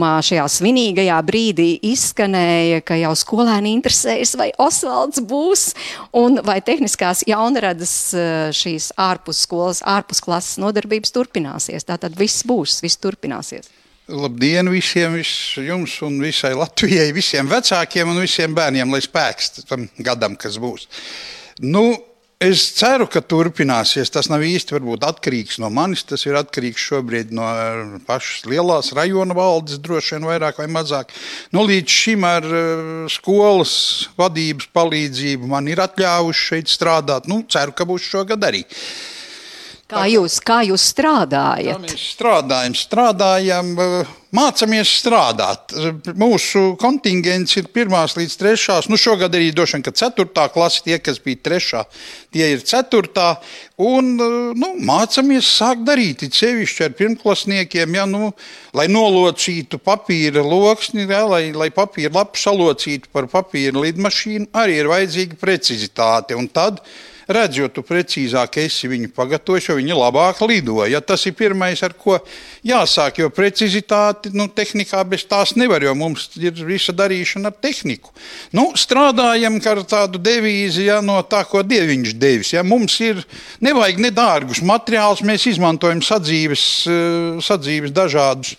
sākumā 0.04 0.20
šajā 0.22 0.44
svinīgajā 0.48 1.18
brīdī 1.24 1.78
izskanēja, 1.82 2.82
ka 2.84 2.96
jau 2.96 3.14
skolēni 3.16 3.72
interesējas, 3.74 4.36
vai 4.36 4.52
Osvalds 4.58 5.20
būs, 5.20 5.74
un 6.12 6.40
vai 6.44 6.60
tehniskās 6.60 7.24
jaunradas 7.26 8.14
eh, 8.14 8.52
šīs 8.52 8.92
ārpus 8.96 9.44
skolas, 9.44 9.82
ārpus 9.82 10.20
klases 10.20 10.58
nodarbības 10.58 11.12
turpināsies. 11.12 11.84
Tātad 11.84 12.16
viss 12.16 12.44
būs, 12.44 12.82
viss 12.82 13.00
turpināsies. 13.00 13.70
Labdien 14.08 14.68
visiem, 14.68 15.14
vis, 15.16 15.56
jums 15.56 15.96
un 16.04 16.20
visai 16.20 16.52
Latvijai, 16.54 17.12
visiem 17.16 17.48
vecākiem 17.48 18.10
un 18.10 18.20
visiem 18.20 18.52
bērniem, 18.54 18.90
lai 18.92 19.00
spēks 19.00 19.64
tam 19.64 19.88
gadam, 19.96 20.36
kas 20.36 20.58
būs. 20.60 20.88
Nu, 21.64 21.94
Es 22.42 22.64
ceru, 22.74 23.06
ka 23.06 23.22
turpināsies. 23.22 24.10
Tas 24.10 24.26
nav 24.28 24.42
īsti 24.42 24.80
atkarīgs 25.06 25.60
no 25.62 25.70
manis. 25.70 26.02
Tas 26.02 26.26
ir 26.26 26.34
atkarīgs 26.34 26.82
šobrīd 26.82 27.30
no 27.30 27.46
eh, 27.46 28.00
pašas 28.06 28.44
lielās 28.50 28.92
rajona 28.92 29.34
valdes, 29.34 29.78
droši 29.78 30.16
vien 30.16 30.26
vairāk 30.26 30.58
vai 30.58 30.66
mazāk. 30.66 31.14
Nu, 31.54 31.62
līdz 31.62 31.88
šim 31.88 32.26
ar 32.26 32.44
eh, 32.44 33.06
skolas 33.08 33.74
vadības 34.18 34.66
palīdzību 34.74 35.46
man 35.46 35.70
ir 35.70 35.82
atļāvuši 35.84 36.48
šeit 36.50 36.72
strādāt. 36.74 37.30
Nu, 37.30 37.44
ceru, 37.46 37.72
ka 37.72 37.86
būs 37.86 38.10
šogad 38.10 38.42
arī. 38.42 38.64
Kā 39.94 40.04
jūs, 40.10 40.40
kā 40.44 40.58
jūs 40.66 40.90
strādājat? 40.92 41.78
Kā 41.78 41.86
mēs 41.86 42.04
strādājam, 42.14 42.76
strādājam, 42.78 43.72
mācāmies 44.34 44.90
strādāt. 44.98 45.74
Mūsu 46.18 46.74
kontingents 46.80 47.54
ir 47.60 47.68
pirmās 47.74 48.16
līdz 48.18 48.34
trešās. 48.40 48.88
Nu, 48.90 48.98
šogad 49.00 49.34
arī 49.36 49.52
droši 49.54 49.78
vien, 49.78 49.84
ka 49.86 49.94
ceturtā 49.94 50.48
klase, 50.52 50.82
tie, 50.86 50.98
kas 51.02 51.20
bija 51.22 51.42
trešā, 51.48 51.84
tie 52.34 52.50
ir 52.56 52.64
ceturtā. 52.66 53.34
Un 53.84 54.14
nu, 54.18 54.72
mācāmies 54.86 55.48
sākt 55.58 55.86
darīt, 55.86 56.26
it 56.26 56.36
sevišķi 56.38 56.86
ar 56.88 56.98
pirmklasniekiem, 56.98 57.96
ja, 57.98 58.04
nu, 58.10 58.32
lai 58.76 58.86
nolocītu 58.90 59.80
papīra 59.82 60.44
loksni, 60.46 61.06
ja, 61.10 61.24
lai, 61.30 61.48
lai 61.54 61.70
papīra 61.74 62.14
lapu 62.20 62.40
salocītu 62.40 63.10
par 63.14 63.30
papīra 63.30 63.86
lidmašīnu, 63.86 64.50
arī 64.54 64.78
ir 64.82 64.90
vajadzīga 64.92 65.40
precizitāte. 65.40 66.38
Un 66.38 66.50
tad 66.50 66.82
redz, 67.28 67.58
jo 67.58 67.68
tu 67.72 67.84
precīzāk 67.86 68.58
esi 68.64 68.88
viņu 68.90 69.10
pagatavojis, 69.16 69.68
jo 69.70 69.78
viņi 69.78 69.96
labāk 69.98 70.42
lido. 70.48 70.80
Ja 70.88 71.00
tas 71.00 71.24
ir 71.28 71.36
pirmais, 71.38 71.82
ar 71.86 71.94
ko 71.98 72.18
jāsāk, 72.66 73.20
jo 73.22 73.30
precizitāti 73.34 74.32
nu, 74.34 74.48
tehnikā 74.48 75.02
bez 75.08 75.26
tās 75.28 75.54
nevar, 75.58 75.84
jo 75.84 75.94
mums 75.98 76.30
ir 76.40 76.56
visa 76.66 76.94
darīšana 76.96 77.52
ar 77.52 77.58
tehniku. 77.62 78.14
Nu, 78.54 78.70
strādājam 78.78 79.60
ar 79.70 79.82
tādu 79.88 80.20
devīzi, 80.22 80.88
ja, 80.88 81.00
no 81.04 81.20
tā, 81.22 81.44
ko 81.48 81.62
Dieviņš 81.64 82.16
devis. 82.20 82.54
Ja. 82.56 82.64
Mums 82.66 82.96
ir 83.04 83.22
nevajag 83.64 84.02
nedārgus 84.08 84.62
materiālus, 84.64 85.24
mēs 85.26 85.48
izmantojam 85.54 86.02
sadzīves, 86.04 86.66
eh, 86.88 87.40
sadzīves 87.44 87.94
dažādus. 87.94 88.56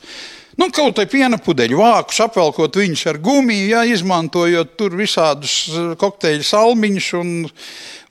Nu, 0.55 0.69
kaut 0.71 0.95
kā 0.95 1.03
piena 1.11 1.35
pudeļu 1.35 1.81
vākus, 1.81 2.21
apvelkot 2.23 2.77
viņus 2.79 3.01
ar 3.11 3.17
gumiju, 3.19 3.65
ja, 3.73 3.81
izmantojot 3.91 4.77
tur 4.79 4.95
visādus 4.95 5.55
eh, 5.67 5.89
kokteļu 5.99 6.45
salmiņus 6.47 7.09
un 7.19 7.33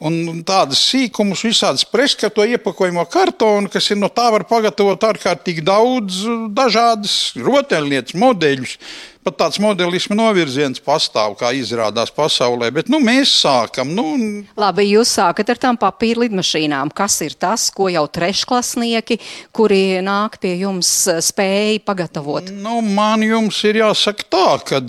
un 0.04 0.42
tādas 0.46 0.82
sīkumus, 0.90 1.44
visādas 1.46 1.86
preskato 1.88 2.44
iepakojamo 2.44 3.06
kartonu, 3.10 3.70
kas 3.72 3.90
ir 3.92 4.00
no 4.00 4.10
tā 4.12 4.28
var 4.34 4.44
pagatavot 4.48 5.08
ārkārtīgi 5.08 5.64
daudz 5.64 6.22
dažādas 6.54 7.34
rotaļlietas, 7.40 8.16
modeļus. 8.20 8.78
Pat 9.24 9.38
tāds 9.40 9.56
modelisma 9.56 10.18
novirziens 10.18 10.82
pastāv, 10.84 11.32
kā 11.40 11.54
izrādās 11.56 12.10
pasaulē, 12.12 12.68
bet 12.76 12.90
nu, 12.92 12.98
mēs 13.00 13.32
sākam. 13.40 13.94
Nu, 13.96 14.04
Labi, 14.60 14.84
jūs 14.90 15.14
sākat 15.16 15.54
ar 15.54 15.62
tām 15.62 15.78
papīra 15.80 16.26
lidmašīnām. 16.26 16.92
Kas 16.92 17.16
ir 17.24 17.32
tas, 17.40 17.70
ko 17.72 17.88
jau 17.88 18.04
trešklasnieki, 18.04 19.16
kuri 19.56 20.02
nāk 20.04 20.36
pie 20.42 20.58
jums, 20.60 20.90
spēja 21.24 21.80
pagatavot? 21.88 22.52
Nu, 22.52 22.82
man 22.84 23.24
jums 23.24 23.64
ir 23.64 23.80
jāsaka 23.80 24.28
tā, 24.28 24.50
ka 24.68 24.82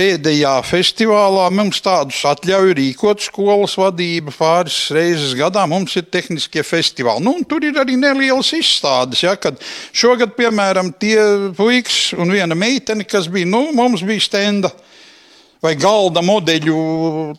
Pēdējā 0.00 0.54
festivālā 0.64 1.50
mums 1.52 1.82
tādus 1.84 2.22
atļauj 2.24 2.70
rīkot 2.78 3.20
skolas 3.20 3.74
vadība 3.76 4.32
pāris 4.32 4.78
reizes 4.96 5.34
gadā. 5.36 5.66
Mums 5.68 5.92
ir 6.00 6.06
tehniskie 6.08 6.62
festivāli. 6.64 7.20
Nu, 7.26 7.34
tur 7.44 7.66
ir 7.68 7.76
arī 7.76 7.98
nelielas 8.00 8.54
izstādes. 8.56 9.20
Ja, 9.26 9.34
šogad, 9.92 10.32
piemēram, 10.38 10.94
tie 10.96 11.18
puikas 11.52 12.14
un 12.16 12.32
viena 12.32 12.56
meitene, 12.56 13.04
kas 13.04 13.28
bija, 13.28 13.50
nu, 13.52 13.66
mums 13.76 14.00
bija 14.06 14.24
stenda 14.24 14.72
vai 15.60 15.74
galda 15.76 16.24
modeļu 16.24 16.80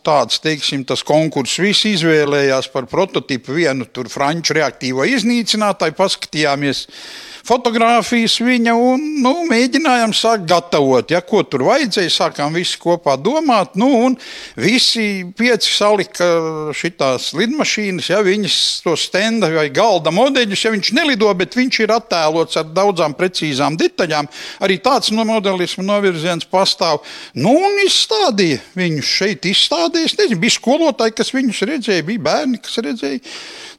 tāds, 0.06 0.38
teiksim, 0.46 0.86
tas 0.86 1.02
konkurss. 1.02 1.58
Visi 1.66 1.96
izvēlējās 1.96 2.70
par 2.70 2.86
prototipu 2.92 3.58
vienu 3.58 3.90
tur 3.90 4.12
franču 4.14 4.60
reaktīvo 4.60 5.10
iznīcinātāju, 5.10 5.98
paskatījāmies 5.98 6.86
fotogrāfijas 7.48 8.38
viņa 8.44 8.74
un 8.78 9.04
nu, 9.24 9.34
mēģinājām 9.50 10.14
sākt 10.16 10.48
gatavot. 10.50 11.12
Ja, 11.12 11.22
ko 11.26 11.42
tur 11.48 11.66
vajadzēja, 11.68 12.14
sākām 12.14 12.56
visi 12.58 12.80
kopā 12.82 13.18
domāt. 13.20 13.76
Nu, 13.80 13.90
un 14.06 14.18
visi 14.60 15.26
pieci 15.38 15.72
salika 15.74 16.28
šitās 16.78 17.32
lidmašīnas, 17.38 18.12
ja 18.12 18.22
viņas 18.26 18.58
to 18.86 18.96
stenda 19.00 19.52
vai 19.54 19.68
galda 19.74 20.14
modeļus, 20.14 20.66
ja 20.66 20.74
viņš 20.74 20.94
nelido, 20.98 21.32
bet 21.38 21.58
viņš 21.58 21.82
ir 21.84 21.96
attēlots 21.96 22.60
ar 22.62 22.70
daudzām 22.72 23.16
precīzām 23.18 23.78
detaļām. 23.80 24.30
Arī 24.66 24.80
tāds 24.84 25.12
no 25.16 25.26
modelismu 25.28 25.86
novirziens 25.88 26.48
pastāv. 26.52 27.02
Nu, 27.34 27.54
un 27.58 27.82
izstādīja 27.86 28.62
viņus 28.78 29.16
šeit 29.22 29.50
izstādījis. 29.50 30.18
Nezinu, 30.20 30.42
bija 30.42 30.58
skolotāji, 30.58 31.18
kas 31.18 31.34
viņus 31.36 31.66
redzēja, 31.70 32.08
bija 32.08 32.26
bērni, 32.30 32.62
kas 32.62 32.80
redzēja. 32.86 33.22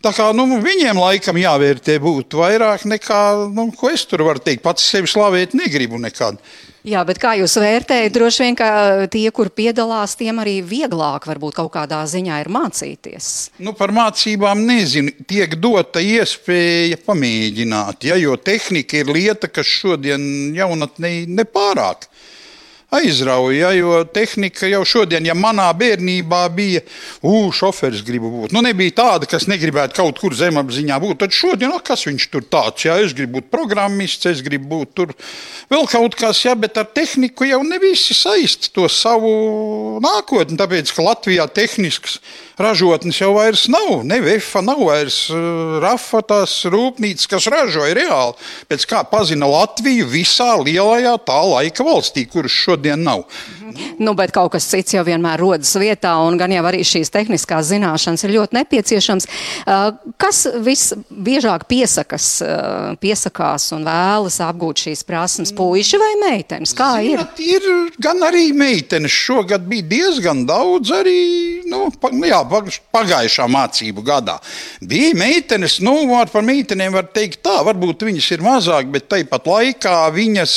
Tā 0.02 0.10
kā 0.16 0.32
nu, 0.34 0.48
viņiem 0.58 0.98
laikam 0.98 1.38
jāvērtē 1.38 1.94
būt 2.02 2.34
vairāk 2.34 2.88
nekā, 2.90 3.22
nu, 3.54 3.68
ko 3.78 3.92
es 3.94 4.02
tur 4.10 4.24
varu 4.26 4.42
teikt. 4.42 4.64
Pats 4.64 4.84
sevi 4.90 5.10
slavēt 5.10 5.54
negribu 5.54 6.00
nekad. 6.02 6.40
Jā, 6.82 7.04
bet 7.06 7.20
kā 7.22 7.36
jūs 7.38 7.52
vērtējat, 7.62 8.10
droši 8.10 8.42
vien, 8.42 8.56
ka 8.58 8.68
tie, 9.12 9.28
kur 9.30 9.52
piedalās, 9.54 10.16
tiem 10.18 10.40
arī 10.42 10.56
vieglāk 10.66 11.28
varbūt 11.30 11.54
kaut 11.60 11.70
kādā 11.76 12.00
ziņā 12.10 12.40
ir 12.42 12.50
mācīties? 12.50 13.28
Nu, 13.62 13.70
par 13.78 13.94
mācībām 13.94 14.64
nezinu. 14.66 15.14
Tiek 15.30 15.54
dota 15.62 16.02
iespēja 16.02 16.98
pamēģināt, 17.06 18.02
ja, 18.10 18.18
jo 18.18 18.34
tehnika 18.34 18.98
ir 18.98 19.14
lieta, 19.14 19.46
kas 19.46 19.70
šodien 19.70 20.24
jaunatnē 20.58 21.20
nepārāk 21.30 22.08
aizrauja, 22.92 23.72
jo 23.76 24.02
tehnika 24.12 24.68
jau 24.68 24.82
šodien, 24.88 25.24
ja 25.26 25.34
manā 25.38 25.68
bērnībā 25.76 26.42
bija, 26.52 26.82
ugh, 27.24 27.48
šoferis 27.56 28.04
gribu 28.04 28.30
būt. 28.32 28.52
Nu, 28.54 28.62
nebija 28.64 28.94
tāda, 29.00 29.28
kas 29.30 29.48
negribētu 29.50 29.96
kaut 29.96 30.20
kur 30.20 30.36
zemapziņā 30.36 30.98
būt. 31.02 31.20
Tad 31.22 31.36
šodien, 31.36 31.72
no, 31.72 31.80
kas 31.84 32.04
viņš 32.08 32.28
tur 32.32 32.44
tāds, 32.44 32.84
ja 32.86 32.98
es 33.00 33.16
gribu 33.16 33.40
būt 33.40 33.50
programmists, 33.54 34.28
es 34.28 34.44
gribu 34.44 34.68
būt 34.74 34.94
tur 34.98 35.16
vēl 35.72 35.88
kaut 35.90 36.16
kas, 36.20 36.44
ja, 36.44 36.54
bet 36.58 36.78
ar 36.80 36.88
tehniku 36.92 37.48
jau 37.48 37.62
ne 37.64 37.80
visi 37.82 38.16
saist 38.16 38.72
to 38.76 38.88
savu 38.92 39.32
nākotni, 40.04 40.60
tāpēc, 40.60 40.92
ka 40.92 41.08
Latvijā 41.08 41.48
tehnisks 41.48 42.20
ražotnes 42.62 43.20
jau 43.20 43.32
vairs 43.36 43.66
nav. 43.72 44.02
Ne 44.08 44.20
VFA 44.22 44.62
nav 44.64 44.82
vairs 44.86 45.24
uh, 45.32 45.78
RAFA 45.82 46.22
tās 46.26 46.54
rūpnīcas, 46.70 47.28
kas 47.30 47.48
ražoja 47.52 47.96
reāli. 47.98 48.38
Pēc 48.70 48.86
kā 48.90 49.02
pazina 49.08 49.48
Latviju 49.50 50.08
visā 50.10 50.54
lielajā 50.62 51.16
tā 51.26 51.40
laika 51.54 51.86
valstī, 51.86 52.26
kuras 52.30 52.54
šodien 52.54 53.02
nav. 53.06 53.26
Nu, 54.02 54.12
bet 54.16 54.32
kaut 54.34 54.52
kas 54.52 54.66
cits 54.68 54.92
jau 54.92 55.04
vienmēr 55.06 55.40
rodas 55.40 55.70
vietā, 55.80 56.12
un 56.26 56.36
gan 56.40 56.52
jau 56.52 56.64
arī 56.68 56.82
šīs 56.86 57.12
tehniskās 57.12 57.70
zināšanas 57.70 58.24
ir 58.26 58.34
ļoti 58.36 58.58
nepieciešams. 58.58 59.28
Uh, 59.62 60.12
kas 60.20 60.44
visbiežāk 60.64 61.66
piesakas, 61.70 62.28
uh, 62.44 62.92
piesakās 63.02 63.70
un 63.76 63.86
vēlas 63.88 64.40
apgūt 64.44 64.86
šīs 64.86 65.04
prasmes? 65.08 65.54
Puiši 65.56 66.00
vai 66.02 66.12
meitenes? 66.26 66.74
Kā 66.76 66.94
Zināt, 67.00 67.40
ir? 67.40 67.62
Ir 67.62 67.96
gan 68.02 68.22
arī 68.26 68.50
meitenes. 68.56 69.12
Šogad 69.12 69.64
bija 69.68 69.86
diezgan 69.88 70.44
daudz 70.48 70.92
arī 70.94 71.20
nu, 71.72 71.86
jā, 72.26 72.40
pagājušā 72.94 73.48
mācību 73.50 74.04
gadā. 74.06 74.38
Bija 74.80 75.16
meitenes, 75.18 75.80
nu, 75.84 75.96
par 76.32 76.46
meitenēm 76.46 76.94
var 76.94 77.10
teikt 77.14 77.42
tā, 77.46 77.58
varbūt 77.66 78.06
viņas 78.08 78.30
ir 78.36 78.46
mazāk, 78.46 78.88
bet 78.92 79.10
tāpat 79.10 79.50
laikā 79.50 79.98
viņas 80.14 80.54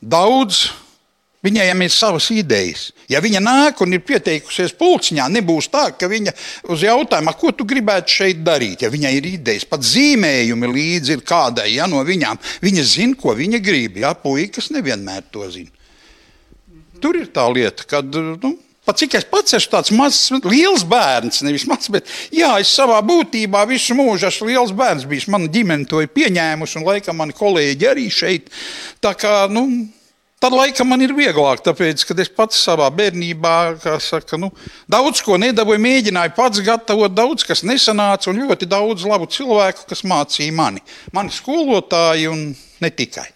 daudz 0.00 0.68
Viņai 1.38 1.68
ir 1.70 1.92
savas 1.94 2.26
idejas. 2.34 2.88
Ja 3.08 3.20
viņa 3.22 3.38
nāk 3.40 3.78
un 3.84 3.94
ir 3.94 4.02
pieteikusies 4.02 4.72
pulciņā, 4.74 5.28
nebūs 5.30 5.68
tā, 5.70 5.84
ka 5.94 6.08
viņa 6.10 6.32
uz 6.74 6.82
jautājumu, 6.82 7.34
ko 7.38 7.52
tu 7.54 7.66
gribētu 7.68 8.10
šeit 8.10 8.40
darīt. 8.42 8.82
Ja 8.82 8.90
viņai 8.90 9.12
ir 9.14 9.28
idejas, 9.30 9.66
pat 9.68 9.86
zīmējumi 9.86 10.70
līdzi 10.74 11.14
ir 11.14 11.22
kādai 11.22 11.68
ja, 11.76 11.86
no 11.86 12.02
viņām. 12.02 12.40
Viņa 12.64 12.86
zina, 12.90 13.18
ko 13.20 13.36
viņa 13.38 13.62
grib. 13.62 14.00
Ja, 14.02 14.16
puikas 14.18 14.72
nevienmēr 14.74 15.28
to 15.30 15.46
zina. 15.54 15.70
Tur 16.98 17.20
ir 17.20 17.30
tā 17.30 17.46
lieta, 17.54 17.86
ka. 17.86 18.02
Nu, 18.02 18.56
Pat 18.88 18.96
cik 18.96 19.18
es 19.18 19.26
pats 19.28 19.52
esmu 19.52 19.72
tāds 19.74 19.90
mazs, 19.92 20.30
liels 20.48 20.80
bērns, 20.88 21.42
nevis 21.44 21.66
mazs, 21.68 21.90
bet 21.92 22.08
jā, 22.32 22.54
es 22.62 22.70
savā 22.72 23.02
būtībā 23.04 23.66
visu 23.68 23.92
mūžu 23.98 24.30
esmu 24.30 24.48
liels 24.48 24.72
bērns 24.72 25.04
bijis. 25.10 25.26
Mana 25.28 25.50
ģimene 25.52 25.84
to 25.90 26.00
ir 26.00 26.08
pieņēmusi, 26.14 26.78
un 26.80 26.88
laikam 26.88 27.20
mani 27.20 27.36
kolēģi 27.36 27.90
arī 27.90 28.06
šeit. 28.08 28.48
Tā 29.04 29.12
kā, 29.18 29.42
nu, 29.52 29.66
Tad 30.38 30.54
laikam 30.54 30.86
man 30.86 31.00
ir 31.02 31.10
vieglāk, 31.18 31.64
tāpēc, 31.66 32.04
ka 32.06 32.14
es 32.22 32.28
pats 32.30 32.60
savā 32.62 32.86
bērnībā 32.94 33.54
saka, 33.98 34.38
nu, 34.38 34.52
daudz 34.86 35.18
ko 35.26 35.34
nedabūju, 35.34 35.82
mēģināju 35.82 36.34
pats 36.36 36.62
gatavot, 36.62 37.10
daudz 37.10 37.42
kas 37.42 37.64
nesanāca, 37.66 38.30
un 38.30 38.44
ļoti 38.44 38.68
daudz 38.70 39.02
labu 39.02 39.26
cilvēku, 39.26 39.88
kas 39.90 40.04
mācīja 40.06 40.54
mani. 40.54 40.84
Mani 41.10 41.34
skolotāji 41.34 42.30
un 42.30 42.46
ne 42.54 42.92
tikai. 42.94 43.26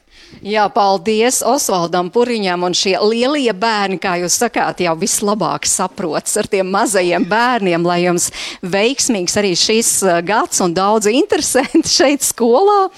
Jā, 0.42 0.64
paldies 0.72 1.42
Osvaldam 1.46 2.08
Puriņam 2.10 2.64
un 2.66 2.74
šie 2.74 2.96
lielie 3.04 3.52
bērni, 3.54 3.98
kā 4.02 4.16
jūs 4.22 4.38
sakāt, 4.40 4.80
jau 4.82 4.94
vislabāk 4.98 5.68
saprotas 5.68 6.34
ar 6.40 6.48
tiem 6.50 6.70
mazajiem 6.72 7.26
bērniem, 7.30 7.84
lai 7.86 8.00
jums 8.06 8.30
veiksmīgs 8.64 9.36
arī 9.38 9.52
šis 9.58 9.92
uh, 10.06 10.16
gads 10.24 10.62
un 10.64 10.74
daudz 10.74 11.06
interesanti 11.12 11.92
šeit 11.98 12.26
skolā. 12.26 12.88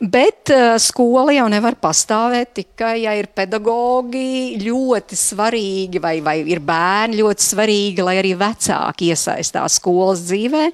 Bet 0.00 0.52
uh, 0.54 0.76
skola 0.82 1.34
jau 1.34 1.48
nevar 1.50 1.78
pastāvēt 1.82 2.54
tikai, 2.60 2.94
ja 3.08 3.16
ir 3.18 3.32
pedagogi 3.34 4.60
ļoti 4.62 5.18
svarīgi 5.18 6.04
vai, 6.04 6.18
vai 6.22 6.38
ir 6.44 6.62
bērni 6.62 7.22
ļoti 7.24 7.48
svarīgi, 7.48 8.06
lai 8.06 8.20
arī 8.22 8.36
vecāki 8.38 9.10
iesaistās 9.14 9.80
skolas 9.80 10.26
dzīvē. 10.28 10.70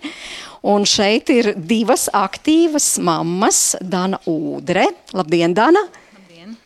Un 0.63 0.85
šeit 0.85 1.31
ir 1.33 1.55
divas 1.57 2.09
aktīvas 2.13 2.99
mammas, 3.01 3.77
Dana 3.81 4.21
Udre. 4.29 4.85
Labdien, 5.17 5.55
Dana! 5.57 5.87
Labdien. 6.17 6.57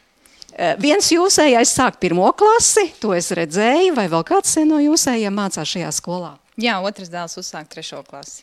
Uh, 0.54 0.72
viens 0.82 1.12
jūsējais 1.14 1.74
sāk 1.76 2.00
pirmo 2.02 2.26
klasi, 2.34 2.88
to 3.02 3.14
es 3.14 3.30
redzēju, 3.34 3.94
vai 3.94 4.08
vēl 4.10 4.26
kāds 4.26 4.56
no 4.66 4.82
jūsējiem 4.82 5.38
mācās 5.38 5.76
šajā 5.76 5.92
skolā? 5.94 6.34
Jā, 6.58 6.80
otrs 6.82 7.10
dēls 7.10 7.38
uzsāk 7.38 7.70
trešo 7.70 8.02
klasi. 8.06 8.42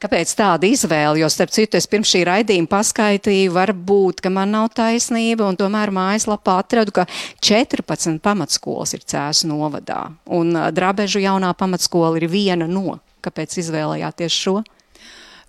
Kāpēc 0.00 0.30
tāda 0.32 0.64
izvēle? 0.64 1.20
Jo, 1.20 1.28
starp 1.28 1.52
citu, 1.52 1.76
es 1.76 1.84
pirms 1.88 2.08
šī 2.08 2.22
raidījuma 2.24 2.70
paskaitīju, 2.70 3.50
varbūt, 3.52 4.22
ka 4.24 4.32
man 4.32 4.54
nav 4.56 4.70
taisnība, 4.72 5.44
un 5.44 5.58
tomēr 5.60 5.92
mājaslapā 5.92 6.54
atradu, 6.62 6.94
ka 6.96 7.04
14 7.44 8.16
pamatskolas 8.24 8.96
ir 8.96 9.04
Cēsu 9.04 9.50
novadā, 9.50 10.06
un 10.24 10.56
Drabežu 10.72 11.20
jaunā 11.20 11.52
pamatskola 11.52 12.16
ir 12.16 12.30
viena 12.32 12.68
no. 12.68 12.96
Kāpēc 13.24 13.58
izvēlējāties 13.62 14.36
šo? 14.36 14.60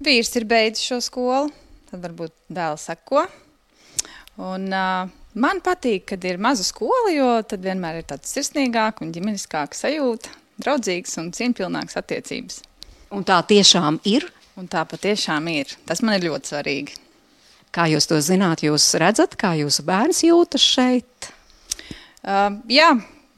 Vīrs 0.02 0.34
ir 0.40 0.48
beidzis 0.50 0.88
šo 0.90 1.00
skolu, 1.04 1.52
tad 1.92 2.04
varbūt 2.04 2.34
dēls 2.52 2.88
sako. 2.90 3.28
Un, 4.42 4.68
uh, 4.74 5.12
man 5.38 5.62
patīk, 5.64 6.08
kad 6.14 6.26
ir 6.26 6.42
maza 6.42 6.66
skola, 6.66 7.12
jo 7.14 7.30
tad 7.46 7.64
vienmēr 7.66 8.02
ir 8.02 8.08
tāds 8.10 8.32
sirsnīgāk 8.34 9.04
un 9.06 9.12
ģimeniskāk 9.14 9.78
sajūta, 9.78 10.34
draudzīgs 10.64 11.18
un 11.22 11.30
cieņpilnāks 11.36 12.00
attiecības. 12.02 12.62
Un 13.12 13.28
tā 13.28 13.42
tiešām 13.44 14.00
ir? 14.08 14.26
Un 14.60 14.68
tā 14.72 14.84
patiešām 14.88 15.48
ir. 15.52 15.72
Tas 15.88 16.02
man 16.04 16.18
ir 16.18 16.30
ļoti 16.30 16.54
svarīgi. 16.54 16.98
Kā 17.72 17.86
jūs 17.88 18.08
to 18.10 18.18
zināt? 18.24 18.66
Jūs 18.66 18.90
redzat, 19.00 19.38
kā 19.40 19.54
jūsu 19.60 19.86
bērns 19.88 20.26
jūtas 20.26 20.64
šeit? 20.64 21.30
Uh, 22.22 22.58
jā, 22.72 22.90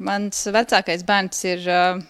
mans 0.02 0.40
vecākais 0.54 1.06
bērns 1.08 1.44
ir 1.50 1.68
uh, 1.70 2.02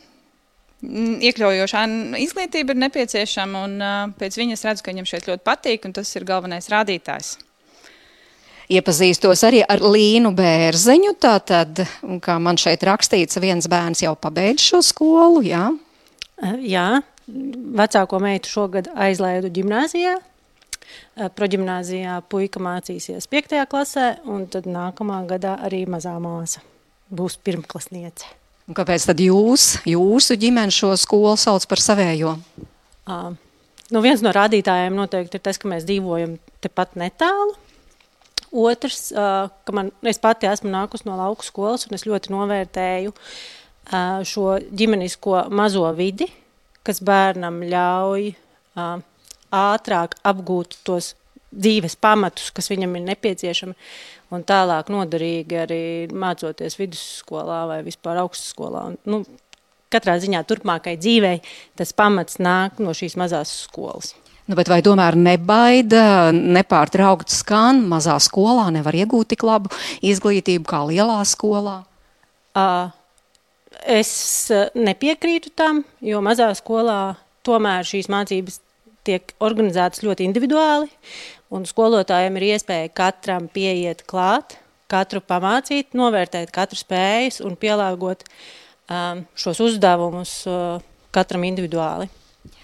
iekļaujošā 0.83 1.81
izglītība 2.19 2.75
ir 2.75 2.81
nepieciešama, 2.83 3.63
un 3.67 4.13
pēc 4.19 4.37
viņas 4.39 4.65
redzu, 4.67 4.83
ka 4.83 4.91
viņam 4.91 5.07
šeit 5.09 5.29
ļoti 5.29 5.45
patīk, 5.47 5.87
un 5.87 5.95
tas 5.95 6.11
ir 6.17 6.27
galvenais 6.27 6.69
rādītājs. 6.73 7.37
Iepazīstos 8.73 9.43
arī 9.43 9.61
ar 9.67 9.83
Līnu 9.83 10.31
Bērziņu, 10.35 11.15
tātad, 11.21 11.83
kā 12.23 12.37
man 12.39 12.59
šeit 12.59 12.85
rakstīts, 12.87 13.39
viens 13.43 13.67
bērns 13.69 14.05
jau 14.05 14.13
pabeidz 14.15 14.63
šo 14.71 14.79
skolu, 14.85 15.41
jā? 15.45 15.65
Jā, 16.63 17.01
vecāko 17.27 18.19
meitu 18.23 18.51
šogad 18.51 18.89
aizlaidu 18.95 19.51
ģimnāzijā. 19.53 20.15
Proģimnāzijā 21.37 22.19
puika 22.31 22.59
mācīsies 22.63 23.27
5. 23.31 23.59
klasē, 23.71 24.07
un 24.27 24.47
tad 24.51 24.67
nākamā 24.67 25.21
gadā 25.29 25.57
arī 25.63 25.83
mazā 25.87 26.15
māsa 26.23 26.63
būs 27.13 27.37
pirmklasniece. 27.43 28.42
Un 28.63 28.77
kāpēc 28.77 29.07
tad 29.09 29.19
jūs, 29.19 29.73
jūsu 29.87 30.37
ģimene 30.39 30.71
šo 30.71 30.93
skolu 30.99 31.35
sauc 31.39 31.65
par 31.67 31.81
savējo? 31.83 32.37
Uh, 33.03 33.33
nu 33.91 34.03
viens 34.05 34.23
no 34.23 34.31
rādītājiem 34.35 34.95
noteikti 34.95 35.39
ir 35.39 35.43
tas, 35.43 35.59
ka 35.59 35.67
mēs 35.71 35.83
dzīvojam 35.89 36.37
tepat 36.63 36.95
netālu. 36.99 37.57
Otrs, 38.53 39.09
uh, 39.11 39.49
ka 39.65 39.75
man, 39.75 39.89
es 40.07 40.21
pati 40.21 40.47
esmu 40.47 40.71
nākus 40.71 41.03
no 41.07 41.17
lauku 41.19 41.43
skolas, 41.43 41.87
un 41.89 41.97
es 41.97 42.05
ļoti 42.07 42.31
novērtēju 42.31 43.11
uh, 43.11 44.21
šo 44.29 44.59
ģimenisko 44.71 45.47
mazo 45.51 45.83
vidi, 45.97 46.29
kas 46.87 47.01
bērnam 47.03 47.59
ļauj 47.67 48.29
uh, 48.31 49.01
ātrāk 49.53 50.15
apgūt 50.23 50.79
tos 50.87 51.13
dzīves 51.53 51.97
pamatus, 52.01 52.49
kas 52.55 52.69
viņam 52.71 52.95
ir 52.97 53.05
nepieciešami, 53.11 53.75
un 54.33 54.43
tālāk 54.47 54.89
noderīgi 54.93 55.59
arī 55.63 55.83
mācoties 56.09 56.77
vidusskolā 56.79 57.63
vai 57.69 57.79
vispār 57.85 58.21
augstskolā. 58.23 58.87
Un, 58.91 58.97
nu, 59.09 59.21
katrā 59.93 60.17
ziņā 60.21 60.43
turpmākai 60.49 60.97
dzīvei 60.97 61.39
tas 61.79 61.93
pamats 61.95 62.39
nāk 62.41 62.81
no 62.83 62.95
šīs 62.97 63.17
mazās 63.19 63.53
skolas. 63.67 64.13
Nu, 64.43 64.57
vai 64.57 64.81
tomēr 64.83 65.15
nebaida, 65.15 66.33
nepārtraukt 66.33 67.31
skan, 67.31 67.79
mazā 67.87 68.17
skolā 68.19 68.67
nevar 68.75 68.97
iegūt 68.99 69.31
tik 69.31 69.45
labu 69.47 69.71
izglītību 70.03 70.67
kā 70.67 70.81
lielā 70.89 71.21
skolā? 71.29 71.77
Uh, 72.51 72.91
es 73.87 74.11
nepiekrītu 74.75 75.53
tam, 75.55 75.85
jo 76.03 76.19
mazā 76.25 76.49
skolā 76.59 77.15
tomēr 77.47 77.87
šīs 77.87 78.11
mācības 78.11 78.59
tiek 79.07 79.31
organizētas 79.43 80.03
ļoti 80.03 80.27
individuāli, 80.27 80.91
un 81.53 81.67
skolotājiem 81.69 82.39
ir 82.39 82.47
iespēja 82.53 82.91
katram 82.97 83.47
pieiet 83.53 84.03
klāt, 84.09 84.57
katru 84.91 85.21
pamācīt, 85.25 85.93
novērtēt 85.97 86.51
katru 86.53 86.79
spējas 86.79 87.41
un 87.45 87.55
pielāgot 87.59 88.25
um, 88.25 89.23
šos 89.37 89.61
uzdevumus 89.63 90.41
uh, 90.49 90.83
katram 91.13 91.45
individuāli. 91.47 92.09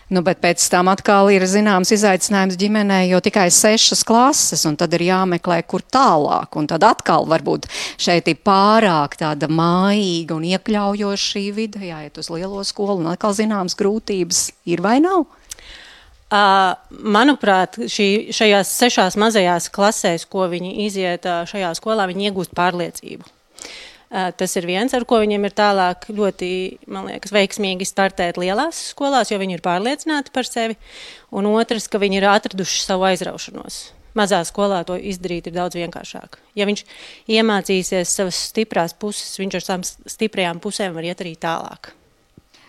Nu, 0.10 0.24
bet 0.26 0.40
pēc 0.42 0.64
tam 0.74 0.88
atkal 0.90 1.28
ir 1.30 1.44
zināms 1.46 1.92
izaicinājums 1.94 2.58
ģimenē, 2.58 3.04
jo 3.12 3.20
tikai 3.22 3.46
sešas 3.54 4.02
klases, 4.02 4.64
un 4.66 4.74
tad 4.80 4.96
ir 4.98 5.04
jāmeklē, 5.06 5.60
kur 5.70 5.84
tālāk. 5.86 6.58
Un 6.58 6.66
tad 6.70 6.82
atkal 6.88 7.30
varbūt 7.30 7.68
šeit 8.02 8.32
ir 8.32 8.40
pārāk 8.42 9.20
tāda 9.22 9.46
mājīga 9.54 10.34
un 10.34 10.48
iekļaujoša 10.50 11.28
šī 11.28 11.44
vide, 11.54 11.84
jāiet 11.92 12.18
uz 12.18 12.32
lielo 12.34 12.66
skolu, 12.66 13.04
un 13.04 13.12
atkal 13.14 13.38
zināms 13.38 13.78
grūtības 13.78 14.48
ir 14.74 14.82
vai 14.82 14.98
nav. 15.06 15.28
Manuprāt, 16.30 17.80
šī, 17.89 18.30
šajās 18.36 18.69
sešās 18.77 19.17
mazajās 19.17 19.69
klasēs, 19.73 20.27
ko 20.30 20.45
viņi 20.51 20.75
iziet 20.86 21.25
šajā 21.25 21.73
skolā, 21.80 22.05
viņi 22.09 22.30
iegūst 22.30 22.53
pārliecību. 22.57 23.25
Tas 24.09 24.55
ir 24.57 24.65
viens, 24.65 24.93
ar 24.97 25.05
ko 25.09 25.19
viņiem 25.21 25.43
ir 25.45 25.53
tālāk 25.57 26.07
ļoti, 26.09 26.49
liekas, 26.89 27.34
veiksmīgi 27.34 27.86
startēt 27.86 28.39
lielās 28.41 28.89
skolās, 28.93 29.30
jo 29.30 29.38
viņi 29.41 29.57
ir 29.57 29.65
pārliecināti 29.65 30.34
par 30.34 30.49
sevi. 30.49 30.77
Un 31.30 31.49
otrs, 31.49 31.86
ka 31.89 32.01
viņi 32.01 32.17
ir 32.17 32.30
atraduši 32.30 32.82
savu 32.88 33.05
aizraušanos. 33.09 33.84
Mazā 34.17 34.41
skolā 34.45 34.82
to 34.86 34.97
izdarīt 34.97 35.49
ir 35.49 35.53
daudz 35.53 35.77
vienkāršāk. 35.77 36.39
Ja 36.57 36.65
viņš 36.65 36.82
iemācīsies 37.30 38.09
savas 38.09 38.41
stiprās 38.49 38.97
puses, 38.97 39.38
viņš 39.41 39.59
ar 39.59 39.65
savām 39.65 39.86
stiprajām 39.86 40.61
pusēm 40.61 40.97
var 40.97 41.05
iet 41.05 41.21
arī 41.21 41.36
tālāk. 41.38 41.93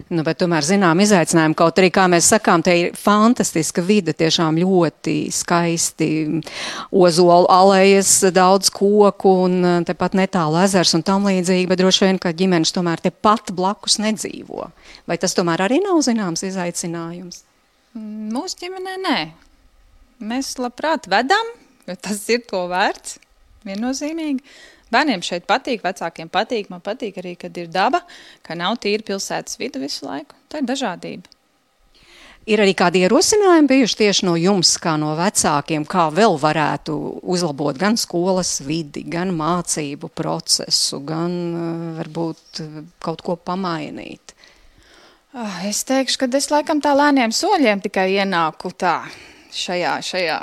Nu, 0.08 0.22
bet 0.26 0.38
tomēr 0.40 0.64
zinām 0.64 1.00
izaicinājumu, 1.04 1.56
kaut 1.58 1.78
arī, 1.80 1.90
kā 1.94 2.06
mēs 2.10 2.30
sakām, 2.32 2.62
te 2.64 2.72
ir 2.78 2.96
fantastiska 2.98 3.82
vide, 3.84 4.14
tiešām 4.16 4.56
ļoti 4.62 5.16
skaisti 5.34 6.08
ozolu 6.90 7.50
alējas, 7.52 8.14
daudz 8.34 8.72
koku 8.74 9.34
un 9.44 9.58
eh, 9.60 9.76
tepat 9.88 10.16
netālu 10.18 10.62
ezers 10.62 10.94
un 10.96 11.04
tam 11.06 11.28
līdzīgi, 11.28 11.68
bet 11.70 11.82
droši 11.82 12.06
vien, 12.06 12.20
ka 12.22 12.34
ģimenes 12.36 12.74
tomēr 12.76 13.04
te 13.04 13.12
pat 13.12 13.52
blakus 13.56 14.00
nedzīvo. 14.02 14.70
Vai 15.10 15.20
tas 15.20 15.36
tomēr 15.36 15.66
arī 15.66 15.82
nav 15.84 16.00
zināms 16.06 16.46
izaicinājums? 16.48 17.44
Mūsu 17.98 18.64
ģimenē 18.64 18.98
nē. 19.04 19.18
Mēs 20.30 20.54
labprāt 20.60 21.08
vedam, 21.10 21.54
jo 21.88 21.96
tas 21.98 22.20
ir 22.30 22.44
to 22.48 22.66
vērts, 22.70 23.18
viennozīmīgi. 23.66 24.44
Bērniem 24.90 25.22
šeit 25.22 25.46
patīk, 25.48 25.84
vecākiem 25.86 26.30
patīk. 26.32 26.70
Man 26.72 26.82
patīk 26.82 27.20
arī, 27.22 27.36
kad 27.38 27.56
ir 27.58 27.68
daba, 27.70 28.02
ka 28.46 28.56
nav 28.58 28.80
tīra 28.82 29.06
pilsētas 29.06 29.60
vide 29.60 29.82
visu 29.82 30.08
laiku. 30.08 30.34
Tā 30.50 30.62
ir 30.62 30.66
dažādība. 30.70 31.30
Ir 32.50 32.62
arī 32.64 32.72
kādi 32.74 33.02
ierosinājumi 33.04 33.68
bijuši 33.68 33.96
tieši 33.98 34.26
no 34.26 34.32
jums, 34.40 34.72
kā 34.80 34.94
no 34.98 35.12
vecākiem, 35.18 35.84
kā 35.86 36.06
vēl 36.14 36.38
varētu 36.40 36.94
uzlabot 37.20 37.76
gan 37.78 37.98
skolas 38.00 38.56
vidi, 38.64 39.04
gan 39.12 39.30
mācību 39.36 40.08
procesu, 40.16 41.02
gan 41.06 41.36
uh, 41.52 41.68
varbūt 42.00 42.62
kaut 43.04 43.22
ko 43.26 43.36
pamainīt? 43.36 44.34
Oh, 45.36 45.60
es 45.68 45.84
teikšu, 45.86 46.24
ka 46.24 46.30
es 46.40 46.48
laikam 46.50 46.80
tā 46.82 46.96
lēniem 46.96 47.30
soļiem 47.30 47.84
tikai 47.84 48.08
ienāku 48.16 48.72
tā 48.74 48.96
šajā, 49.54 50.00
šajā 50.02 50.40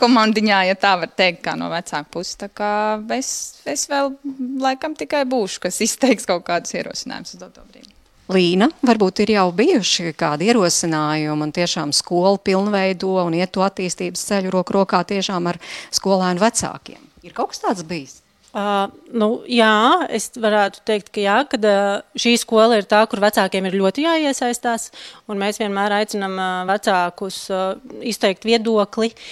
komandiņā, 0.00 0.60
ja 0.68 0.76
tā 0.78 0.94
var 1.00 1.10
teikt, 1.16 1.42
kā 1.46 1.56
no 1.58 1.70
vecāka 1.72 2.06
puses. 2.12 2.36
Tā 2.40 2.48
kā 2.52 2.70
es, 3.16 3.30
es 3.68 3.86
vēl 3.90 4.14
laikam 4.62 4.96
tikai 4.98 5.24
būšu, 5.28 5.64
kas 5.66 5.80
izteiks 5.84 6.28
kaut 6.28 6.46
kādus 6.48 6.76
ierosinājumus 6.78 7.36
uz 7.36 7.42
doto 7.42 7.64
brīdi. 7.68 7.92
Līna, 8.32 8.70
varbūt 8.80 9.20
ir 9.20 9.34
jau 9.34 9.48
bijuši 9.52 10.14
kādi 10.16 10.48
ierosinājumi 10.48 11.44
un 11.44 11.50
tiešām 11.52 11.92
skola 11.92 12.38
pilnveido 12.40 13.18
un 13.20 13.36
iet 13.36 13.52
to 13.52 13.64
attīstības 13.66 14.22
ceļu 14.30 14.52
roku 14.54 14.78
rokā 14.78 15.02
tiešām 15.10 15.50
ar 15.52 15.60
skolēnu 15.92 16.40
vecākiem. 16.40 17.02
Ir 17.24 17.36
kaut 17.36 17.52
kas 17.52 17.60
tāds 17.66 17.84
bijis? 17.84 18.22
Uh, 18.54 18.86
nu, 19.10 19.42
jā, 19.50 20.06
es 20.14 20.28
varētu 20.38 20.84
teikt, 20.86 21.08
ka 21.12 21.20
jā, 21.20 21.38
kad, 21.50 21.64
uh, 21.66 22.04
šī 22.16 22.36
skola 22.38 22.78
ir 22.78 22.86
tā, 22.86 23.00
kur 23.10 23.20
vecākiem 23.20 23.66
ir 23.66 23.74
ļoti 23.80 24.04
jāiesaistās. 24.06 24.92
Mēs 25.26 25.58
vienmēr 25.58 25.98
aicinām 25.98 26.38
uh, 26.38 26.52
vecākus 26.70 27.40
uh, 27.50 27.74
izteikt 28.06 28.46
viedokli 28.46 29.10
uh, 29.10 29.24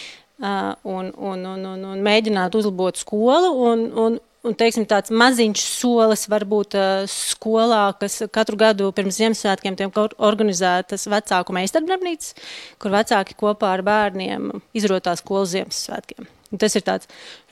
un, 0.42 1.08
un, 1.14 1.46
un, 1.54 1.64
un, 1.72 1.88
un 1.94 2.04
mēģināt 2.04 2.58
uzlabot 2.58 3.00
skolu. 3.00 3.56
Un, 3.70 3.88
un, 4.04 4.20
Un, 4.42 4.56
teiksim, 4.58 4.82
tāds 4.90 5.12
maziņš 5.14 5.60
solis 5.62 6.24
var 6.26 6.42
būt 6.50 6.74
uh, 6.74 7.04
skolā, 7.06 7.92
kas 7.94 8.24
katru 8.34 8.58
gadu 8.58 8.88
pirms 8.90 9.20
Ziemassvētkiem 9.20 9.76
tiek 9.78 10.00
organizētas 10.18 11.06
vecāku 11.06 11.54
meistardarbnīcas, 11.54 12.34
kur 12.82 12.90
vecāki 12.90 13.38
kopā 13.38 13.70
ar 13.76 13.84
bērniem 13.86 14.50
izrotās 14.74 15.22
skolas 15.22 15.54
Ziemassvētkiem. 15.54 16.26
Un 16.52 16.60
tas 16.60 16.74
ir 16.76 16.90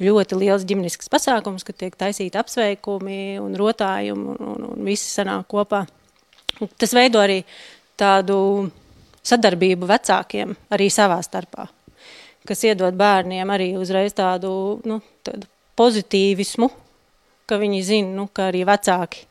ļoti 0.03 0.36
liels 0.43 0.66
ģimenisks 0.68 1.09
pasākums, 1.12 1.62
kad 1.64 1.78
tiek 1.78 1.95
taisīti 1.97 2.43
apsveikumi 2.43 3.38
un 3.41 3.55
rotājumi 3.57 4.34
un, 4.34 4.43
un, 4.57 4.66
un 4.74 4.84
visi 4.84 5.09
sanāk 5.09 5.47
kopā. 5.55 5.86
Un 6.61 6.74
tas 6.74 6.93
veido 6.93 7.22
arī 7.22 7.41
tādu 8.01 8.36
sadarbību 9.24 9.88
vecākiem 9.88 10.53
arī 10.74 10.91
savā 10.93 11.20
starpā, 11.24 11.70
kas 12.51 12.66
iedod 12.66 12.96
bērniem 12.98 13.51
arī 13.55 13.72
uzreiz 13.78 14.14
tādu, 14.16 14.53
nu, 14.88 14.98
tādu 15.26 15.46
pozitīvismu, 15.78 16.70
ka 17.46 17.59
viņi 17.61 17.82
zina, 17.86 18.14
nu, 18.18 18.26
ka 18.34 18.48
arī 18.51 18.64
vecāki 18.66 19.26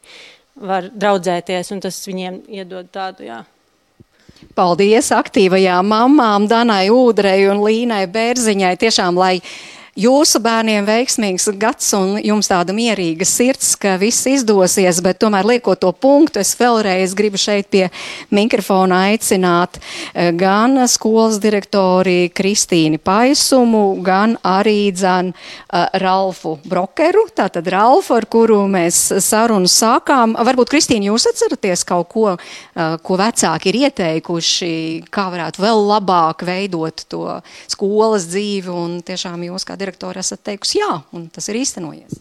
var 0.60 0.88
draudzēties, 0.92 1.72
un 1.76 1.84
tas 1.84 1.98
viņiem 2.08 2.44
iedod 2.60 2.88
tādu, 2.92 3.28
jā. 3.28 3.44
Paldies 4.56 5.12
aktīvajām 5.12 5.90
mamām 5.92 6.48
Danai 6.48 6.88
Ūdrei 6.94 7.50
un 7.52 7.60
Līnai 7.66 8.06
Bērziņai 8.12 8.76
tiešām, 8.80 9.20
lai 9.20 9.42
jūsu 10.00 10.40
bērniem 10.44 10.88
veiksmīgs 10.88 11.50
gads 11.60 11.92
un 11.98 12.16
jums 12.24 12.48
tāda 12.50 12.74
mierīga 12.76 13.26
sirds, 13.28 13.74
ka 13.80 13.98
viss 14.00 14.28
izdosies, 14.30 15.02
bet 15.04 15.20
tomēr 15.22 15.48
liekot 15.48 15.82
to 15.84 15.92
punktu, 15.92 16.42
es 16.44 16.54
vēlreiz 16.60 17.16
gribu 17.18 17.40
šeit 17.40 17.70
pie 17.74 17.88
mikrofona 18.36 19.04
aicināt 19.10 19.80
eh, 19.80 20.32
gan 20.36 20.80
skolas 20.90 21.40
direktori 21.44 22.30
Kristīni 22.36 23.00
Paisumu, 23.02 24.00
gan 24.06 24.38
arī 24.46 24.92
dzan 24.96 25.34
uh, 25.34 25.86
Ralfu 26.00 26.56
Brokeru, 26.70 27.26
tātad 27.36 27.68
Ralfu, 27.72 28.16
ar 28.16 28.28
kuru 28.32 28.62
mēs 28.72 29.02
sarunu 29.24 29.70
sākām. 29.70 30.36
Varbūt, 30.48 30.72
Kristīna, 30.72 31.10
jūs 31.10 31.28
atceraties 31.32 31.84
kaut 31.88 32.10
ko, 32.14 32.26
uh, 32.36 32.96
ko 33.04 33.20
vecāki 33.20 33.72
ir 33.72 33.80
ieteikuši, 33.84 34.72
kā 35.12 35.28
varētu 35.34 35.64
vēl 35.64 35.84
labāk 35.90 36.46
veidot 36.48 37.06
to 37.12 37.40
skolas 37.70 38.30
dzīvi 38.30 38.74
un 38.74 39.00
tiešām 39.06 39.44
jūs 39.50 39.68
kā 39.68 39.76
direktori 39.76 39.89
direktori 39.90 40.22
esat 40.22 40.46
teikusi 40.46 40.80
jā, 40.80 40.92
un 41.18 41.28
tas 41.34 41.50
ir 41.50 41.58
īstenojies? 41.60 42.18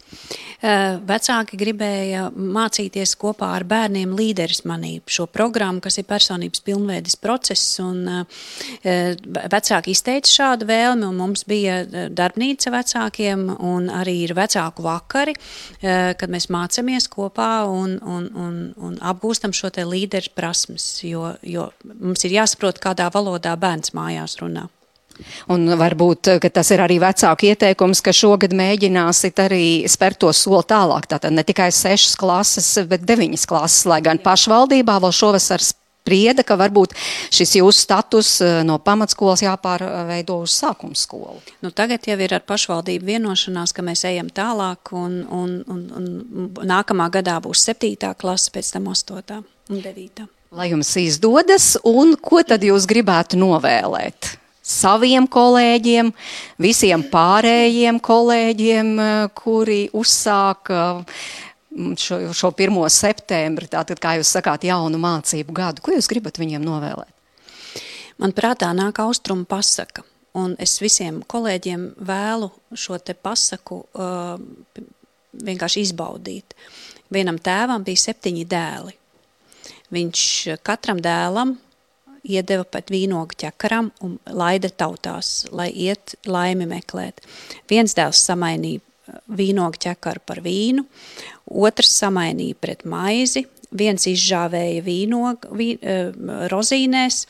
Vecāki 0.59 1.55
gribēja 1.55 2.25
mācīties 2.35 3.13
kopā 3.19 3.53
ar 3.55 3.63
bērniem 3.63 4.11
līderis 4.17 4.65
manību 4.67 5.13
šo 5.13 5.27
programmu, 5.31 5.79
kas 5.79 6.01
ir 6.01 6.07
personības 6.09 6.63
pilnveidas 6.65 7.15
process, 7.21 7.77
un 7.79 8.25
vecāki 8.83 9.93
izteica 9.95 10.33
šādu 10.33 10.67
vēlmi, 10.67 11.07
un 11.07 11.19
mums 11.21 11.45
bija 11.47 11.83
darbnīca 12.11 12.73
vecākiem, 12.75 13.45
un 13.55 13.87
arī 13.93 14.17
ir 14.25 14.35
vecāku 14.35 14.83
vakari, 14.83 15.37
kad 15.79 16.27
mēs 16.27 16.49
mācamies 16.51 17.07
kopā 17.11 17.63
un, 17.69 17.95
un, 18.03 18.27
un, 18.35 18.57
un 18.75 18.97
apgūstam 18.99 19.55
šo 19.55 19.71
te 19.71 19.87
līderu 19.87 20.35
prasmes, 20.35 20.91
jo, 21.07 21.37
jo 21.43 21.69
mums 21.93 22.27
ir 22.27 22.35
jāsaprot, 22.35 22.83
kādā 22.83 23.07
valodā 23.15 23.55
bērns 23.59 23.95
mājās 23.95 24.35
runā. 24.43 24.67
Un 25.53 25.67
varbūt 25.79 26.31
tas 26.53 26.71
ir 26.73 26.83
arī 26.83 26.99
vecāku 27.01 27.49
ieteikums, 27.49 28.03
ka 28.05 28.13
šogad 28.15 28.53
mēģināsit 28.55 29.41
arī 29.43 29.65
spērt 29.89 30.21
to 30.23 30.31
soli 30.35 30.63
tālāk. 30.69 31.09
Tātad 31.09 31.35
ne 31.35 31.45
tikai 31.47 31.71
sešas 31.75 32.15
klases, 32.19 32.71
bet 32.89 33.05
deviņas 33.07 33.45
klases, 33.49 33.85
lai 33.89 34.01
gan 34.05 34.21
pašvaldībā 34.23 34.99
vēl 35.03 35.15
šovasar 35.15 35.63
sprieda, 36.09 36.43
ka 36.47 36.57
varbūt 36.59 36.95
šis 37.33 37.57
jūsu 37.59 37.83
status 37.83 38.31
eh, 38.41 38.61
no 38.65 38.79
pamatskolas 38.81 39.43
jāpārveido 39.45 40.39
uz 40.45 40.55
sākuma 40.57 40.97
skolu. 40.97 41.37
Nu, 41.63 41.71
tagad 41.75 42.07
jau 42.09 42.17
ir 42.17 42.33
ar 42.33 42.45
pašvaldību 42.47 43.11
vienošanās, 43.13 43.75
ka 43.75 43.85
mēs 43.85 44.05
ejam 44.09 44.31
tālāk, 44.33 44.93
un, 44.95 45.21
un, 45.27 45.55
un, 45.69 45.85
un 45.99 46.49
nākamā 46.69 47.09
gadā 47.13 47.37
būs 47.43 47.67
septītā 47.69 48.15
klase, 48.17 48.49
pēc 48.55 48.73
tam 48.75 48.89
astotā 48.93 49.43
un 49.69 49.81
devītā. 49.83 50.25
Lai 50.55 50.71
jums 50.71 50.89
izdodas, 50.97 51.75
un 51.85 52.15
ko 52.17 52.41
tad 52.41 52.63
jūs 52.65 52.89
gribētu 52.89 53.37
novēlēt? 53.37 54.38
Saviem 54.69 55.27
kolēģiem, 55.29 56.11
visiem 56.61 57.03
pārējiem 57.11 57.99
kolēģiem, 58.03 58.91
eh, 58.99 59.21
kuri 59.37 59.79
uzsāka 59.93 60.81
mm, 60.99 61.95
šo, 61.97 62.19
šo 62.35 62.51
1. 62.53 62.77
septembri, 62.93 63.69
tātad, 63.71 64.01
kā 64.01 64.17
jūs 64.19 64.35
sakāt, 64.37 64.67
jaunu 64.69 65.01
mācību 65.01 65.55
gadu. 65.55 65.83
Ko 65.85 65.95
jūs 65.95 66.09
gribat 66.11 66.39
viņiem 66.41 66.63
novēlēt? 66.65 67.15
Man 68.19 68.35
prātā 68.35 68.69
nāk 68.75 68.99
austrumu 68.99 69.47
pasaka, 69.47 70.03
un 70.35 70.55
es 70.59 70.77
visiem 70.83 71.21
kolēģiem 71.23 71.93
vēlu 72.03 72.49
šo 72.75 72.97
te 72.99 73.15
pasaku 73.15 73.77
uh, 73.95 74.35
vienkārši 75.39 75.85
izbaudīt. 75.87 76.55
Vienam 77.09 77.39
tēvam 77.39 77.85
bija 77.87 78.03
septiņi 78.03 78.43
dēli. 78.49 78.93
Viņš 79.95 80.25
katram 80.67 80.99
dēlam 81.01 81.55
iedeva 82.29 82.65
pat 82.65 82.91
vīnogu 82.93 83.37
ķekaram 83.43 83.91
un 84.05 84.17
laida 84.25 84.69
tautās, 84.69 85.47
lai 85.51 85.69
iet 85.73 86.15
laimi 86.29 86.67
meklēt. 86.69 87.23
Viens 87.69 87.95
dēls 87.97 88.21
samainīja 88.29 88.81
uh, 88.81 89.21
vīnogu 89.39 89.81
ķekaru 89.85 90.25
par 90.25 90.43
vīnu, 90.45 90.85
otrs 91.49 91.95
samainīja 92.01 92.57
pret 92.61 92.85
maizi, 92.89 93.45
viens 93.69 94.07
izžāvēja 94.09 94.83
vīnogu 94.85 95.53
vī, 95.57 95.71
uh, 95.79 96.11
rozīnēs, 96.53 97.23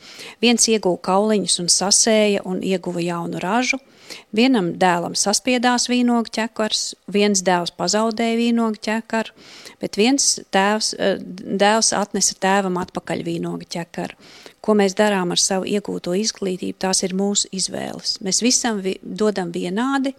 viens 0.44 0.68
ieguva 0.72 1.02
kauliņus 1.12 1.60
un 1.64 1.72
sasēja 1.74 2.46
un 2.48 2.64
ieguva 2.64 3.04
jaunu 3.04 3.42
ražu, 3.44 3.80
Vienam 4.36 4.74
dēlam 4.82 5.16
saspiedās 5.18 5.88
vīnogu 5.92 6.32
ķekars, 6.36 6.84
viens 7.12 7.44
dēls 7.46 7.74
pazaudēja 7.78 8.38
vīnogu 8.40 8.82
ķekaru, 8.86 9.34
bet 9.82 10.00
viens 10.00 10.38
tēvs, 10.54 10.94
uh, 10.98 11.18
dēls 11.64 11.94
atnesa 11.98 12.38
tēvam 12.42 12.80
atpakaļ 12.82 13.26
vīnogu 13.28 13.70
ķekaru. 13.70 14.18
Ko 14.60 14.76
mēs 14.76 14.96
darām 14.98 15.32
ar 15.32 15.40
savu 15.40 15.68
iegūto 15.72 16.14
izglītību, 16.20 16.78
tās 16.84 17.04
ir 17.08 17.16
mūsu 17.16 17.48
izvēles. 17.56 18.18
Mēs 18.26 18.42
visam 18.44 18.82
vi 18.84 18.98
dodam 19.02 19.54
vienādi, 19.56 20.12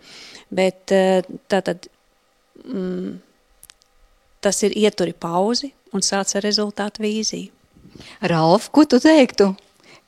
bet 0.49 0.95
eh, 0.97 1.21
tātad, 1.51 1.91
mm, 2.65 3.19
tas 4.41 4.63
ir 4.65 4.77
ieturi 4.81 5.13
pauzi 5.13 5.75
un 5.93 6.05
sāc 6.07 6.33
ar 6.39 6.47
rezultātu 6.47 7.05
vīziju. 7.05 7.53
Ralf, 8.33 8.71
ko 8.73 8.87
tu 8.89 9.01
teiktu? 9.03 9.53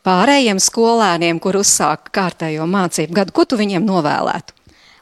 Pārējiem 0.02 0.58
skolēniem, 0.58 1.38
kur 1.38 1.60
uzsāk 1.60 2.08
kārtējo 2.14 2.66
mācību 2.66 3.14
gadu, 3.20 3.34
ko 3.36 3.44
tu 3.46 3.58
viņiem 3.60 3.84
novēlētu? 3.86 4.56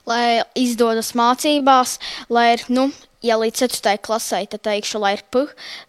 Lai 0.09 0.42
izdodas 0.59 1.14
mācībās, 1.16 1.94
lai 2.28 2.51
ir 2.59 2.64
nu, 2.68 2.90
ja 3.24 3.38
līdz 3.40 3.62
4. 3.64 3.94
klasē, 4.05 4.42
tad 4.53 4.64
teikšu, 4.66 5.01
lai 5.01 5.14
ir 5.16 5.22
P, 5.32 5.46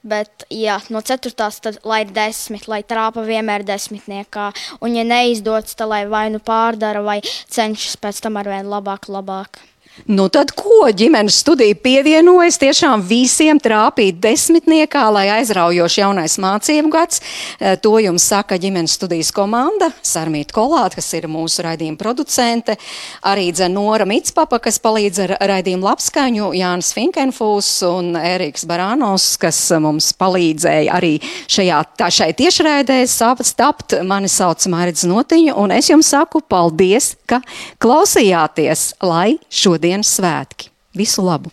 bet, 0.08 0.46
ja 0.48 0.78
no 0.94 1.02
4. 1.04 1.34
tad 1.36 1.82
lai 1.88 2.04
ir 2.06 2.14
10, 2.16 2.70
lai 2.72 2.82
trāpa 2.88 3.26
vienmēr 3.28 3.66
desmitniekā, 3.68 4.52
un, 4.80 4.96
ja 4.96 5.04
neizdodas, 5.08 5.76
tad 5.76 5.92
lai 5.92 6.06
vai 6.12 6.30
nu 6.32 6.40
pārdara, 6.40 7.04
vai 7.04 7.20
cenšas 7.26 8.00
pēc 8.00 8.24
tam 8.24 8.40
ar 8.40 8.48
vien 8.52 8.72
labāk, 8.72 9.12
labāk. 9.12 9.60
Nu 10.08 10.30
tad 10.32 10.54
ko 10.56 10.88
ģimenes 10.96 11.36
studija 11.44 11.76
pievienojas 11.76 12.56
tiešām 12.62 13.02
visiem 13.06 13.60
trāpīt 13.62 14.22
desmitniekā, 14.24 15.02
lai 15.12 15.26
aizraujoši 15.36 16.00
jaunais 16.02 16.38
mācību 16.42 16.92
gads. 16.94 17.20
Eh, 17.60 17.76
To 17.82 17.98
jums 18.00 18.24
saka 18.24 18.56
ģimenes 18.62 18.96
studijas 18.96 19.32
komanda, 19.36 19.90
Sarmīta 20.02 20.56
Kolāta, 20.56 20.96
kas 20.96 21.10
ir 21.18 21.28
mūsu 21.28 21.66
raidījuma 21.66 21.98
producente, 22.00 22.78
arī 23.24 23.52
Dzenora 23.52 24.06
Mitspapa, 24.08 24.62
kas 24.64 24.80
palīdz 24.80 25.20
ar 25.26 25.34
raidījumu 25.52 25.84
labskaņu, 25.84 26.52
Jānis 26.56 26.94
Finkenfūs 26.96 27.70
un 27.90 28.16
Eriks 28.16 28.66
Barānos, 28.70 29.36
kas 29.42 29.60
mums 29.82 30.14
palīdzēja 30.14 30.94
arī 30.94 31.20
šajā 31.52 31.82
tā, 31.98 32.10
šai 32.10 32.32
tiešraidē 32.38 33.02
stapt. 33.10 34.00
Mani 34.04 34.30
sauc 34.32 34.64
Mairidz 34.72 35.04
Notiņa, 35.04 35.58
un 35.58 35.72
es 35.72 35.90
jums 35.90 36.14
saku 36.14 36.42
paldies, 36.42 37.16
ka 37.26 37.42
klausījāties, 37.82 38.94
lai 39.02 39.40
šodienas 39.82 40.14
svētki. 40.14 40.70
Visu 40.94 41.24
labu! 41.26 41.50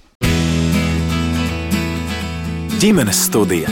ģimenes 2.78 3.24
studija. 3.26 3.70